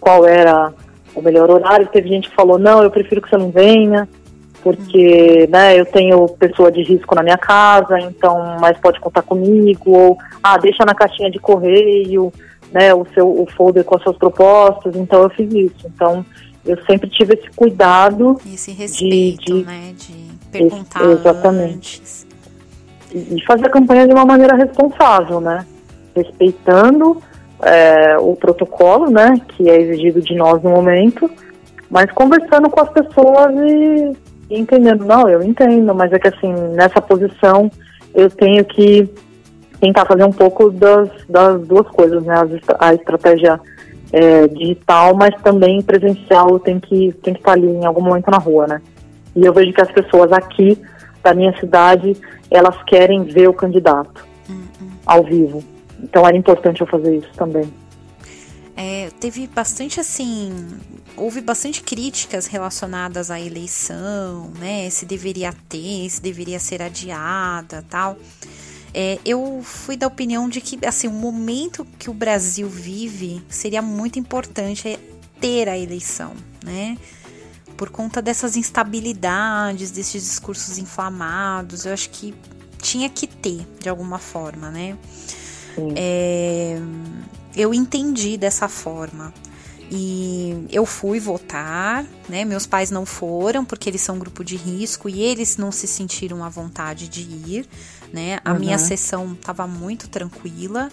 qual 0.00 0.26
era 0.26 0.72
o 1.14 1.22
melhor 1.22 1.50
horário. 1.50 1.86
Teve 1.88 2.08
gente 2.08 2.28
que 2.28 2.34
falou: 2.34 2.58
não, 2.58 2.82
eu 2.82 2.90
prefiro 2.90 3.20
que 3.20 3.28
você 3.28 3.36
não 3.36 3.50
venha, 3.50 4.08
porque 4.62 5.48
né, 5.50 5.78
eu 5.78 5.86
tenho 5.86 6.26
pessoa 6.28 6.72
de 6.72 6.82
risco 6.82 7.14
na 7.14 7.22
minha 7.22 7.38
casa, 7.38 7.98
então, 8.00 8.56
mas 8.60 8.78
pode 8.78 8.98
contar 9.00 9.22
comigo, 9.22 9.90
ou 9.90 10.18
ah, 10.42 10.58
deixa 10.58 10.84
na 10.84 10.94
caixinha 10.94 11.30
de 11.30 11.38
correio, 11.38 12.32
né, 12.72 12.92
o 12.92 13.06
seu 13.14 13.28
o 13.28 13.46
folder 13.56 13.84
com 13.84 13.96
as 13.96 14.02
suas 14.02 14.16
propostas, 14.16 14.96
então 14.96 15.22
eu 15.22 15.30
fiz 15.30 15.52
isso. 15.52 15.86
Então, 15.86 16.24
eu 16.66 16.76
sempre 16.84 17.08
tive 17.08 17.34
esse 17.34 17.48
cuidado. 17.50 18.38
Esse 18.52 18.72
respeito, 18.72 19.44
de, 19.44 19.60
de, 19.60 19.66
né? 19.66 19.94
De 19.96 20.48
perguntar 20.50 21.02
esse, 21.02 21.12
exatamente. 21.12 21.76
antes. 21.76 22.26
E 23.14 23.44
fazer 23.46 23.66
a 23.66 23.70
campanha 23.70 24.06
de 24.06 24.12
uma 24.12 24.24
maneira 24.24 24.56
responsável, 24.56 25.40
né? 25.40 25.64
Respeitando 26.14 27.22
é, 27.62 28.16
o 28.18 28.34
protocolo, 28.34 29.08
né? 29.08 29.40
Que 29.48 29.70
é 29.70 29.80
exigido 29.80 30.20
de 30.20 30.34
nós 30.34 30.62
no 30.62 30.70
momento, 30.70 31.30
mas 31.88 32.10
conversando 32.12 32.68
com 32.68 32.80
as 32.80 32.90
pessoas 32.90 33.54
e, 33.54 34.16
e 34.50 34.58
entendendo. 34.58 35.04
Não, 35.04 35.28
eu 35.28 35.42
entendo, 35.42 35.94
mas 35.94 36.12
é 36.12 36.18
que 36.18 36.28
assim, 36.28 36.52
nessa 36.74 37.00
posição 37.00 37.70
eu 38.14 38.28
tenho 38.28 38.64
que 38.64 39.08
tentar 39.80 40.04
fazer 40.06 40.24
um 40.24 40.32
pouco 40.32 40.70
das, 40.70 41.08
das 41.28 41.60
duas 41.66 41.86
coisas, 41.88 42.24
né? 42.24 42.34
A, 42.78 42.88
a 42.88 42.94
estratégia 42.94 43.60
é, 44.12 44.46
digital, 44.48 45.14
mas 45.14 45.34
também 45.42 45.82
presencial 45.82 46.58
tem 46.58 46.78
que, 46.78 47.12
tem 47.22 47.34
que 47.34 47.40
estar 47.40 47.52
ali 47.52 47.66
em 47.66 47.84
algum 47.84 48.02
momento 48.02 48.30
na 48.30 48.38
rua, 48.38 48.66
né? 48.66 48.82
E 49.34 49.44
eu 49.44 49.52
vejo 49.52 49.72
que 49.72 49.80
as 49.80 49.90
pessoas 49.90 50.32
aqui 50.32 50.80
da 51.22 51.34
minha 51.34 51.56
cidade, 51.58 52.16
elas 52.50 52.82
querem 52.84 53.24
ver 53.24 53.48
o 53.48 53.52
candidato 53.52 54.26
uhum. 54.48 54.90
ao 55.04 55.24
vivo. 55.24 55.62
Então 56.02 56.26
era 56.26 56.36
importante 56.36 56.80
eu 56.80 56.86
fazer 56.86 57.16
isso 57.16 57.30
também. 57.36 57.70
É, 58.76 59.08
teve 59.18 59.46
bastante 59.46 59.98
assim, 59.98 60.52
houve 61.16 61.40
bastante 61.40 61.82
críticas 61.82 62.46
relacionadas 62.46 63.30
à 63.30 63.40
eleição, 63.40 64.50
né? 64.58 64.88
Se 64.90 65.06
deveria 65.06 65.52
ter, 65.68 66.08
se 66.10 66.20
deveria 66.20 66.58
ser 66.58 66.82
adiada, 66.82 67.84
tal. 67.88 68.16
É, 68.98 69.18
eu 69.26 69.60
fui 69.62 69.94
da 69.94 70.06
opinião 70.06 70.48
de 70.48 70.58
que 70.58 70.78
assim, 70.86 71.06
o 71.06 71.12
momento 71.12 71.86
que 71.98 72.08
o 72.08 72.14
Brasil 72.14 72.66
vive 72.66 73.44
seria 73.46 73.82
muito 73.82 74.18
importante 74.18 74.98
ter 75.38 75.68
a 75.68 75.76
eleição, 75.76 76.32
né? 76.64 76.96
Por 77.76 77.90
conta 77.90 78.22
dessas 78.22 78.56
instabilidades, 78.56 79.90
desses 79.90 80.22
discursos 80.22 80.78
inflamados, 80.78 81.84
eu 81.84 81.92
acho 81.92 82.08
que 82.08 82.34
tinha 82.80 83.10
que 83.10 83.26
ter, 83.26 83.66
de 83.78 83.90
alguma 83.90 84.18
forma, 84.18 84.70
né? 84.70 84.96
É, 85.94 86.78
eu 87.54 87.74
entendi 87.74 88.38
dessa 88.38 88.66
forma. 88.66 89.34
E 89.90 90.66
eu 90.70 90.86
fui 90.86 91.20
votar, 91.20 92.04
né? 92.30 92.46
Meus 92.46 92.64
pais 92.64 92.90
não 92.90 93.04
foram 93.04 93.62
porque 93.62 93.90
eles 93.90 94.00
são 94.00 94.18
grupo 94.18 94.42
de 94.42 94.56
risco 94.56 95.06
e 95.06 95.20
eles 95.20 95.58
não 95.58 95.70
se 95.70 95.86
sentiram 95.86 96.42
à 96.42 96.48
vontade 96.48 97.08
de 97.08 97.20
ir. 97.20 97.68
Né? 98.12 98.38
A 98.44 98.52
uhum. 98.52 98.58
minha 98.58 98.78
sessão 98.78 99.32
estava 99.32 99.66
muito 99.66 100.08
tranquila, 100.08 100.90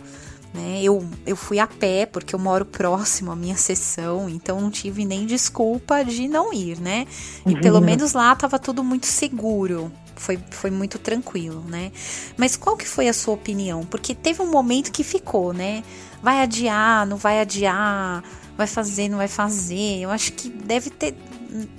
né? 0.54 0.82
Eu, 0.84 1.04
eu 1.26 1.36
fui 1.36 1.60
a 1.60 1.66
pé, 1.66 2.06
porque 2.06 2.36
eu 2.36 2.40
moro 2.40 2.64
próximo 2.64 3.32
à 3.32 3.36
minha 3.36 3.58
sessão, 3.58 4.30
então 4.30 4.62
não 4.62 4.70
tive 4.70 5.04
nem 5.04 5.26
desculpa 5.26 6.04
de 6.04 6.28
não 6.28 6.54
ir, 6.54 6.80
né? 6.80 7.08
E 7.46 7.54
uhum. 7.54 7.62
pelo 7.62 7.82
menos 7.82 8.14
lá 8.14 8.34
estava 8.34 8.60
tudo 8.60 8.84
muito 8.84 9.08
seguro. 9.08 9.92
Foi, 10.16 10.40
foi 10.52 10.70
muito 10.70 11.00
tranquilo, 11.00 11.64
né? 11.68 11.92
Mas 12.38 12.56
qual 12.56 12.78
que 12.78 12.88
foi 12.88 13.08
a 13.08 13.14
sua 13.14 13.34
opinião? 13.34 13.84
Porque 13.84 14.14
teve 14.14 14.44
um 14.44 14.52
momento 14.52 14.92
que 14.92 15.04
ficou, 15.04 15.54
né? 15.54 15.84
Vai 16.22 16.42
adiar, 16.42 17.06
não 17.08 17.18
vai 17.18 17.42
adiar, 17.42 18.24
vai 18.56 18.68
fazer, 18.68 19.10
não 19.10 19.18
vai 19.18 19.28
fazer. 19.28 20.02
Eu 20.02 20.12
acho 20.12 20.34
que 20.34 20.50
deve 20.50 20.92
ter, 20.92 21.16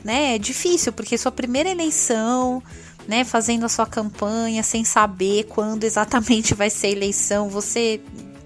né? 0.03 0.35
É 0.35 0.39
difícil, 0.39 0.93
porque 0.93 1.17
sua 1.17 1.31
primeira 1.31 1.71
eleição, 1.71 2.61
né? 3.09 3.25
Fazendo 3.25 3.65
a 3.65 3.69
sua 3.69 3.87
campanha 3.87 4.63
sem 4.63 4.85
saber 4.85 5.45
quando 5.45 5.85
exatamente 5.85 6.55
vai 6.55 6.71
ser 6.71 6.89
a 6.89 6.91
eleição, 6.91 7.49
você 7.49 8.01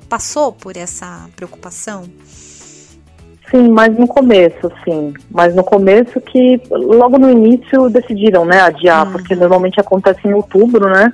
passou 0.09 0.52
por 0.52 0.76
essa 0.76 1.28
preocupação? 1.36 2.04
Sim, 3.50 3.68
mas 3.70 3.96
no 3.96 4.06
começo, 4.06 4.70
sim. 4.84 5.14
Mas 5.30 5.54
no 5.54 5.64
começo 5.64 6.20
que 6.20 6.61
logo 6.70 7.18
no 7.18 7.30
início 7.30 7.88
decidiram, 7.88 8.44
né, 8.44 8.61
adiar, 8.61 9.06
uhum. 9.06 9.12
porque 9.12 9.34
normalmente 9.34 9.80
acontece 9.80 10.26
em 10.26 10.34
outubro, 10.34 10.88
né? 10.88 11.12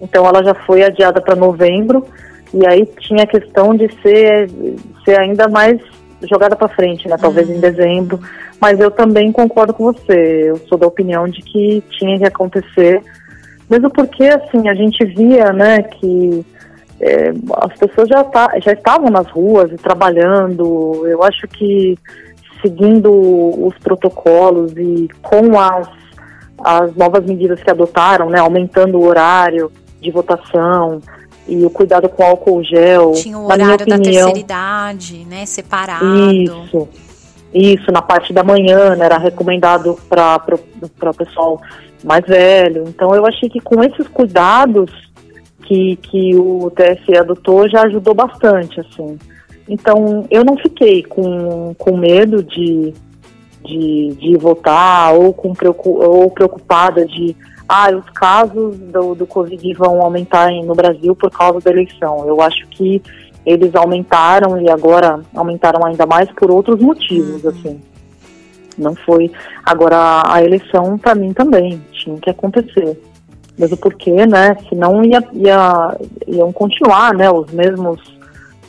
Então 0.00 0.26
ela 0.26 0.42
já 0.42 0.54
foi 0.54 0.82
adiada 0.82 1.20
para 1.20 1.34
novembro 1.34 2.06
e 2.52 2.66
aí 2.66 2.86
tinha 2.98 3.22
a 3.22 3.26
questão 3.26 3.74
de 3.74 3.88
ser 4.02 4.50
ser 5.04 5.18
ainda 5.18 5.48
mais 5.48 5.80
jogada 6.28 6.56
para 6.56 6.68
frente, 6.68 7.08
né? 7.08 7.16
Talvez 7.18 7.48
uhum. 7.48 7.56
em 7.56 7.60
dezembro. 7.60 8.20
Mas 8.60 8.78
eu 8.78 8.90
também 8.90 9.32
concordo 9.32 9.72
com 9.72 9.84
você. 9.84 10.50
Eu 10.50 10.56
sou 10.68 10.76
da 10.76 10.86
opinião 10.86 11.26
de 11.26 11.40
que 11.40 11.82
tinha 11.90 12.18
que 12.18 12.26
acontecer, 12.26 13.02
mesmo 13.68 13.90
porque 13.90 14.24
assim 14.24 14.68
a 14.68 14.74
gente 14.74 15.04
via, 15.04 15.52
né, 15.52 15.82
que 15.82 16.44
é, 17.00 17.32
as 17.62 17.78
pessoas 17.78 18.08
já, 18.08 18.22
tá, 18.24 18.50
já 18.62 18.72
estavam 18.72 19.10
nas 19.10 19.28
ruas 19.30 19.72
e 19.72 19.76
trabalhando. 19.76 21.06
Eu 21.06 21.22
acho 21.22 21.48
que 21.48 21.98
seguindo 22.60 23.10
os 23.10 23.76
protocolos 23.78 24.72
e 24.76 25.08
com 25.22 25.58
as, 25.58 25.88
as 26.62 26.94
novas 26.94 27.24
medidas 27.24 27.62
que 27.62 27.70
adotaram, 27.70 28.28
né, 28.28 28.38
aumentando 28.38 28.98
o 28.98 29.06
horário 29.06 29.72
de 30.00 30.10
votação 30.10 31.00
e 31.48 31.64
o 31.64 31.70
cuidado 31.70 32.08
com 32.08 32.22
álcool 32.22 32.62
gel. 32.62 33.12
Tinha 33.12 33.38
o 33.38 33.46
horário 33.46 33.74
opinião, 33.74 33.98
da 33.98 34.04
terceira 34.04 34.38
idade, 34.38 35.26
né, 35.28 35.46
separado. 35.46 36.32
Isso, 36.32 36.88
isso, 37.52 37.92
na 37.92 38.02
parte 38.02 38.32
da 38.32 38.42
manhã, 38.42 38.94
né, 38.94 39.06
era 39.06 39.18
recomendado 39.18 39.98
para 40.08 40.40
o 40.54 41.14
pessoal 41.14 41.60
mais 42.04 42.24
velho. 42.24 42.84
Então 42.88 43.14
eu 43.14 43.26
achei 43.26 43.48
que 43.48 43.60
com 43.60 43.82
esses 43.82 44.06
cuidados 44.08 44.90
que, 45.62 45.96
que 45.96 46.34
o 46.34 46.70
TSE 46.70 47.16
adotou 47.16 47.68
já 47.68 47.82
ajudou 47.82 48.14
bastante, 48.14 48.80
assim. 48.80 49.18
Então, 49.68 50.26
eu 50.28 50.44
não 50.44 50.56
fiquei 50.56 51.04
com, 51.04 51.72
com 51.78 51.96
medo 51.96 52.42
de, 52.42 52.92
de, 53.64 54.08
de 54.18 54.36
votar 54.36 55.14
ou, 55.14 55.32
com, 55.32 55.54
ou 55.84 56.28
preocupada 56.28 57.06
de, 57.06 57.36
ah, 57.72 57.90
os 57.96 58.10
casos 58.10 58.76
do, 58.78 59.14
do 59.14 59.26
Covid 59.26 59.74
vão 59.74 60.02
aumentar 60.02 60.50
no 60.64 60.74
Brasil 60.74 61.14
por 61.14 61.30
causa 61.30 61.60
da 61.60 61.70
eleição. 61.70 62.26
Eu 62.26 62.40
acho 62.40 62.66
que 62.68 63.00
eles 63.46 63.74
aumentaram 63.74 64.60
e 64.60 64.68
agora 64.68 65.20
aumentaram 65.34 65.86
ainda 65.86 66.04
mais 66.04 66.30
por 66.32 66.50
outros 66.50 66.80
motivos, 66.80 67.44
uhum. 67.44 67.50
assim. 67.50 67.80
Não 68.76 68.94
foi. 68.94 69.30
Agora, 69.64 70.22
a 70.26 70.42
eleição, 70.42 70.98
para 70.98 71.14
mim, 71.14 71.32
também 71.32 71.80
tinha 71.92 72.16
que 72.18 72.30
acontecer 72.30 72.98
mesmo 73.60 73.76
porque, 73.76 74.26
né, 74.26 74.56
senão 74.68 75.04
ia, 75.04 75.22
ia, 75.34 75.96
iam 76.26 76.50
continuar, 76.50 77.12
né, 77.12 77.30
os 77.30 77.52
mesmos 77.52 78.00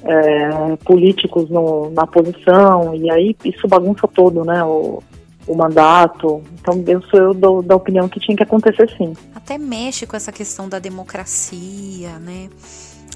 é, 0.03 0.75
políticos 0.83 1.49
no, 1.49 1.89
na 1.91 2.05
posição, 2.05 2.93
e 2.93 3.09
aí 3.09 3.35
isso 3.45 3.67
bagunça 3.67 4.07
todo, 4.13 4.43
né, 4.43 4.61
o, 4.63 5.01
o 5.47 5.55
mandato. 5.55 6.43
Então 6.59 6.83
eu 6.87 7.01
sou 7.03 7.19
eu 7.19 7.33
do, 7.33 7.61
da 7.61 7.75
opinião 7.75 8.07
que 8.07 8.19
tinha 8.19 8.35
que 8.35 8.43
acontecer 8.43 8.89
sim. 8.97 9.13
Até 9.35 9.57
mexe 9.57 10.05
com 10.05 10.15
essa 10.15 10.31
questão 10.31 10.67
da 10.69 10.79
democracia, 10.79 12.19
né? 12.19 12.49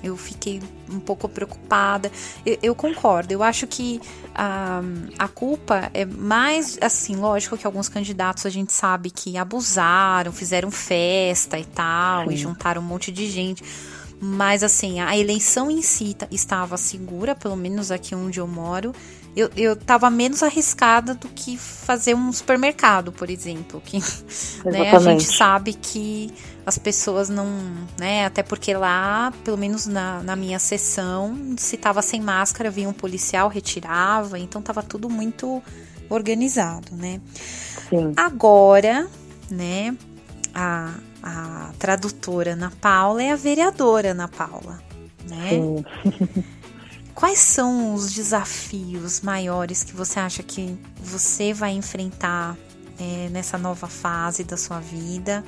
Eu 0.04 0.16
fiquei 0.16 0.62
um 0.90 1.00
pouco 1.00 1.28
preocupada. 1.28 2.12
Eu, 2.46 2.58
eu 2.62 2.76
concordo. 2.76 3.34
Eu 3.34 3.42
acho 3.42 3.66
que 3.66 4.00
a, 4.36 4.82
a 5.18 5.28
culpa 5.28 5.90
é 5.94 6.06
mais 6.06 6.78
assim, 6.82 7.16
lógico 7.16 7.58
que 7.58 7.66
alguns 7.66 7.90
candidatos 7.90 8.46
a 8.46 8.50
gente 8.50 8.72
sabe 8.72 9.10
que 9.10 9.38
abusaram, 9.38 10.32
fizeram 10.32 10.70
festa 10.70 11.58
e 11.58 11.66
tal, 11.66 12.28
Sim. 12.28 12.34
e 12.34 12.38
juntaram 12.38 12.82
um 12.82 12.86
monte 12.86 13.12
de 13.12 13.28
gente. 13.28 13.64
Mas 14.20 14.64
assim, 14.64 15.00
a 15.00 15.18
eleição 15.18 15.70
em 15.70 15.82
si 15.82 16.16
estava 16.32 16.78
segura, 16.78 17.36
pelo 17.36 17.56
menos 17.56 17.92
aqui 17.92 18.16
onde 18.16 18.40
eu 18.40 18.48
moro. 18.48 18.94
Eu, 19.36 19.50
eu 19.58 19.76
tava 19.76 20.10
menos 20.10 20.42
arriscada 20.42 21.14
do 21.14 21.28
que 21.28 21.58
fazer 21.58 22.16
um 22.16 22.32
supermercado, 22.32 23.12
por 23.12 23.30
exemplo. 23.30 23.82
Que 23.84 24.00
né, 24.64 24.92
a 24.92 25.00
gente 25.00 25.26
sabe 25.26 25.74
que 25.74 26.34
as 26.66 26.78
pessoas 26.78 27.28
não, 27.28 27.48
né? 28.00 28.26
Até 28.26 28.42
porque 28.42 28.74
lá, 28.74 29.34
pelo 29.44 29.58
menos 29.58 29.86
na, 29.86 30.24
na 30.24 30.36
minha 30.38 30.58
sessão, 30.58 31.36
se 31.58 31.76
tava 31.76 32.02
sem 32.02 32.22
máscara, 32.22 32.70
vinha 32.70 32.88
um 32.88 32.94
policial, 32.94 33.50
retirava, 33.50 34.40
então 34.40 34.62
tava 34.62 34.82
tudo 34.82 35.10
muito 35.10 35.62
organizado, 36.10 36.96
né? 36.96 37.20
Sim. 37.90 38.14
Agora, 38.16 39.08
né, 39.50 39.96
a, 40.54 40.94
a 41.22 41.72
tradutora 41.78 42.54
Ana 42.54 42.72
Paula 42.80 43.22
é 43.22 43.32
a 43.32 43.36
vereadora 43.36 44.12
Ana 44.12 44.30
Paula, 44.30 44.82
né? 45.28 45.50
Sim. 45.50 45.86
Quais 47.16 47.40
são 47.40 47.94
os 47.94 48.14
desafios 48.14 49.22
maiores 49.22 49.84
que 49.84 49.96
você 49.96 50.20
acha 50.20 50.44
que 50.44 50.78
você 51.00 51.54
vai 51.54 51.72
enfrentar 51.72 52.58
é, 53.00 53.30
nessa 53.30 53.58
nova 53.58 53.88
fase 53.88 54.44
da 54.44 54.58
sua 54.58 54.82
vida? 54.82 55.42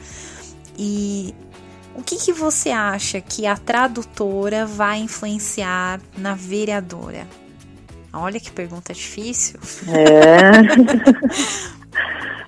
E 0.80 1.36
o 1.94 2.02
que, 2.02 2.16
que 2.16 2.32
você 2.32 2.70
acha 2.70 3.20
que 3.20 3.46
a 3.46 3.58
tradutora 3.58 4.66
vai 4.66 5.00
influenciar 5.00 6.00
na 6.18 6.34
vereadora? 6.34 7.28
Olha 8.14 8.40
que 8.40 8.50
pergunta 8.50 8.94
difícil. 8.94 9.60
É. 9.88 11.78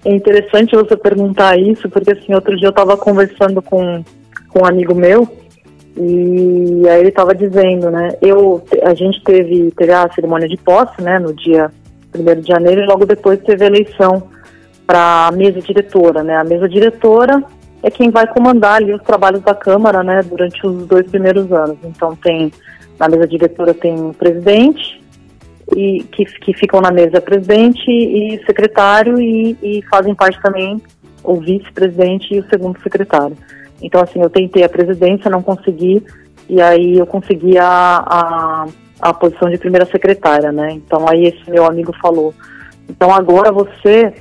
É 0.05 0.13
interessante 0.13 0.75
você 0.75 0.95
perguntar 0.95 1.59
isso, 1.59 1.89
porque 1.89 2.11
assim, 2.13 2.33
outro 2.33 2.55
dia 2.55 2.67
eu 2.67 2.71
estava 2.71 2.95
conversando 2.95 3.61
com, 3.61 4.03
com 4.47 4.61
um 4.61 4.65
amigo 4.65 4.95
meu, 4.95 5.27
e 5.97 6.87
aí 6.87 6.99
ele 6.99 7.09
estava 7.09 7.33
dizendo, 7.35 7.89
né, 7.91 8.09
eu, 8.21 8.63
a 8.83 8.93
gente 8.93 9.23
teve, 9.23 9.71
teve 9.71 9.91
a 9.91 10.09
cerimônia 10.13 10.47
de 10.47 10.57
posse, 10.57 11.01
né, 11.01 11.19
no 11.19 11.33
dia 11.33 11.71
1 12.15 12.41
de 12.41 12.47
janeiro, 12.47 12.81
e 12.81 12.85
logo 12.85 13.05
depois 13.05 13.39
teve 13.41 13.63
a 13.63 13.67
eleição 13.67 14.23
para 14.85 15.27
a 15.27 15.31
mesa 15.31 15.59
diretora, 15.61 16.23
né, 16.23 16.35
a 16.35 16.43
mesa 16.43 16.67
diretora 16.67 17.43
é 17.81 17.89
quem 17.89 18.09
vai 18.09 18.27
comandar 18.27 18.75
ali 18.75 18.93
os 18.93 19.01
trabalhos 19.03 19.41
da 19.41 19.53
Câmara, 19.53 20.03
né, 20.03 20.21
durante 20.23 20.65
os 20.65 20.85
dois 20.85 21.09
primeiros 21.09 21.51
anos. 21.51 21.77
Então 21.83 22.15
tem 22.15 22.51
na 22.99 23.07
mesa 23.07 23.25
diretora 23.25 23.73
tem 23.73 23.95
o 23.97 24.13
presidente 24.13 25.01
e 25.75 26.03
que, 26.11 26.25
que 26.25 26.53
ficam 26.53 26.81
na 26.81 26.91
mesa 26.91 27.21
presidente 27.21 27.89
e 27.89 28.41
secretário 28.45 29.19
e, 29.19 29.57
e 29.61 29.81
fazem 29.89 30.13
parte 30.13 30.41
também 30.41 30.81
o 31.23 31.35
vice-presidente 31.35 32.33
e 32.33 32.39
o 32.39 32.49
segundo 32.49 32.79
secretário. 32.81 33.37
Então 33.81 34.01
assim 34.01 34.21
eu 34.21 34.29
tentei 34.29 34.63
a 34.63 34.69
presidência, 34.69 35.29
não 35.29 35.41
consegui 35.41 36.03
e 36.47 36.61
aí 36.61 36.97
eu 36.97 37.05
consegui 37.05 37.57
a, 37.57 37.65
a, 38.05 38.65
a 39.01 39.13
posição 39.13 39.49
de 39.49 39.57
primeira 39.57 39.85
secretária, 39.85 40.51
né? 40.51 40.71
Então 40.71 41.07
aí 41.07 41.25
esse 41.25 41.49
meu 41.49 41.65
amigo 41.65 41.93
falou, 42.01 42.33
então 42.89 43.13
agora 43.13 43.51
você 43.51 44.13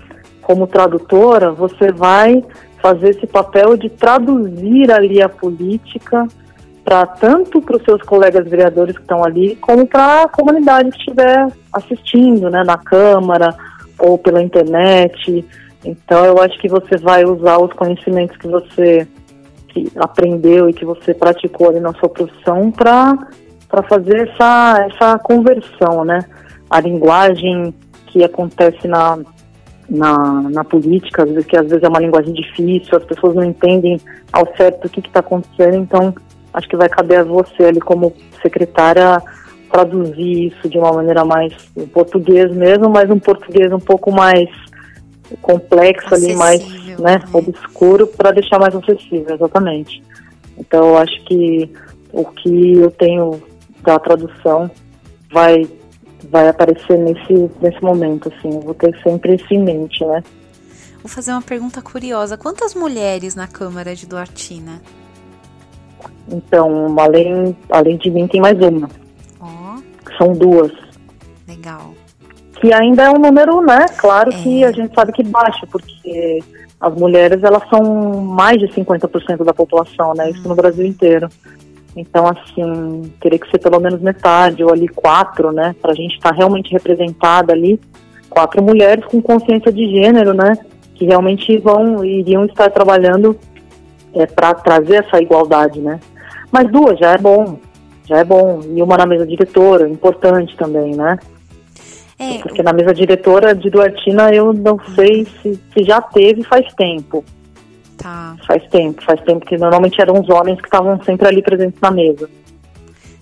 como 0.42 0.66
tradutora 0.66 1.50
você 1.50 1.92
vai 1.92 2.42
fazer 2.80 3.10
esse 3.10 3.26
papel 3.26 3.76
de 3.76 3.88
traduzir 3.88 4.90
ali 4.90 5.20
a 5.20 5.28
política 5.28 6.26
para 6.88 7.04
tanto 7.04 7.60
para 7.60 7.76
os 7.76 7.82
seus 7.82 8.00
colegas 8.00 8.48
vereadores 8.48 8.96
que 8.96 9.02
estão 9.02 9.22
ali, 9.22 9.56
como 9.56 9.86
para 9.86 10.22
a 10.22 10.28
comunidade 10.28 10.90
que 10.90 10.96
estiver 10.96 11.46
assistindo, 11.70 12.48
né, 12.48 12.64
na 12.64 12.78
Câmara 12.78 13.54
ou 13.98 14.16
pela 14.16 14.42
internet. 14.42 15.44
Então, 15.84 16.24
eu 16.24 16.40
acho 16.40 16.58
que 16.58 16.66
você 16.66 16.96
vai 16.96 17.24
usar 17.24 17.58
os 17.58 17.74
conhecimentos 17.74 18.38
que 18.38 18.48
você 18.48 19.06
que 19.86 19.92
aprendeu 19.96 20.68
e 20.68 20.72
que 20.72 20.84
você 20.84 21.14
praticou 21.14 21.68
ali 21.68 21.80
na 21.80 21.92
sua 21.94 22.08
profissão 22.08 22.70
para 22.70 23.16
fazer 23.88 24.28
essa 24.28 24.88
essa 24.90 25.18
conversão, 25.18 26.04
né? 26.04 26.24
A 26.70 26.80
linguagem 26.80 27.74
que 28.06 28.24
acontece 28.24 28.86
na 28.88 29.18
na, 29.88 30.42
na 30.50 30.64
política, 30.64 31.22
às 31.22 31.30
vezes, 31.30 31.46
que 31.46 31.56
às 31.56 31.66
vezes 31.66 31.82
é 31.82 31.88
uma 31.88 32.00
linguagem 32.00 32.34
difícil, 32.34 32.98
as 32.98 33.04
pessoas 33.04 33.34
não 33.34 33.42
entendem 33.42 33.98
ao 34.30 34.46
certo 34.54 34.84
o 34.84 34.90
que 34.90 35.00
está 35.00 35.20
acontecendo, 35.20 35.76
então 35.76 36.14
acho 36.52 36.68
que 36.68 36.76
vai 36.76 36.90
caber 36.90 37.20
a 37.20 37.24
você 37.24 37.64
ali 37.64 37.80
como 37.80 38.12
secretária 38.42 39.22
traduzir 39.70 40.48
isso 40.48 40.68
de 40.68 40.78
uma 40.78 40.92
maneira 40.92 41.24
mais 41.24 41.54
em 41.74 41.86
português 41.86 42.50
mesmo, 42.54 42.90
mas 42.90 43.10
um 43.10 43.18
português 43.18 43.72
um 43.72 43.80
pouco 43.80 44.10
mais 44.12 44.48
complexo 45.36 46.14
acessível, 46.14 46.42
ali, 46.42 46.62
mais 46.62 46.98
né, 46.98 47.22
obscuro, 47.32 48.06
para 48.06 48.32
deixar 48.32 48.58
mais 48.58 48.74
acessível, 48.74 49.34
exatamente. 49.34 50.02
Então 50.56 50.88
eu 50.88 50.98
acho 50.98 51.24
que 51.24 51.70
o 52.12 52.24
que 52.24 52.72
eu 52.74 52.90
tenho 52.90 53.42
da 53.82 53.98
tradução 53.98 54.70
vai 55.30 55.68
vai 56.30 56.48
aparecer 56.48 56.98
nesse, 56.98 57.50
nesse 57.60 57.82
momento, 57.82 58.28
assim, 58.28 58.54
eu 58.54 58.60
vou 58.60 58.74
ter 58.74 58.96
sempre 59.02 59.36
isso 59.36 59.46
em 59.54 59.62
mente, 59.62 60.04
né? 60.04 60.22
Vou 61.00 61.08
fazer 61.08 61.30
uma 61.30 61.42
pergunta 61.42 61.80
curiosa. 61.80 62.36
Quantas 62.36 62.74
mulheres 62.74 63.34
na 63.34 63.46
Câmara 63.46 63.94
de 63.94 64.06
Duartina? 64.06 64.82
Então, 66.28 66.94
além, 66.98 67.56
além 67.70 67.96
de 67.96 68.10
mim, 68.10 68.26
tem 68.26 68.40
mais 68.40 68.58
uma. 68.58 68.90
Ó, 69.40 69.78
São 70.18 70.32
duas. 70.32 70.72
legal. 71.46 71.94
Que 72.60 72.72
ainda 72.72 73.04
é 73.04 73.10
um 73.10 73.18
número, 73.18 73.60
né? 73.60 73.86
Claro 73.96 74.30
que 74.30 74.64
É. 74.64 74.66
a 74.66 74.72
gente 74.72 74.94
sabe 74.94 75.12
que 75.12 75.22
baixa, 75.22 75.66
porque 75.70 76.42
as 76.80 76.94
mulheres, 76.94 77.42
elas 77.42 77.62
são 77.68 77.82
mais 78.20 78.58
de 78.58 78.68
50% 78.68 79.44
da 79.44 79.52
população, 79.54 80.12
né? 80.14 80.30
Isso 80.30 80.48
no 80.48 80.54
Brasil 80.54 80.86
inteiro. 80.86 81.28
Então, 81.96 82.26
assim, 82.26 83.12
teria 83.20 83.38
que 83.38 83.50
ser 83.50 83.58
pelo 83.58 83.80
menos 83.80 84.00
metade, 84.00 84.62
ou 84.62 84.72
ali 84.72 84.88
quatro, 84.88 85.50
né? 85.52 85.74
Pra 85.80 85.94
gente 85.94 86.14
estar 86.14 86.32
realmente 86.32 86.72
representada 86.72 87.52
ali. 87.52 87.80
Quatro 88.30 88.62
mulheres 88.62 89.04
com 89.06 89.20
consciência 89.22 89.72
de 89.72 89.88
gênero, 89.90 90.32
né? 90.34 90.56
Que 90.94 91.04
realmente 91.06 91.56
vão, 91.58 92.04
iriam 92.04 92.44
estar 92.44 92.70
trabalhando 92.70 93.36
é, 94.14 94.26
para 94.26 94.54
trazer 94.54 95.04
essa 95.04 95.20
igualdade, 95.20 95.80
né? 95.80 95.98
Mas 96.52 96.70
duas 96.70 96.98
já 96.98 97.12
é 97.12 97.18
bom, 97.18 97.58
já 98.04 98.18
é 98.18 98.24
bom. 98.24 98.60
E 98.74 98.82
uma 98.82 98.96
na 98.96 99.06
mesa 99.06 99.26
diretora, 99.26 99.88
importante 99.88 100.56
também, 100.56 100.94
né? 100.94 101.18
É, 102.18 102.38
Porque 102.38 102.62
na 102.62 102.72
mesa 102.72 102.92
diretora 102.92 103.54
de 103.54 103.70
Duartina 103.70 104.30
eu 104.34 104.52
não 104.52 104.78
sei 104.94 105.24
se, 105.40 105.54
se 105.72 105.84
já 105.84 106.00
teve 106.00 106.42
faz 106.42 106.66
tempo. 106.74 107.24
tá. 107.96 108.36
Faz 108.46 108.66
tempo, 108.70 109.02
faz 109.02 109.20
tempo 109.22 109.46
que 109.46 109.56
normalmente 109.56 110.00
eram 110.00 110.20
os 110.20 110.28
homens 110.28 110.58
que 110.60 110.66
estavam 110.66 111.02
sempre 111.04 111.28
ali 111.28 111.42
presentes 111.42 111.80
na 111.80 111.90
mesa. 111.90 112.28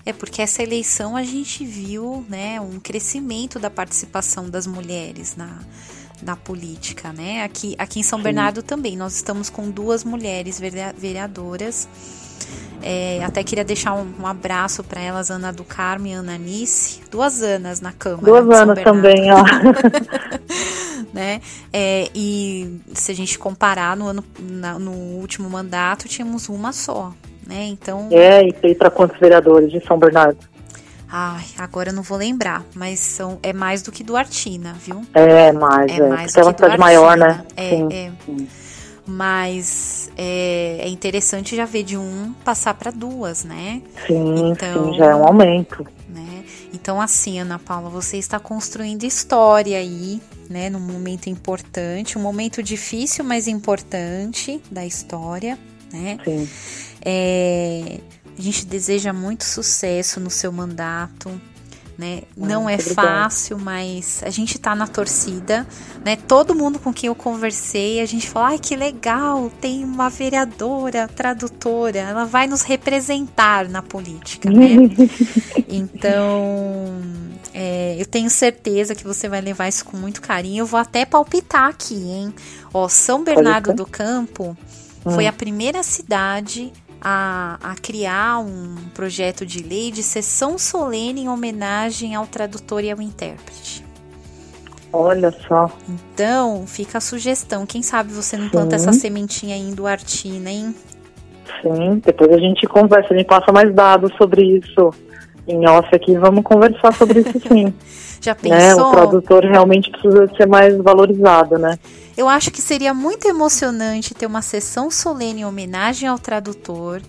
É 0.05 0.13
porque 0.13 0.41
essa 0.41 0.63
eleição 0.63 1.15
a 1.17 1.23
gente 1.23 1.65
viu, 1.65 2.25
né, 2.29 2.59
um 2.61 2.79
crescimento 2.79 3.59
da 3.59 3.69
participação 3.69 4.49
das 4.49 4.65
mulheres 4.65 5.35
na, 5.35 5.59
na 6.23 6.35
política, 6.35 7.11
né? 7.11 7.43
Aqui, 7.43 7.75
aqui 7.77 7.99
em 7.99 8.03
São 8.03 8.17
Sim. 8.19 8.23
Bernardo 8.23 8.63
também 8.63 8.95
nós 8.95 9.15
estamos 9.15 9.49
com 9.49 9.69
duas 9.69 10.03
mulheres 10.05 10.59
verea- 10.59 10.93
vereadoras. 10.97 11.87
É, 12.81 13.21
até 13.23 13.43
queria 13.43 13.65
deixar 13.65 13.93
um, 13.95 14.07
um 14.21 14.27
abraço 14.27 14.83
para 14.83 15.01
elas, 15.01 15.29
Ana 15.31 15.51
do 15.51 15.63
Carmo 15.63 16.07
e 16.07 16.13
Ana 16.13 16.37
Nice, 16.37 17.01
duas 17.11 17.41
Anas 17.41 17.81
na 17.81 17.91
Câmara. 17.91 18.25
Duas 18.25 18.45
Bernardo, 18.45 18.83
também, 18.83 19.29
ó. 19.31 19.43
né? 21.13 21.41
É, 21.73 22.09
e 22.13 22.79
se 22.93 23.11
a 23.11 23.15
gente 23.15 23.37
comparar 23.39 23.95
no 23.97 24.07
ano, 24.07 24.23
na- 24.39 24.77
no 24.79 24.91
último 24.91 25.49
mandato 25.49 26.07
tínhamos 26.07 26.49
uma 26.49 26.71
só, 26.71 27.13
né? 27.45 27.65
Então 27.65 28.07
É, 28.11 28.47
e 28.47 28.53
tem 28.53 28.75
para 28.75 28.89
quantos 28.89 29.19
vereadores 29.19 29.71
de 29.71 29.85
São 29.85 29.97
Bernardo? 29.97 30.37
Ai, 31.09 31.45
agora 31.57 31.89
eu 31.89 31.93
não 31.93 32.03
vou 32.03 32.17
lembrar, 32.17 32.63
mas 32.75 32.99
são, 32.99 33.39
é 33.41 33.53
mais 33.53 33.81
do 33.81 33.91
que 33.93 34.03
Duartina, 34.03 34.73
viu? 34.85 35.01
É, 35.13 35.53
mais, 35.53 35.89
É 35.91 35.95
é. 35.95 36.07
mais 36.09 36.33
do 36.33 36.41
uma 36.41 36.53
que 36.53 36.61
cidade 36.61 36.77
maior, 36.79 37.17
Duartina. 37.17 37.27
né? 37.27 37.45
É, 37.55 37.69
Sim, 37.69 37.87
é. 37.91 38.11
sim. 38.25 38.47
Mas 39.07 40.11
é, 40.17 40.79
é 40.81 40.89
interessante 40.89 41.55
já 41.55 41.63
ver 41.65 41.83
de 41.83 41.95
um 41.97 42.33
passar 42.43 42.73
para 42.73 42.91
duas, 42.91 43.43
né? 43.45 43.81
Sim, 44.05 44.51
Então- 44.51 44.91
sim, 44.91 44.97
já 44.97 45.05
é 45.05 45.15
um 45.15 45.25
aumento. 45.25 45.87
né? 46.09 46.43
Então, 46.73 46.99
assim, 47.01 47.39
Ana 47.39 47.57
Paula, 47.57 47.89
você 47.89 48.17
está 48.17 48.39
construindo 48.39 49.03
história 49.05 49.77
aí, 49.77 50.21
né? 50.49 50.69
Num 50.69 50.79
momento 50.79 51.27
importante, 51.29 52.17
um 52.17 52.21
momento 52.21 52.61
difícil, 52.61 53.23
mas 53.23 53.47
importante 53.47 54.61
da 54.69 54.85
história, 54.85 55.57
né? 55.91 56.17
Sim. 56.25 56.47
É, 57.03 57.99
a 58.37 58.41
gente 58.41 58.65
deseja 58.65 59.13
muito 59.13 59.45
sucesso 59.45 60.19
no 60.19 60.29
seu 60.29 60.51
mandato. 60.51 61.31
Né? 61.97 62.21
Não 62.35 62.69
é 62.69 62.77
fácil, 62.77 63.57
mas 63.57 64.21
a 64.23 64.29
gente 64.29 64.59
tá 64.59 64.75
na 64.75 64.85
torcida, 64.85 65.65
né? 66.05 66.15
Todo 66.15 66.53
mundo 66.53 66.77
com 66.77 66.93
quem 66.93 67.07
eu 67.07 67.15
conversei, 67.15 67.99
a 68.01 68.05
gente 68.05 68.29
fala, 68.29 68.49
ai 68.49 68.59
que 68.59 68.75
legal, 68.75 69.49
tem 69.59 69.83
uma 69.83 70.07
vereadora, 70.07 71.07
tradutora, 71.07 71.97
ela 71.97 72.23
vai 72.23 72.45
nos 72.45 72.61
representar 72.61 73.67
na 73.67 73.81
política, 73.81 74.47
né? 74.49 74.67
Então, 75.69 77.01
é, 77.53 77.97
eu 77.99 78.05
tenho 78.05 78.29
certeza 78.29 78.95
que 78.95 79.03
você 79.03 79.27
vai 79.27 79.41
levar 79.41 79.67
isso 79.67 79.83
com 79.83 79.97
muito 79.97 80.21
carinho. 80.21 80.61
Eu 80.61 80.65
vou 80.65 80.79
até 80.79 81.05
palpitar 81.05 81.69
aqui, 81.69 81.95
hein? 81.95 82.33
Ó, 82.73 82.87
São 82.87 83.23
Bernardo 83.23 83.73
do 83.73 83.85
Campo 83.85 84.55
foi 85.03 85.25
Hum. 85.25 85.29
a 85.29 85.33
primeira 85.33 85.83
cidade 85.83 86.71
a, 87.01 87.57
a 87.61 87.75
criar 87.75 88.39
um 88.39 88.75
projeto 88.93 89.45
de 89.45 89.63
lei 89.63 89.91
de 89.91 90.03
sessão 90.03 90.57
solene 90.57 91.21
em 91.21 91.29
homenagem 91.29 92.15
ao 92.15 92.25
tradutor 92.25 92.83
e 92.83 92.91
ao 92.91 93.01
intérprete. 93.01 93.85
Olha 94.91 95.31
só. 95.47 95.69
Então, 95.87 96.65
fica 96.65 96.97
a 96.97 97.01
sugestão. 97.01 97.65
Quem 97.65 97.83
sabe 97.83 98.11
você 98.11 98.37
não 98.37 98.49
planta 98.49 98.77
Sim. 98.77 98.89
essa 98.89 98.99
sementinha 98.99 99.55
aí 99.55 99.61
em 99.61 99.73
Duartina, 99.73 100.49
hein? 100.49 100.73
Sim, 101.61 102.01
depois 102.03 102.31
a 102.31 102.37
gente 102.37 102.65
conversa, 102.67 103.13
a 103.13 103.17
gente 103.17 103.27
passa 103.27 103.51
mais 103.51 103.73
dados 103.73 104.11
sobre 104.17 104.43
isso 104.57 104.91
em 105.47 105.67
off 105.67 105.87
aqui. 105.93 106.15
Vamos 106.17 106.43
conversar 106.43 106.93
sobre 106.93 107.21
isso 107.21 107.39
sim. 107.47 107.73
Já 108.21 108.33
né? 108.33 108.39
pensou? 108.41 108.89
O 108.89 108.91
tradutor 108.91 109.43
realmente 109.45 109.91
precisa 109.91 110.27
ser 110.35 110.47
mais 110.47 110.75
valorizado, 110.77 111.57
né? 111.57 111.77
Eu 112.17 112.27
acho 112.27 112.49
que 112.49 112.61
seria 112.61 112.93
muito 112.93 113.27
emocionante 113.27 114.15
ter 114.15 114.25
uma 114.25 114.41
sessão 114.41 114.89
solene 114.89 115.41
em 115.41 115.45
homenagem 115.45 116.09
ao 116.09 116.17
tradutor 116.17 117.01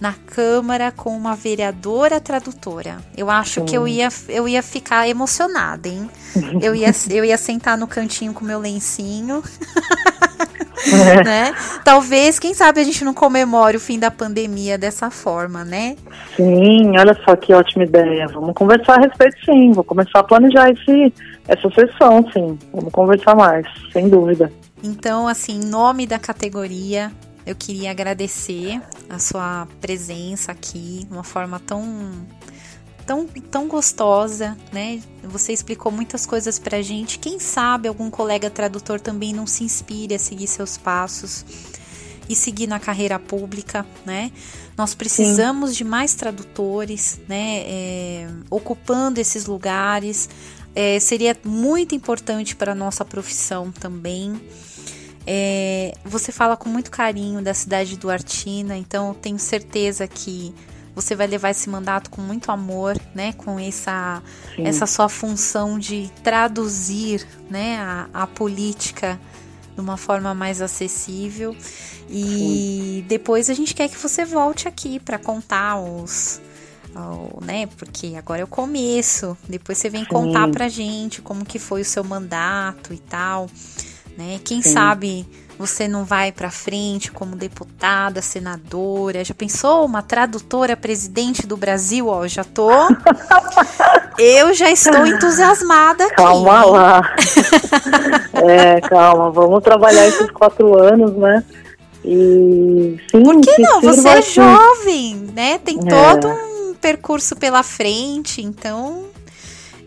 na 0.00 0.12
Câmara 0.12 0.92
com 0.92 1.16
uma 1.16 1.34
vereadora 1.34 2.20
tradutora. 2.20 2.98
Eu 3.16 3.30
acho 3.30 3.64
que 3.64 3.76
eu 3.76 3.88
ia, 3.88 4.08
eu 4.28 4.46
ia 4.46 4.62
ficar 4.62 5.08
emocionada, 5.08 5.88
hein? 5.88 6.10
Eu 6.60 6.74
ia, 6.74 6.90
eu 7.10 7.24
ia 7.24 7.38
sentar 7.38 7.78
no 7.78 7.86
cantinho 7.86 8.34
com 8.34 8.44
meu 8.44 8.58
lencinho, 8.58 9.42
né? 11.24 11.54
Talvez, 11.82 12.38
quem 12.38 12.52
sabe 12.52 12.80
a 12.80 12.84
gente 12.84 13.04
não 13.04 13.14
comemore 13.14 13.76
o 13.76 13.80
fim 13.80 13.98
da 13.98 14.10
pandemia 14.10 14.76
dessa 14.76 15.10
forma, 15.10 15.64
né? 15.64 15.96
Sim, 16.36 16.98
olha 16.98 17.18
só 17.24 17.34
que 17.34 17.54
ótima 17.54 17.84
ideia. 17.84 18.26
Vamos 18.28 18.54
conversar 18.54 18.98
a 18.98 19.02
respeito 19.02 19.36
sim. 19.44 19.72
Vou 19.72 19.84
começar 19.84 20.18
a 20.18 20.24
planejar 20.24 20.70
esse, 20.70 21.12
essa 21.48 21.70
sessão, 21.70 22.24
sim. 22.32 22.58
Vamos 22.72 22.92
conversar 22.92 23.34
mais, 23.34 23.66
sem 23.92 24.08
dúvida. 24.08 24.52
Então, 24.82 25.26
assim, 25.26 25.60
em 25.60 25.64
nome 25.64 26.06
da 26.06 26.18
categoria, 26.18 27.10
eu 27.46 27.54
queria 27.54 27.90
agradecer 27.90 28.80
a 29.08 29.18
sua 29.18 29.66
presença 29.80 30.52
aqui 30.52 31.04
de 31.06 31.12
uma 31.12 31.24
forma 31.24 31.60
tão 31.60 32.12
tão, 33.06 33.24
tão 33.26 33.68
gostosa, 33.68 34.58
né? 34.72 35.00
Você 35.22 35.52
explicou 35.52 35.92
muitas 35.92 36.26
coisas 36.26 36.58
pra 36.58 36.82
gente. 36.82 37.18
Quem 37.18 37.38
sabe 37.38 37.86
algum 37.88 38.10
colega 38.10 38.50
tradutor 38.50 39.00
também 39.00 39.32
não 39.32 39.46
se 39.46 39.62
inspire 39.62 40.14
a 40.14 40.18
seguir 40.18 40.48
seus 40.48 40.76
passos 40.76 41.44
e 42.28 42.34
seguir 42.34 42.66
na 42.66 42.80
carreira 42.80 43.18
pública, 43.18 43.86
né? 44.04 44.32
Nós 44.76 44.94
precisamos 44.94 45.74
de 45.76 45.84
mais 45.84 46.14
tradutores, 46.14 47.20
né? 47.28 47.60
é, 47.60 48.28
ocupando 48.50 49.20
esses 49.20 49.46
lugares. 49.46 50.28
É, 50.78 51.00
seria 51.00 51.34
muito 51.42 51.94
importante 51.94 52.54
para 52.54 52.72
a 52.72 52.74
nossa 52.74 53.02
profissão 53.02 53.72
também. 53.72 54.38
É, 55.26 55.94
você 56.04 56.30
fala 56.30 56.54
com 56.54 56.68
muito 56.68 56.90
carinho 56.90 57.40
da 57.40 57.54
cidade 57.54 57.90
de 57.90 57.96
Duartina, 57.96 58.76
então 58.76 59.08
eu 59.08 59.14
tenho 59.14 59.38
certeza 59.38 60.06
que 60.06 60.54
você 60.94 61.14
vai 61.14 61.26
levar 61.26 61.50
esse 61.50 61.68
mandato 61.70 62.10
com 62.10 62.20
muito 62.20 62.52
amor, 62.52 62.94
né? 63.14 63.32
Com 63.32 63.58
essa, 63.58 64.22
Sim. 64.54 64.66
essa 64.66 64.86
sua 64.86 65.08
função 65.08 65.78
de 65.78 66.10
traduzir 66.22 67.26
né, 67.50 67.78
a, 67.78 68.08
a 68.12 68.26
política 68.26 69.18
de 69.74 69.80
uma 69.80 69.96
forma 69.96 70.34
mais 70.34 70.60
acessível. 70.60 71.56
E 72.08 73.04
depois 73.08 73.50
a 73.50 73.54
gente 73.54 73.74
quer 73.74 73.88
que 73.88 73.96
você 73.96 74.24
volte 74.24 74.68
aqui 74.68 75.00
para 75.00 75.18
contar 75.18 75.80
os. 75.80 76.40
O- 76.98 77.44
né? 77.44 77.68
Porque 77.76 78.14
agora 78.16 78.40
é 78.40 78.44
o 78.44 78.48
começo. 78.48 79.36
Depois 79.48 79.78
você 79.78 79.88
vem 79.90 80.02
Sim. 80.02 80.08
contar 80.08 80.48
pra 80.50 80.68
gente 80.68 81.20
como 81.22 81.44
que 81.44 81.58
foi 81.58 81.82
o 81.82 81.84
seu 81.84 82.02
mandato 82.04 82.92
e 82.92 82.98
tal. 82.98 83.48
Né? 84.16 84.40
Quem 84.44 84.62
Sim. 84.62 84.72
sabe 84.72 85.26
você 85.58 85.88
não 85.88 86.04
vai 86.04 86.32
pra 86.32 86.50
frente 86.50 87.10
como 87.10 87.34
deputada, 87.36 88.20
senadora. 88.22 89.24
Já 89.24 89.34
pensou 89.34 89.84
uma 89.86 90.02
tradutora 90.02 90.76
presidente 90.76 91.46
do 91.46 91.56
Brasil? 91.56 92.08
Ó, 92.08 92.26
já 92.26 92.44
tô. 92.44 92.68
Eu 94.18 94.54
já 94.54 94.70
estou 94.70 95.06
entusiasmada 95.06 96.04
aqui. 96.04 96.14
Calma 96.16 96.64
lá. 96.64 97.14
é, 98.32 98.80
calma, 98.80 99.30
vamos 99.30 99.62
trabalhar 99.62 100.06
esses 100.06 100.30
quatro 100.30 100.78
anos, 100.78 101.12
né? 101.16 101.44
E 102.04 102.96
sim, 103.10 103.22
Por 103.22 103.40
que 103.40 103.60
não? 103.60 103.80
sirva 103.80 103.94
Você 103.96 104.08
é 104.08 104.22
jovem, 104.22 105.16
né? 105.34 105.58
Tem 105.58 105.78
É. 105.78 105.80
todo 105.80 106.28
um 106.28 106.55
percurso 106.86 107.34
pela 107.34 107.64
frente, 107.64 108.40
então 108.40 109.06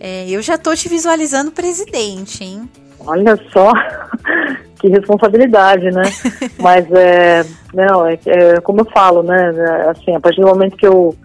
é, 0.01 0.29
eu 0.29 0.41
já 0.41 0.57
tô 0.57 0.75
te 0.75 0.89
visualizando 0.89 1.49
presidente, 1.49 2.43
hein? 2.43 2.69
Olha 2.99 3.39
só. 3.53 3.71
que 4.81 4.89
responsabilidade, 4.89 5.89
né? 5.91 6.03
Mas 6.59 6.85
é, 6.91 7.45
não, 7.73 8.05
é, 8.05 8.19
é, 8.25 8.59
como 8.59 8.81
eu 8.81 8.85
falo, 8.93 9.23
né? 9.23 9.49
Assim, 9.89 10.13
a 10.13 10.19
partir 10.19 10.41
do 10.41 10.47
momento 10.47 10.75
que 10.75 10.87
eu 10.87 11.15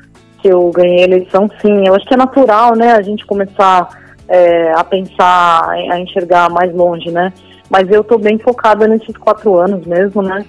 que 0.40 0.48
eu 0.48 0.70
ganhei 0.70 1.00
a 1.00 1.04
eleição, 1.04 1.48
sim, 1.60 1.88
eu 1.88 1.94
acho 1.94 2.06
que 2.06 2.14
é 2.14 2.18
natural, 2.18 2.76
né? 2.76 2.92
A 2.92 3.02
gente 3.02 3.24
começar 3.24 3.88
é, 4.28 4.72
a 4.74 4.84
pensar, 4.84 5.70
a 5.70 5.98
enxergar 5.98 6.50
mais 6.50 6.72
longe, 6.72 7.10
né? 7.10 7.32
Mas 7.68 7.90
eu 7.90 8.02
estou 8.02 8.18
bem 8.18 8.38
focada 8.38 8.86
nesses 8.86 9.16
quatro 9.16 9.56
anos 9.56 9.84
mesmo, 9.86 10.22
né? 10.22 10.44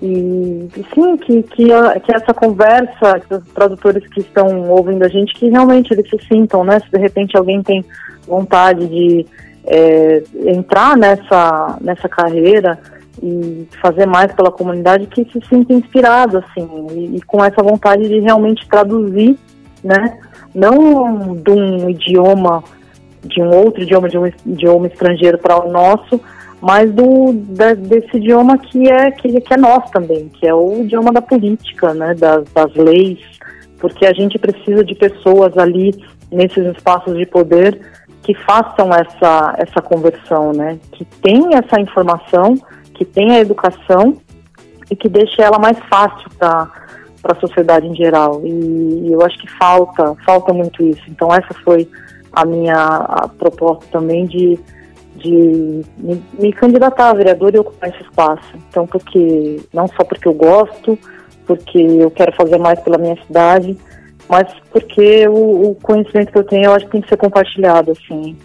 E, 0.00 0.68
sim, 0.94 1.16
que, 1.16 1.42
que, 1.42 1.64
que 1.66 2.12
essa 2.14 2.32
conversa, 2.32 3.20
que 3.26 3.34
os 3.34 3.46
tradutores 3.48 4.06
que 4.08 4.20
estão 4.20 4.70
ouvindo 4.70 5.04
a 5.04 5.08
gente, 5.08 5.34
que 5.34 5.48
realmente 5.48 5.92
eles 5.92 6.08
se 6.08 6.18
sintam, 6.28 6.62
né? 6.62 6.78
Se 6.80 6.90
de 6.90 6.98
repente 6.98 7.36
alguém 7.36 7.62
tem 7.62 7.84
vontade 8.26 8.86
de 8.86 9.26
é, 9.66 10.22
entrar 10.46 10.96
nessa, 10.96 11.76
nessa 11.80 12.08
carreira 12.08 12.78
e 13.20 13.66
fazer 13.82 14.06
mais 14.06 14.32
pela 14.32 14.52
comunidade, 14.52 15.06
que 15.06 15.24
se 15.24 15.40
sinta 15.48 15.72
inspirado, 15.72 16.38
assim, 16.38 16.68
e, 16.92 17.16
e 17.16 17.22
com 17.22 17.44
essa 17.44 17.60
vontade 17.60 18.08
de 18.08 18.20
realmente 18.20 18.68
traduzir, 18.68 19.36
né? 19.82 20.16
Não 20.54 21.34
de 21.34 21.50
um 21.50 21.90
idioma, 21.90 22.62
de 23.24 23.42
um 23.42 23.50
outro 23.50 23.82
idioma, 23.82 24.08
de 24.08 24.16
um 24.16 24.26
idioma 24.46 24.86
estrangeiro 24.86 25.38
para 25.38 25.58
o 25.58 25.72
nosso, 25.72 26.20
mas 26.60 26.92
do, 26.92 27.32
da, 27.32 27.74
desse 27.74 28.16
idioma 28.16 28.58
que 28.58 28.88
é, 28.90 29.10
que, 29.10 29.40
que 29.40 29.54
é 29.54 29.56
nosso 29.56 29.90
também, 29.92 30.28
que 30.28 30.46
é 30.46 30.54
o 30.54 30.82
idioma 30.82 31.12
da 31.12 31.22
política, 31.22 31.94
né, 31.94 32.14
das, 32.14 32.44
das 32.52 32.74
leis, 32.74 33.18
porque 33.78 34.06
a 34.06 34.12
gente 34.12 34.38
precisa 34.38 34.84
de 34.84 34.94
pessoas 34.94 35.56
ali 35.56 35.94
nesses 36.30 36.66
espaços 36.76 37.16
de 37.16 37.24
poder 37.26 37.80
que 38.22 38.34
façam 38.34 38.90
essa, 38.92 39.54
essa 39.56 39.80
conversão, 39.80 40.52
né, 40.52 40.78
que 40.92 41.04
tem 41.04 41.54
essa 41.54 41.80
informação, 41.80 42.56
que 42.94 43.04
tem 43.04 43.30
a 43.32 43.40
educação 43.40 44.16
e 44.90 44.96
que 44.96 45.08
deixe 45.08 45.40
ela 45.40 45.58
mais 45.58 45.78
fácil 45.88 46.28
para 46.38 46.88
para 47.20 47.36
a 47.36 47.40
sociedade 47.40 47.84
em 47.84 47.96
geral. 47.96 48.40
E 48.44 49.12
eu 49.12 49.20
acho 49.22 49.36
que 49.38 49.50
falta 49.58 50.14
falta 50.24 50.52
muito 50.52 50.82
isso. 50.84 51.02
Então 51.08 51.34
essa 51.34 51.52
foi 51.64 51.88
a 52.32 52.44
minha 52.44 52.76
a 52.76 53.28
proposta 53.28 53.84
também 53.90 54.24
de 54.24 54.58
de 55.18 55.84
me, 55.98 56.22
me, 56.38 56.52
candidatar 56.52 57.10
a 57.10 57.14
vereador 57.14 57.54
e 57.54 57.58
ocupar 57.58 57.90
esse 57.90 58.02
espaço. 58.02 58.54
Então, 58.68 58.86
porque 58.86 59.60
não 59.72 59.86
só 59.88 60.04
porque 60.04 60.28
eu 60.28 60.34
gosto, 60.34 60.98
porque 61.46 61.78
eu 61.78 62.10
quero 62.10 62.32
fazer 62.34 62.58
mais 62.58 62.78
pela 62.80 62.98
minha 62.98 63.16
cidade, 63.24 63.76
mas 64.28 64.46
porque 64.70 65.26
o, 65.28 65.70
o 65.70 65.74
conhecimento 65.76 66.32
que 66.32 66.38
eu 66.38 66.44
tenho, 66.44 66.66
eu 66.66 66.74
acho 66.74 66.84
que 66.86 66.92
tem 66.92 67.00
que 67.00 67.08
ser 67.08 67.16
compartilhado, 67.16 67.92
assim, 67.92 68.36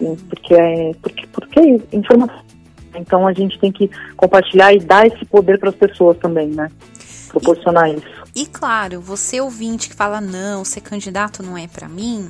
uhum. 0.00 0.16
porque 0.28 0.54
é 0.54 0.92
porque, 1.02 1.26
porque 1.28 1.60
é 1.60 1.96
informação. 1.96 2.46
Então 2.94 3.26
a 3.26 3.32
gente 3.32 3.58
tem 3.58 3.70
que 3.70 3.90
compartilhar 4.16 4.72
e 4.72 4.78
dar 4.78 5.06
esse 5.06 5.24
poder 5.26 5.58
para 5.58 5.68
as 5.68 5.74
pessoas 5.76 6.16
também, 6.18 6.48
né? 6.48 6.70
Proporcionar 7.28 7.90
e, 7.90 7.96
isso. 7.96 8.24
E 8.34 8.46
claro, 8.46 9.00
você 9.00 9.40
ouvinte 9.40 9.90
que 9.90 9.94
fala 9.94 10.20
não, 10.20 10.64
ser 10.64 10.80
candidato 10.80 11.42
não 11.42 11.58
é 11.58 11.68
para 11.68 11.88
mim, 11.88 12.28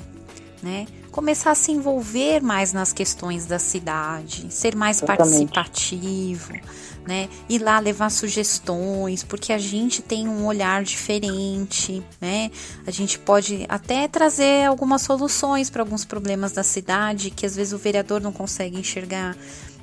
né? 0.62 0.86
Começar 1.16 1.52
a 1.52 1.54
se 1.54 1.72
envolver 1.72 2.42
mais 2.42 2.74
nas 2.74 2.92
questões 2.92 3.46
da 3.46 3.58
cidade, 3.58 4.48
ser 4.50 4.76
mais 4.76 4.98
Exatamente. 4.98 5.50
participativo, 5.50 6.52
né? 7.06 7.30
Ir 7.48 7.58
lá 7.58 7.78
levar 7.78 8.10
sugestões, 8.10 9.24
porque 9.24 9.50
a 9.50 9.56
gente 9.56 10.02
tem 10.02 10.28
um 10.28 10.44
olhar 10.44 10.84
diferente, 10.84 12.02
né? 12.20 12.50
A 12.86 12.90
gente 12.90 13.18
pode 13.18 13.64
até 13.66 14.06
trazer 14.06 14.66
algumas 14.66 15.00
soluções 15.00 15.70
para 15.70 15.80
alguns 15.80 16.04
problemas 16.04 16.52
da 16.52 16.62
cidade 16.62 17.30
que 17.30 17.46
às 17.46 17.56
vezes 17.56 17.72
o 17.72 17.78
vereador 17.78 18.20
não 18.20 18.30
consegue 18.30 18.78
enxergar 18.78 19.34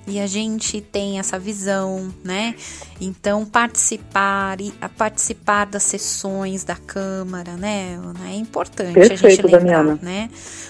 e 0.05 0.19
a 0.19 0.27
gente 0.27 0.81
tem 0.81 1.17
essa 1.19 1.39
visão, 1.39 2.13
né? 2.23 2.55
Então 2.99 3.45
participar 3.45 4.59
e 4.59 4.73
a 4.81 4.89
participar 4.89 5.65
das 5.65 5.83
sessões 5.83 6.63
da 6.63 6.75
Câmara, 6.75 7.53
né? 7.53 7.97
É 8.29 8.35
importante 8.35 8.93
Perfeito, 8.93 9.25
a 9.25 9.29
gente 9.29 9.41
lembrar, 9.43 9.59
Damiana. 9.59 9.99
né? 10.01 10.29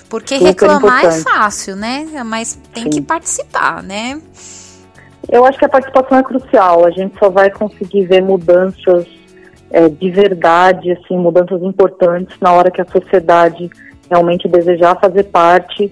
Porque 0.09 0.36
Super 0.38 0.49
reclamar 0.49 0.97
é 0.97 1.07
importante. 1.07 1.27
é 1.27 1.31
fácil, 1.31 1.75
né? 1.75 2.23
Mas 2.23 2.59
tem 2.73 2.84
Sim. 2.84 2.89
que 2.89 3.01
participar, 3.01 3.81
né? 3.81 4.21
Eu 5.31 5.45
acho 5.45 5.57
que 5.57 5.65
a 5.65 5.69
participação 5.69 6.17
é 6.17 6.23
crucial. 6.23 6.86
A 6.86 6.91
gente 6.91 7.17
só 7.17 7.29
vai 7.29 7.49
conseguir 7.49 8.05
ver 8.05 8.21
mudanças 8.21 9.07
é, 9.71 9.89
de 9.89 10.11
verdade, 10.11 10.91
assim, 10.91 11.17
mudanças 11.17 11.61
importantes 11.63 12.38
na 12.39 12.53
hora 12.53 12.69
que 12.69 12.79
a 12.79 12.86
sociedade 12.86 13.71
realmente 14.07 14.47
desejar 14.47 14.99
fazer 14.99 15.23
parte 15.23 15.91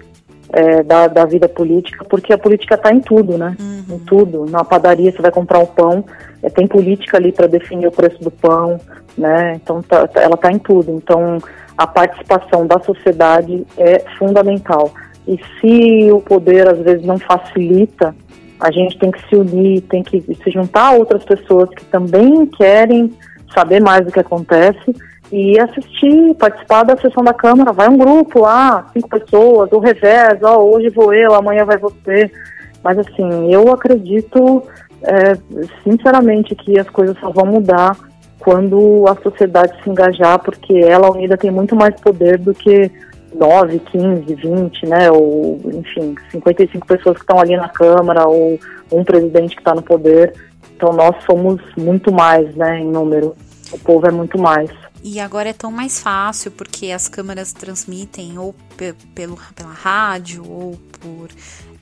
é, 0.52 0.82
da, 0.82 1.06
da, 1.06 1.24
vida 1.24 1.48
política, 1.48 2.04
porque 2.04 2.32
a 2.32 2.38
política 2.38 2.74
está 2.74 2.92
em 2.92 3.00
tudo, 3.00 3.38
né? 3.38 3.56
Uhum. 3.58 3.96
Em 3.96 3.98
tudo. 4.00 4.44
Na 4.48 4.62
padaria 4.62 5.10
você 5.10 5.22
vai 5.22 5.30
comprar 5.30 5.58
um 5.58 5.66
pão, 5.66 6.04
é, 6.42 6.50
tem 6.50 6.66
política 6.66 7.16
ali 7.16 7.32
para 7.32 7.46
definir 7.46 7.86
o 7.86 7.92
preço 7.92 8.22
do 8.22 8.30
pão, 8.30 8.78
né? 9.16 9.54
Então 9.54 9.82
tá, 9.82 10.06
tá 10.06 10.20
ela 10.20 10.34
está 10.34 10.52
em 10.52 10.58
tudo. 10.58 10.92
Então 10.92 11.38
a 11.76 11.86
participação 11.86 12.66
da 12.66 12.78
sociedade 12.80 13.66
é 13.78 14.00
fundamental. 14.18 14.92
E 15.26 15.40
se 15.60 16.12
o 16.12 16.20
poder 16.20 16.68
às 16.68 16.78
vezes 16.78 17.04
não 17.04 17.18
facilita, 17.18 18.14
a 18.60 18.70
gente 18.70 18.98
tem 18.98 19.10
que 19.10 19.28
se 19.28 19.34
unir, 19.34 19.80
tem 19.82 20.02
que 20.02 20.20
se 20.20 20.50
juntar 20.50 20.88
a 20.88 20.92
outras 20.92 21.24
pessoas 21.24 21.70
que 21.70 21.84
também 21.86 22.46
querem 22.46 23.12
saber 23.54 23.80
mais 23.80 24.04
do 24.04 24.12
que 24.12 24.20
acontece 24.20 24.94
e 25.32 25.58
assistir, 25.58 26.34
participar 26.34 26.82
da 26.82 26.96
sessão 26.96 27.24
da 27.24 27.32
Câmara. 27.32 27.72
Vai 27.72 27.88
um 27.88 27.96
grupo 27.96 28.40
lá, 28.40 28.86
cinco 28.92 29.08
pessoas, 29.08 29.72
ou 29.72 29.80
revés, 29.80 30.42
ó, 30.42 30.58
hoje 30.58 30.90
vou 30.90 31.14
eu, 31.14 31.34
amanhã 31.34 31.64
vai 31.64 31.78
você. 31.78 32.30
Mas 32.84 32.98
assim, 32.98 33.50
eu 33.50 33.72
acredito 33.72 34.62
é, 35.02 35.34
sinceramente 35.82 36.54
que 36.54 36.78
as 36.78 36.88
coisas 36.90 37.18
só 37.18 37.30
vão 37.30 37.46
mudar 37.46 37.96
quando 38.38 39.04
a 39.08 39.16
sociedade 39.22 39.72
se 39.82 39.88
engajar, 39.88 40.38
porque 40.38 40.74
ela 40.74 41.10
unida 41.10 41.36
tem 41.38 41.50
muito 41.50 41.74
mais 41.74 41.98
poder 42.00 42.38
do 42.38 42.52
que 42.52 42.90
9, 43.34 43.78
15, 43.78 44.34
20, 44.34 44.86
né, 44.86 45.10
ou 45.10 45.58
enfim, 45.64 46.14
55 46.30 46.86
pessoas 46.86 47.16
que 47.16 47.22
estão 47.22 47.40
ali 47.40 47.56
na 47.56 47.68
Câmara, 47.68 48.26
ou 48.26 48.58
um 48.90 49.02
presidente 49.02 49.54
que 49.54 49.62
está 49.62 49.74
no 49.74 49.82
poder. 49.82 50.34
Então 50.76 50.92
nós 50.92 51.16
somos 51.24 51.60
muito 51.76 52.12
mais, 52.12 52.54
né, 52.54 52.80
em 52.80 52.90
número. 52.90 53.34
O 53.72 53.78
povo 53.78 54.06
é 54.06 54.10
muito 54.10 54.38
mais. 54.38 54.70
E 55.02 55.18
agora 55.18 55.48
é 55.48 55.52
tão 55.52 55.70
mais 55.72 55.98
fácil 55.98 56.50
porque 56.52 56.92
as 56.92 57.08
câmeras 57.08 57.52
transmitem 57.52 58.38
ou 58.38 58.54
pelo, 59.14 59.36
pela 59.54 59.72
rádio 59.72 60.48
ou 60.48 60.76
por 61.00 61.28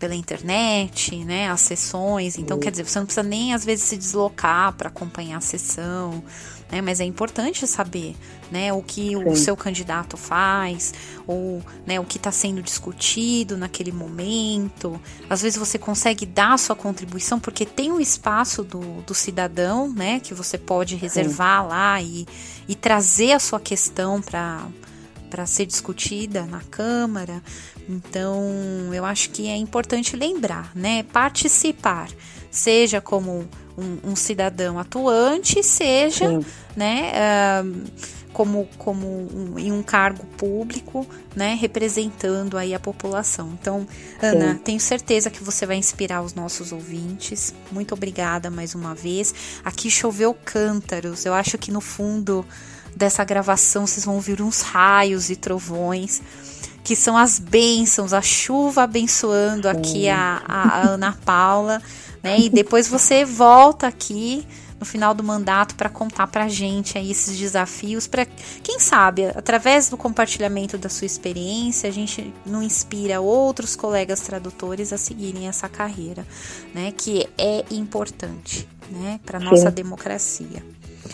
pela 0.01 0.15
internet, 0.15 1.15
né, 1.27 1.51
as 1.51 1.61
sessões. 1.61 2.39
Então, 2.39 2.59
quer 2.59 2.71
dizer, 2.71 2.85
você 2.85 2.99
não 2.99 3.05
precisa 3.05 3.23
nem 3.23 3.53
às 3.53 3.67
vezes 3.67 3.85
se 3.85 3.99
deslocar 3.99 4.73
para 4.73 4.89
acompanhar 4.89 5.37
a 5.37 5.41
sessão, 5.43 6.25
né? 6.73 6.81
Mas 6.81 7.01
é 7.01 7.05
importante 7.05 7.67
saber, 7.67 8.17
né, 8.51 8.73
o 8.73 8.83
que 8.83 9.11
Sim. 9.11 9.25
o 9.25 9.37
seu 9.37 9.57
candidato 9.57 10.17
faz 10.17 10.93
ou, 11.27 11.63
né, 11.87 12.01
o 12.01 12.05
que 12.05 12.17
está 12.17 12.33
sendo 12.33 12.63
discutido 12.63 13.57
naquele 13.57 13.93
momento. 13.93 15.01
Às 15.29 15.43
vezes 15.43 15.59
você 15.59 15.79
consegue 15.79 16.27
dar 16.27 16.55
a 16.55 16.59
sua 16.59 16.77
contribuição 16.77 17.39
porque 17.39 17.65
tem 17.65 17.93
um 17.93 18.01
espaço 18.01 18.63
do, 18.63 19.03
do 19.03 19.15
cidadão, 19.15 19.93
né, 19.93 20.21
que 20.21 20.35
você 20.35 20.59
pode 20.59 20.97
reservar 20.97 21.63
Sim. 21.63 21.69
lá 21.69 22.03
e, 22.03 22.27
e 22.69 22.75
trazer 22.75 23.33
a 23.33 23.39
sua 23.39 23.61
questão 23.61 24.21
para 24.21 24.67
para 25.31 25.47
ser 25.47 25.65
discutida 25.65 26.45
na 26.45 26.61
Câmara. 26.61 27.41
Então, 27.89 28.43
eu 28.93 29.05
acho 29.05 29.31
que 29.31 29.47
é 29.47 29.57
importante 29.57 30.17
lembrar, 30.17 30.73
né? 30.75 31.05
Participar, 31.05 32.09
seja 32.51 33.01
como 33.01 33.49
um, 33.79 34.11
um 34.11 34.17
cidadão 34.17 34.79
atuante, 34.79 35.63
seja, 35.63 36.29
Sim. 36.29 36.45
né? 36.77 37.13
Uh, 37.63 37.85
como, 38.33 38.69
como 38.79 39.07
um, 39.07 39.59
em 39.59 39.73
um 39.73 39.83
cargo 39.83 40.25
público, 40.37 41.07
né, 41.35 41.57
representando 41.61 42.57
aí 42.57 42.75
a 42.75 42.81
população. 42.81 43.51
Então, 43.61 43.87
Ana, 44.23 44.55
Sim. 44.55 44.59
tenho 44.59 44.81
certeza 44.81 45.31
que 45.31 45.43
você 45.43 45.67
vai 45.67 45.77
inspirar 45.77 46.23
os 46.23 46.35
nossos 46.35 46.73
ouvintes. 46.73 47.55
Muito 47.71 47.95
obrigada 47.95 48.51
mais 48.51 48.75
uma 48.75 48.95
vez. 48.95 49.35
Aqui 49.65 49.91
choveu 49.91 50.33
cântaros. 50.33 51.25
Eu 51.25 51.35
acho 51.35 51.59
que 51.59 51.71
no 51.71 51.81
fundo 51.81 52.45
dessa 52.95 53.25
gravação 53.25 53.87
vocês 53.87 54.05
vão 54.05 54.15
ouvir 54.15 54.41
uns 54.41 54.63
raios 54.63 55.31
e 55.31 55.37
trovões, 55.37 56.23
que 56.83 56.97
são 56.97 57.17
as 57.17 57.39
bênçãos, 57.39 58.13
a 58.13 58.23
chuva 58.23 58.83
abençoando 58.83 59.69
aqui 59.69 60.09
a, 60.09 60.43
a, 60.47 60.89
Ana 60.89 61.17
Paula, 61.25 61.81
né? 62.23 62.39
E 62.41 62.49
depois 62.49 62.89
você 62.89 63.25
volta 63.25 63.87
aqui 63.87 64.47
no 64.81 64.87
final 64.87 65.13
do 65.13 65.23
mandato 65.23 65.75
para 65.75 65.91
contar 65.91 66.27
para 66.27 66.45
a 66.45 66.49
gente 66.49 66.97
aí 66.97 67.11
esses 67.11 67.39
desafios, 67.39 68.07
para 68.07 68.27
quem 68.63 68.81
sabe, 68.81 69.27
através 69.27 69.91
do 69.91 69.97
compartilhamento 69.97 70.79
da 70.79 70.89
sua 70.89 71.05
experiência, 71.05 71.89
a 71.89 71.93
gente 71.93 72.33
não 72.47 72.63
inspira 72.63 73.21
outros 73.21 73.77
colegas 73.77 74.21
tradutores 74.23 74.91
a 74.93 74.97
seguirem 74.97 75.47
essa 75.47 75.69
carreira, 75.69 76.25
né? 76.75 76.93
Que 76.97 77.29
é 77.37 77.63
importante, 77.71 78.67
né? 78.91 79.21
Para 79.25 79.39
nossa 79.39 79.71
democracia. 79.71 80.65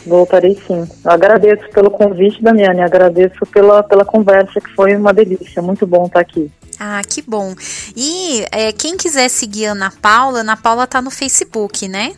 Voltarei 0.06 0.54
sim. 0.66 0.86
Eu 1.04 1.10
agradeço 1.10 1.68
pelo 1.70 1.90
convite, 1.90 2.42
Damiane, 2.42 2.80
agradeço 2.80 3.44
pela, 3.46 3.82
pela 3.82 4.04
conversa, 4.04 4.60
que 4.60 4.72
foi 4.74 4.94
uma 4.94 5.12
delícia. 5.12 5.60
Muito 5.60 5.86
bom 5.86 6.06
estar 6.06 6.20
aqui. 6.20 6.50
Ah, 6.78 7.00
que 7.08 7.22
bom. 7.22 7.54
E 7.96 8.44
é, 8.52 8.70
quem 8.72 8.96
quiser 8.96 9.28
seguir 9.28 9.66
a 9.66 9.72
Ana 9.72 9.90
Paula, 9.90 10.40
Ana 10.40 10.56
Paula 10.56 10.86
tá 10.86 11.00
no 11.00 11.10
Facebook, 11.10 11.88
né? 11.88 12.14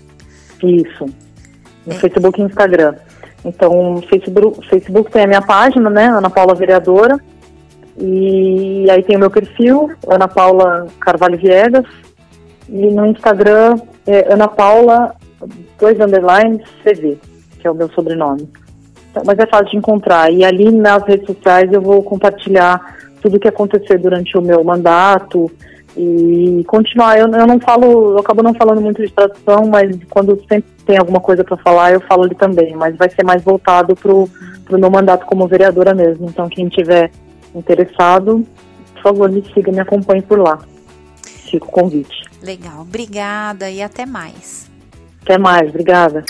Isso. 0.62 1.06
No. 1.88 1.94
Facebook 2.00 2.40
e 2.40 2.44
Instagram. 2.44 2.94
Então, 3.44 4.02
Facebook, 4.08 4.68
Facebook 4.68 5.10
tem 5.10 5.22
a 5.22 5.26
minha 5.26 5.42
página, 5.42 5.88
né? 5.88 6.06
Ana 6.06 6.30
Paula 6.30 6.54
Vereadora. 6.54 7.18
E 7.96 8.88
aí 8.90 9.02
tem 9.02 9.16
o 9.16 9.20
meu 9.20 9.30
perfil, 9.30 9.90
Ana 10.06 10.28
Paula 10.28 10.86
Carvalho 11.00 11.36
Viegas. 11.36 11.86
E 12.68 12.86
no 12.90 13.06
Instagram 13.06 13.76
é 14.06 14.32
Ana 14.32 14.46
Paula, 14.46 15.14
dois 15.78 15.98
underlines, 15.98 16.62
CV, 16.84 17.18
que 17.58 17.66
é 17.66 17.70
o 17.70 17.74
meu 17.74 17.90
sobrenome. 17.90 18.48
Então, 19.10 19.22
mas 19.26 19.38
é 19.38 19.46
fácil 19.46 19.70
de 19.70 19.76
encontrar. 19.78 20.32
E 20.32 20.44
ali 20.44 20.70
nas 20.70 21.02
redes 21.04 21.26
sociais 21.26 21.72
eu 21.72 21.80
vou 21.80 22.02
compartilhar 22.02 22.98
tudo 23.20 23.36
o 23.36 23.40
que 23.40 23.48
acontecer 23.48 23.98
durante 23.98 24.36
o 24.36 24.42
meu 24.42 24.62
mandato 24.62 25.50
e 25.98 26.64
continuar. 26.64 27.18
Eu, 27.18 27.26
eu 27.26 27.46
não 27.46 27.58
falo, 27.58 28.12
eu 28.12 28.18
acabo 28.18 28.42
não 28.42 28.54
falando 28.54 28.80
muito 28.80 29.02
de 29.04 29.12
tradução, 29.12 29.66
mas 29.66 29.96
quando 30.08 30.38
sempre 30.48 30.70
tem 30.86 30.96
alguma 30.96 31.20
coisa 31.20 31.42
para 31.42 31.56
falar, 31.56 31.92
eu 31.92 32.00
falo 32.00 32.22
ali 32.22 32.36
também. 32.36 32.76
Mas 32.76 32.96
vai 32.96 33.10
ser 33.10 33.24
mais 33.24 33.42
voltado 33.42 33.96
para 33.96 34.12
o 34.12 34.28
meu 34.70 34.90
mandato 34.90 35.26
como 35.26 35.48
vereadora 35.48 35.92
mesmo. 35.92 36.28
Então, 36.28 36.48
quem 36.48 36.68
tiver 36.68 37.10
interessado, 37.52 38.46
por 38.94 39.02
favor, 39.02 39.30
me 39.30 39.42
siga, 39.52 39.72
me 39.72 39.80
acompanhe 39.80 40.22
por 40.22 40.38
lá. 40.38 40.60
Fica 41.50 41.64
o 41.64 41.68
convite. 41.70 42.22
Legal, 42.42 42.82
obrigada 42.82 43.68
e 43.68 43.82
até 43.82 44.06
mais. 44.06 44.70
Até 45.22 45.36
mais, 45.36 45.68
obrigada. 45.68 46.24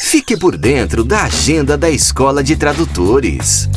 Fique 0.00 0.38
por 0.38 0.56
dentro 0.56 1.04
da 1.04 1.24
agenda 1.24 1.76
da 1.76 1.90
Escola 1.90 2.42
de 2.42 2.56
Tradutores. 2.56 3.68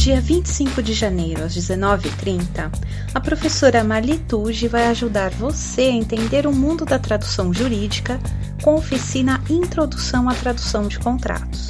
Dia 0.00 0.18
25 0.18 0.82
de 0.82 0.94
janeiro, 0.94 1.44
às 1.44 1.54
19h30, 1.54 2.72
a 3.12 3.20
professora 3.20 3.84
Marli 3.84 4.16
Tuji 4.16 4.66
vai 4.66 4.86
ajudar 4.86 5.30
você 5.32 5.82
a 5.82 5.90
entender 5.90 6.46
o 6.46 6.54
mundo 6.54 6.86
da 6.86 6.98
tradução 6.98 7.52
jurídica 7.52 8.18
com 8.62 8.76
oficina 8.76 9.42
Introdução 9.50 10.26
à 10.26 10.34
Tradução 10.34 10.88
de 10.88 10.98
Contratos. 10.98 11.68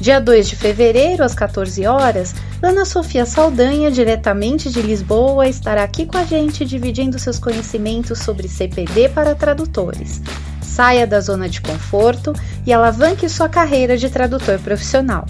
Dia 0.00 0.20
2 0.20 0.48
de 0.48 0.56
fevereiro, 0.56 1.22
às 1.22 1.32
14 1.32 1.86
horas, 1.86 2.34
Ana 2.60 2.84
Sofia 2.84 3.24
Saldanha, 3.24 3.88
diretamente 3.88 4.68
de 4.68 4.82
Lisboa, 4.82 5.46
estará 5.46 5.84
aqui 5.84 6.06
com 6.06 6.18
a 6.18 6.24
gente 6.24 6.64
dividindo 6.64 7.20
seus 7.20 7.38
conhecimentos 7.38 8.18
sobre 8.18 8.48
CPD 8.48 9.10
para 9.10 9.32
tradutores. 9.32 10.20
Saia 10.60 11.06
da 11.06 11.20
zona 11.20 11.48
de 11.48 11.60
conforto 11.60 12.32
e 12.66 12.72
alavanque 12.72 13.28
sua 13.28 13.48
carreira 13.48 13.96
de 13.96 14.10
tradutor 14.10 14.58
profissional. 14.58 15.24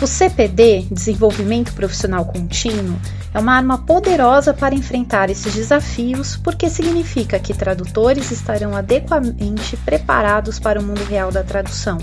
O 0.00 0.06
CPD, 0.06 0.86
Desenvolvimento 0.92 1.72
Profissional 1.72 2.24
Contínuo, 2.24 2.96
é 3.34 3.40
uma 3.40 3.56
arma 3.56 3.78
poderosa 3.78 4.54
para 4.54 4.72
enfrentar 4.72 5.28
esses 5.28 5.52
desafios, 5.52 6.36
porque 6.36 6.70
significa 6.70 7.36
que 7.40 7.52
tradutores 7.52 8.30
estarão 8.30 8.76
adequadamente 8.76 9.76
preparados 9.78 10.60
para 10.60 10.78
o 10.78 10.84
mundo 10.84 11.02
real 11.02 11.32
da 11.32 11.42
tradução. 11.42 11.98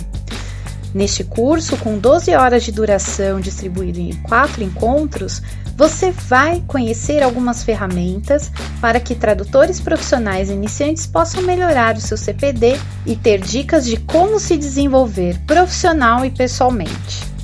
Neste 0.94 1.24
curso, 1.24 1.78
com 1.78 1.98
12 1.98 2.36
horas 2.36 2.64
de 2.64 2.74
duração 2.74 3.40
distribuído 3.40 4.00
em 4.00 4.14
quatro 4.24 4.62
encontros, 4.62 5.42
você 5.78 6.12
vai 6.12 6.62
conhecer 6.68 7.24
algumas 7.24 7.64
ferramentas 7.64 8.52
para 8.82 9.00
que 9.00 9.16
tradutores 9.16 9.80
profissionais 9.80 10.50
iniciantes 10.50 11.08
possam 11.08 11.42
melhorar 11.44 11.96
o 11.96 12.02
seu 12.02 12.18
CPD 12.18 12.78
e 13.06 13.16
ter 13.16 13.40
dicas 13.40 13.86
de 13.86 13.96
como 13.98 14.38
se 14.38 14.58
desenvolver 14.58 15.40
profissional 15.46 16.26
e 16.26 16.30
pessoalmente. 16.30 17.35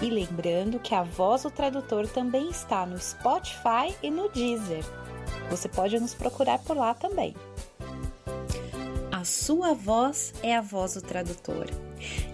E 0.00 0.08
lembrando 0.08 0.78
que 0.78 0.94
a 0.94 1.02
Voz 1.02 1.42
do 1.42 1.50
Tradutor 1.50 2.08
também 2.08 2.48
está 2.48 2.86
no 2.86 2.98
Spotify 2.98 3.94
e 4.02 4.10
no 4.10 4.28
Deezer. 4.28 4.84
Você 5.50 5.68
pode 5.68 5.98
nos 5.98 6.14
procurar 6.14 6.58
por 6.60 6.76
lá 6.76 6.94
também. 6.94 7.36
A 9.10 9.24
sua 9.24 9.74
voz 9.74 10.32
é 10.42 10.56
a 10.56 10.60
voz 10.60 10.94
do 10.94 11.02
tradutor. 11.02 11.66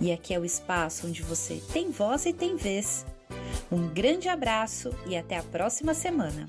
E 0.01 0.11
aqui 0.11 0.32
é 0.32 0.38
o 0.38 0.44
espaço 0.44 1.07
onde 1.07 1.22
você 1.22 1.61
tem 1.70 1.90
voz 1.90 2.24
e 2.24 2.32
tem 2.32 2.57
vez. 2.57 3.05
Um 3.70 3.88
grande 3.88 4.28
abraço 4.28 4.90
e 5.07 5.14
até 5.14 5.36
a 5.36 5.42
próxima 5.42 5.92
semana. 5.92 6.49